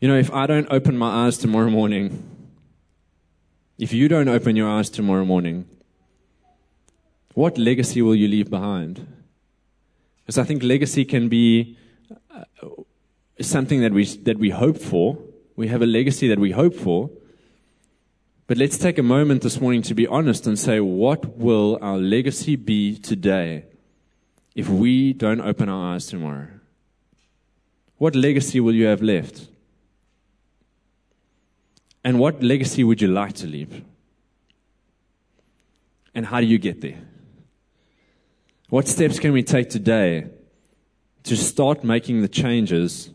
You 0.04 0.08
know, 0.08 0.18
if 0.18 0.30
I 0.34 0.46
don't 0.46 0.66
open 0.70 0.98
my 0.98 1.24
eyes 1.24 1.38
tomorrow 1.38 1.70
morning, 1.70 2.28
if 3.78 3.94
you 3.94 4.06
don't 4.06 4.28
open 4.28 4.54
your 4.54 4.68
eyes 4.68 4.90
tomorrow 4.90 5.24
morning, 5.24 5.64
what 7.32 7.56
legacy 7.56 8.02
will 8.02 8.14
you 8.14 8.28
leave 8.28 8.50
behind? 8.50 9.06
Because 10.18 10.36
I 10.36 10.44
think 10.44 10.62
legacy 10.62 11.06
can 11.06 11.30
be 11.30 11.78
uh, 12.30 12.44
something 13.40 13.80
that 13.80 13.94
we, 13.94 14.04
that 14.04 14.36
we 14.36 14.50
hope 14.50 14.76
for. 14.76 15.16
We 15.56 15.68
have 15.68 15.80
a 15.80 15.86
legacy 15.86 16.28
that 16.28 16.38
we 16.38 16.50
hope 16.50 16.74
for. 16.74 17.08
But 18.46 18.58
let's 18.58 18.76
take 18.76 18.98
a 18.98 19.02
moment 19.02 19.40
this 19.40 19.58
morning 19.58 19.80
to 19.84 19.94
be 19.94 20.06
honest 20.06 20.46
and 20.46 20.58
say, 20.58 20.80
what 20.80 21.38
will 21.38 21.78
our 21.80 21.96
legacy 21.96 22.56
be 22.56 22.98
today 22.98 23.64
if 24.54 24.68
we 24.68 25.14
don't 25.14 25.40
open 25.40 25.70
our 25.70 25.94
eyes 25.94 26.04
tomorrow? 26.04 26.48
What 27.96 28.14
legacy 28.14 28.60
will 28.60 28.74
you 28.74 28.84
have 28.84 29.00
left? 29.00 29.48
And 32.04 32.18
what 32.18 32.42
legacy 32.42 32.84
would 32.84 33.00
you 33.00 33.08
like 33.08 33.32
to 33.36 33.46
leave? 33.46 33.82
And 36.14 36.26
how 36.26 36.40
do 36.40 36.46
you 36.46 36.58
get 36.58 36.82
there? 36.82 36.98
What 38.68 38.86
steps 38.86 39.18
can 39.18 39.32
we 39.32 39.42
take 39.42 39.70
today 39.70 40.26
to 41.22 41.36
start 41.36 41.82
making 41.82 42.20
the 42.20 42.28
changes 42.28 43.10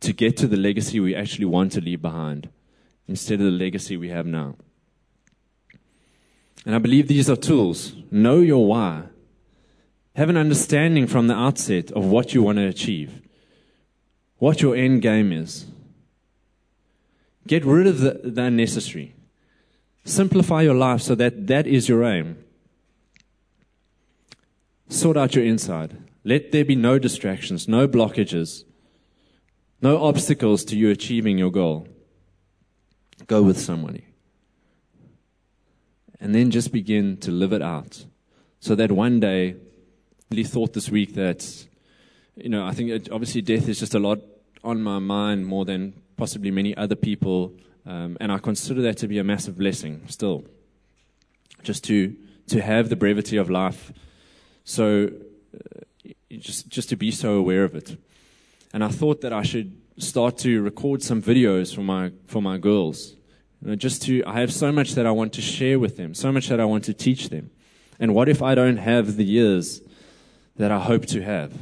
to 0.00 0.12
get 0.12 0.36
to 0.38 0.46
the 0.46 0.56
legacy 0.56 1.00
we 1.00 1.14
actually 1.14 1.46
want 1.46 1.72
to 1.72 1.80
leave 1.80 2.00
behind 2.00 2.48
instead 3.08 3.40
of 3.40 3.46
the 3.46 3.52
legacy 3.52 3.96
we 3.96 4.10
have 4.10 4.26
now? 4.26 4.56
And 6.64 6.74
I 6.76 6.78
believe 6.78 7.08
these 7.08 7.28
are 7.28 7.36
tools. 7.36 7.94
Know 8.10 8.38
your 8.38 8.64
why. 8.64 9.04
Have 10.14 10.28
an 10.28 10.36
understanding 10.36 11.06
from 11.06 11.26
the 11.26 11.34
outset 11.34 11.90
of 11.92 12.04
what 12.04 12.34
you 12.34 12.42
want 12.42 12.58
to 12.58 12.66
achieve, 12.66 13.20
what 14.38 14.62
your 14.62 14.76
end 14.76 15.02
game 15.02 15.32
is. 15.32 15.66
Get 17.46 17.64
rid 17.64 17.86
of 17.86 18.00
the, 18.00 18.20
the 18.24 18.42
unnecessary. 18.42 19.14
Simplify 20.04 20.62
your 20.62 20.74
life 20.74 21.02
so 21.02 21.14
that 21.14 21.46
that 21.46 21.66
is 21.66 21.88
your 21.88 22.04
aim. 22.04 22.38
Sort 24.88 25.16
out 25.16 25.34
your 25.34 25.44
inside. 25.44 25.96
Let 26.24 26.52
there 26.52 26.64
be 26.64 26.76
no 26.76 26.98
distractions, 26.98 27.66
no 27.66 27.88
blockages, 27.88 28.64
no 29.80 30.02
obstacles 30.02 30.64
to 30.66 30.76
you 30.76 30.90
achieving 30.90 31.38
your 31.38 31.50
goal. 31.50 31.88
Go 33.26 33.42
with 33.42 33.58
somebody. 33.58 34.06
And 36.20 36.34
then 36.34 36.50
just 36.50 36.72
begin 36.72 37.16
to 37.18 37.32
live 37.32 37.52
it 37.52 37.62
out. 37.62 38.04
So 38.60 38.76
that 38.76 38.92
one 38.92 39.18
day, 39.18 39.56
really 40.30 40.44
thought 40.44 40.72
this 40.72 40.88
week 40.88 41.14
that, 41.14 41.66
you 42.36 42.48
know, 42.48 42.64
I 42.64 42.72
think 42.72 42.90
it, 42.90 43.10
obviously 43.10 43.42
death 43.42 43.68
is 43.68 43.80
just 43.80 43.94
a 43.94 43.98
lot 43.98 44.20
on 44.62 44.82
my 44.82 44.98
mind 45.00 45.46
more 45.46 45.64
than 45.64 45.94
possibly 46.22 46.52
many 46.52 46.72
other 46.76 46.94
people. 46.94 47.52
Um, 47.84 48.16
and 48.20 48.30
I 48.30 48.38
consider 48.38 48.80
that 48.82 48.96
to 48.98 49.08
be 49.08 49.18
a 49.18 49.24
massive 49.24 49.56
blessing 49.58 49.94
still. 50.06 50.44
Just 51.64 51.82
to, 51.88 52.14
to 52.46 52.62
have 52.62 52.84
the 52.90 52.96
brevity 52.96 53.36
of 53.38 53.50
life 53.50 53.92
so 54.64 55.08
uh, 55.08 56.10
just, 56.30 56.68
just 56.68 56.88
to 56.90 56.96
be 56.96 57.10
so 57.10 57.30
aware 57.34 57.64
of 57.64 57.74
it. 57.74 57.96
And 58.72 58.84
I 58.84 58.88
thought 58.88 59.20
that 59.22 59.32
I 59.32 59.42
should 59.42 59.76
start 59.98 60.38
to 60.38 60.62
record 60.62 61.02
some 61.02 61.20
videos 61.20 61.74
for 61.74 61.82
my, 61.82 62.12
for 62.26 62.40
my 62.40 62.56
girls. 62.56 63.16
You 63.60 63.70
know, 63.70 63.74
just 63.74 64.02
to, 64.02 64.22
I 64.24 64.38
have 64.40 64.52
so 64.52 64.70
much 64.70 64.94
that 64.94 65.06
I 65.06 65.10
want 65.10 65.32
to 65.32 65.42
share 65.42 65.80
with 65.80 65.96
them, 65.96 66.14
so 66.14 66.30
much 66.30 66.46
that 66.50 66.60
I 66.60 66.64
want 66.64 66.84
to 66.84 66.94
teach 66.94 67.30
them. 67.30 67.50
And 67.98 68.14
what 68.14 68.28
if 68.28 68.42
I 68.42 68.54
don't 68.54 68.78
have 68.78 69.16
the 69.16 69.24
years 69.24 69.80
that 70.56 70.70
I 70.70 70.78
hope 70.78 71.06
to 71.06 71.22
have? 71.22 71.52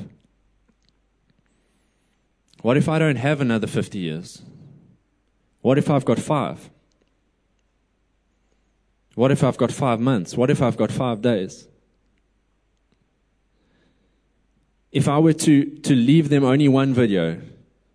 What 2.62 2.76
if 2.76 2.88
I 2.88 2.98
don't 2.98 3.16
have 3.16 3.40
another 3.40 3.66
50 3.66 3.98
years? 3.98 4.42
What 5.62 5.78
if 5.78 5.90
I've 5.90 6.04
got 6.04 6.18
five? 6.18 6.70
What 9.14 9.30
if 9.30 9.42
I've 9.42 9.56
got 9.56 9.72
five 9.72 10.00
months? 10.00 10.36
What 10.36 10.50
if 10.50 10.62
I've 10.62 10.76
got 10.76 10.90
five 10.90 11.20
days? 11.20 11.66
if 14.92 15.08
I 15.08 15.18
were 15.18 15.32
to, 15.32 15.64
to 15.64 15.94
leave 15.94 16.28
them 16.28 16.44
only 16.44 16.68
one 16.68 16.92
video, 16.92 17.40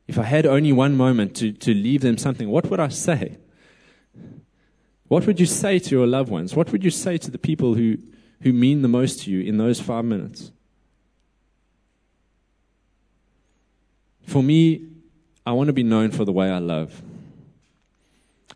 if 0.08 0.18
I 0.18 0.24
had 0.24 0.46
only 0.46 0.72
one 0.72 0.96
moment 0.96 1.36
to, 1.38 1.52
to 1.52 1.74
leave 1.74 2.02
them 2.02 2.18
something, 2.18 2.50
what 2.50 2.70
would 2.70 2.80
I 2.80 2.88
say? 2.90 3.38
What 5.08 5.28
would 5.28 5.40
you 5.40 5.46
say 5.46 5.80
to 5.80 5.90
your 5.90 6.08
loved 6.08 6.30
ones? 6.30 6.56
What 6.56 6.72
would 6.72 6.84
you 6.84 6.90
say 6.90 7.18
to 7.18 7.30
the 7.30 7.38
people 7.38 7.76
who, 7.76 7.98
who 8.42 8.54
mean 8.54 8.82
the 8.82 8.88
most 8.88 9.24
to 9.24 9.32
you 9.32 9.42
in 9.42 9.58
those 9.58 9.80
five 9.80 10.06
minutes? 10.06 10.52
For 14.26 14.44
me, 14.44 14.88
I 15.46 15.52
want 15.52 15.68
to 15.68 15.74
be 15.74 15.84
known 15.84 16.12
for 16.12 16.26
the 16.26 16.32
way 16.32 16.50
I 16.50 16.60
love. 16.60 17.02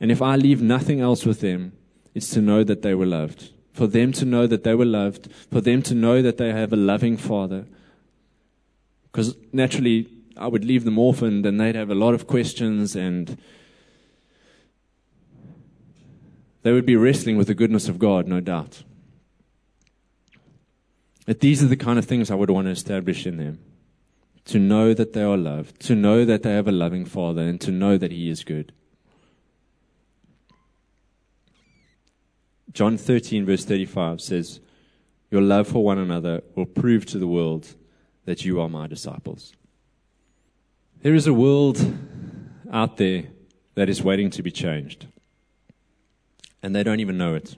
And 0.02 0.12
if 0.12 0.22
I 0.22 0.36
leave 0.36 0.62
nothing 0.62 1.02
else 1.02 1.26
with 1.26 1.42
them, 1.42 1.74
it's 2.16 2.32
to 2.32 2.42
know 2.42 2.64
that 2.64 2.82
they 2.82 2.96
were 2.96 3.06
loved. 3.06 3.52
For 3.74 3.88
them 3.88 4.12
to 4.14 4.26
know 4.26 4.48
that 4.48 4.64
they 4.64 4.74
were 4.74 4.86
loved. 4.86 5.32
For 5.52 5.62
them 5.62 5.82
to 5.84 5.94
know 5.94 6.22
that 6.22 6.38
they 6.38 6.52
have 6.52 6.74
a 6.74 6.78
loving 6.78 7.18
father 7.18 7.66
because 9.12 9.36
naturally, 9.52 10.08
I 10.38 10.48
would 10.48 10.64
leave 10.64 10.86
them 10.86 10.98
orphaned 10.98 11.46
and 11.46 11.60
they'd 11.60 11.76
have 11.76 11.90
a 11.90 11.96
lot 11.96 12.14
of 12.14 12.28
questions 12.28 12.96
and 12.96 13.38
they 16.62 16.72
would 16.72 16.86
be 16.86 16.96
wrestling 16.96 17.38
with 17.38 17.48
the 17.48 17.54
goodness 17.54 17.90
of 17.90 18.00
God, 18.00 18.28
no 18.28 18.40
doubt. 18.40 18.84
But 21.26 21.40
these 21.42 21.64
are 21.64 21.68
the 21.68 21.76
kind 21.76 22.00
of 22.00 22.06
things 22.06 22.32
I 22.32 22.36
would 22.36 22.50
want 22.50 22.68
to 22.68 22.72
establish 22.72 23.26
in 23.26 23.38
them 23.38 23.60
to 24.50 24.58
know 24.58 24.96
that 24.96 25.14
they 25.14 25.22
are 25.22 25.38
loved, 25.38 25.80
to 25.80 25.94
know 25.94 26.26
that 26.26 26.42
they 26.42 26.52
have 26.52 26.68
a 26.68 26.72
loving 26.72 27.06
Father, 27.06 27.44
and 27.44 27.62
to 27.62 27.70
know 27.70 28.00
that 28.00 28.12
He 28.12 28.32
is 28.32 28.44
good. 28.44 28.74
John 32.74 32.98
13, 32.98 33.46
verse 33.46 33.64
35 33.64 34.20
says, 34.20 34.60
Your 35.30 35.42
love 35.42 35.68
for 35.68 35.84
one 35.84 36.00
another 36.00 36.42
will 36.56 36.66
prove 36.66 37.06
to 37.08 37.20
the 37.20 37.28
world 37.28 37.76
that 38.26 38.44
you 38.44 38.60
are 38.60 38.68
my 38.68 38.88
disciples. 38.88 39.54
There 41.04 41.14
is 41.14 41.28
a 41.28 41.34
world 41.34 41.96
out 42.72 42.98
there 42.98 43.26
that 43.76 43.88
is 43.88 44.04
waiting 44.04 44.32
to 44.32 44.42
be 44.42 44.52
changed, 44.52 45.06
and 46.64 46.76
they 46.76 46.82
don't 46.82 47.00
even 47.00 47.20
know 47.20 47.36
it. 47.36 47.56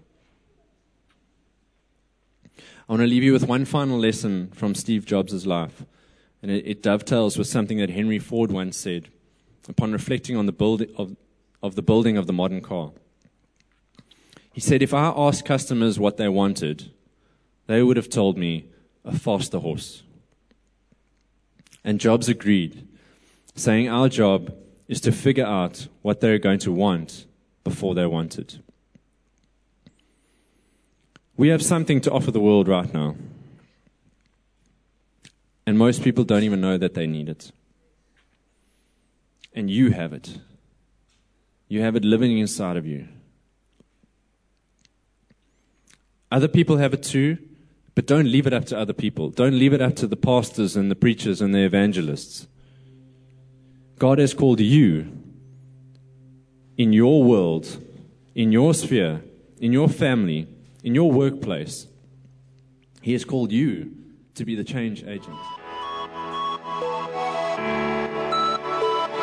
I 2.57 2.93
want 2.93 3.01
to 3.01 3.07
leave 3.07 3.23
you 3.23 3.31
with 3.31 3.47
one 3.47 3.63
final 3.63 3.97
lesson 3.97 4.51
from 4.51 4.75
Steve 4.75 5.05
Jobs' 5.05 5.47
life, 5.47 5.85
and 6.41 6.51
it, 6.51 6.65
it 6.65 6.83
dovetails 6.83 7.37
with 7.37 7.47
something 7.47 7.77
that 7.77 7.89
Henry 7.89 8.19
Ford 8.19 8.51
once 8.51 8.77
said 8.77 9.09
upon 9.67 9.91
reflecting 9.91 10.35
on 10.35 10.45
the 10.45 10.51
build 10.51 10.83
of, 10.97 11.15
of 11.61 11.75
the 11.75 11.81
building 11.81 12.17
of 12.17 12.27
the 12.27 12.33
modern 12.33 12.61
car. 12.61 12.91
He 14.51 14.61
said, 14.61 14.81
If 14.81 14.93
I 14.93 15.13
asked 15.15 15.45
customers 15.45 15.99
what 15.99 16.17
they 16.17 16.27
wanted, 16.27 16.91
they 17.67 17.83
would 17.83 17.97
have 17.97 18.09
told 18.09 18.37
me 18.37 18.65
a 19.05 19.17
faster 19.17 19.59
horse. 19.59 20.03
And 21.83 21.99
Jobs 21.99 22.27
agreed, 22.27 22.87
saying, 23.55 23.87
Our 23.87 24.09
job 24.09 24.53
is 24.87 25.01
to 25.01 25.11
figure 25.11 25.45
out 25.45 25.87
what 26.01 26.19
they're 26.19 26.37
going 26.37 26.59
to 26.59 26.71
want 26.71 27.25
before 27.63 27.95
they 27.95 28.05
want 28.05 28.37
it. 28.37 28.59
We 31.37 31.47
have 31.49 31.63
something 31.63 32.01
to 32.01 32.11
offer 32.11 32.31
the 32.31 32.39
world 32.39 32.67
right 32.67 32.93
now. 32.93 33.15
And 35.65 35.77
most 35.77 36.03
people 36.03 36.23
don't 36.23 36.43
even 36.43 36.61
know 36.61 36.77
that 36.77 36.93
they 36.93 37.07
need 37.07 37.29
it. 37.29 37.51
And 39.53 39.69
you 39.69 39.91
have 39.91 40.13
it. 40.13 40.39
You 41.67 41.81
have 41.81 41.95
it 41.95 42.03
living 42.03 42.37
inside 42.37 42.77
of 42.77 42.85
you. 42.85 43.07
Other 46.31 46.47
people 46.47 46.77
have 46.77 46.93
it 46.93 47.03
too, 47.03 47.37
but 47.93 48.07
don't 48.07 48.31
leave 48.31 48.47
it 48.47 48.53
up 48.53 48.65
to 48.65 48.77
other 48.77 48.93
people. 48.93 49.29
Don't 49.29 49.57
leave 49.57 49.73
it 49.73 49.81
up 49.81 49.95
to 49.97 50.07
the 50.07 50.15
pastors 50.15 50.75
and 50.75 50.89
the 50.89 50.95
preachers 50.95 51.41
and 51.41 51.53
the 51.53 51.63
evangelists. 51.63 52.47
God 53.99 54.17
has 54.17 54.33
called 54.33 54.59
you 54.59 55.17
in 56.77 56.93
your 56.93 57.23
world, 57.23 57.77
in 58.33 58.51
your 58.51 58.73
sphere, 58.73 59.21
in 59.59 59.73
your 59.73 59.89
family, 59.89 60.47
in 60.83 60.95
your 60.95 61.11
workplace. 61.11 61.85
He 63.01 63.11
has 63.13 63.25
called 63.25 63.51
you 63.51 64.00
to 64.41 64.45
be 64.45 64.55
the 64.55 64.63
change 64.63 65.03
agent. 65.03 65.37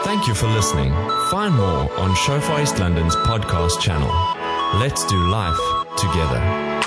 Thank 0.04 0.28
you 0.28 0.34
for 0.34 0.46
listening. 0.46 0.92
Find 1.30 1.54
more 1.54 1.92
on 1.98 2.14
Shofar 2.14 2.62
East 2.62 2.78
London's 2.78 3.16
podcast 3.16 3.80
channel. 3.80 4.08
Let's 4.78 5.04
do 5.06 5.18
life 5.28 5.58
together. 5.96 6.78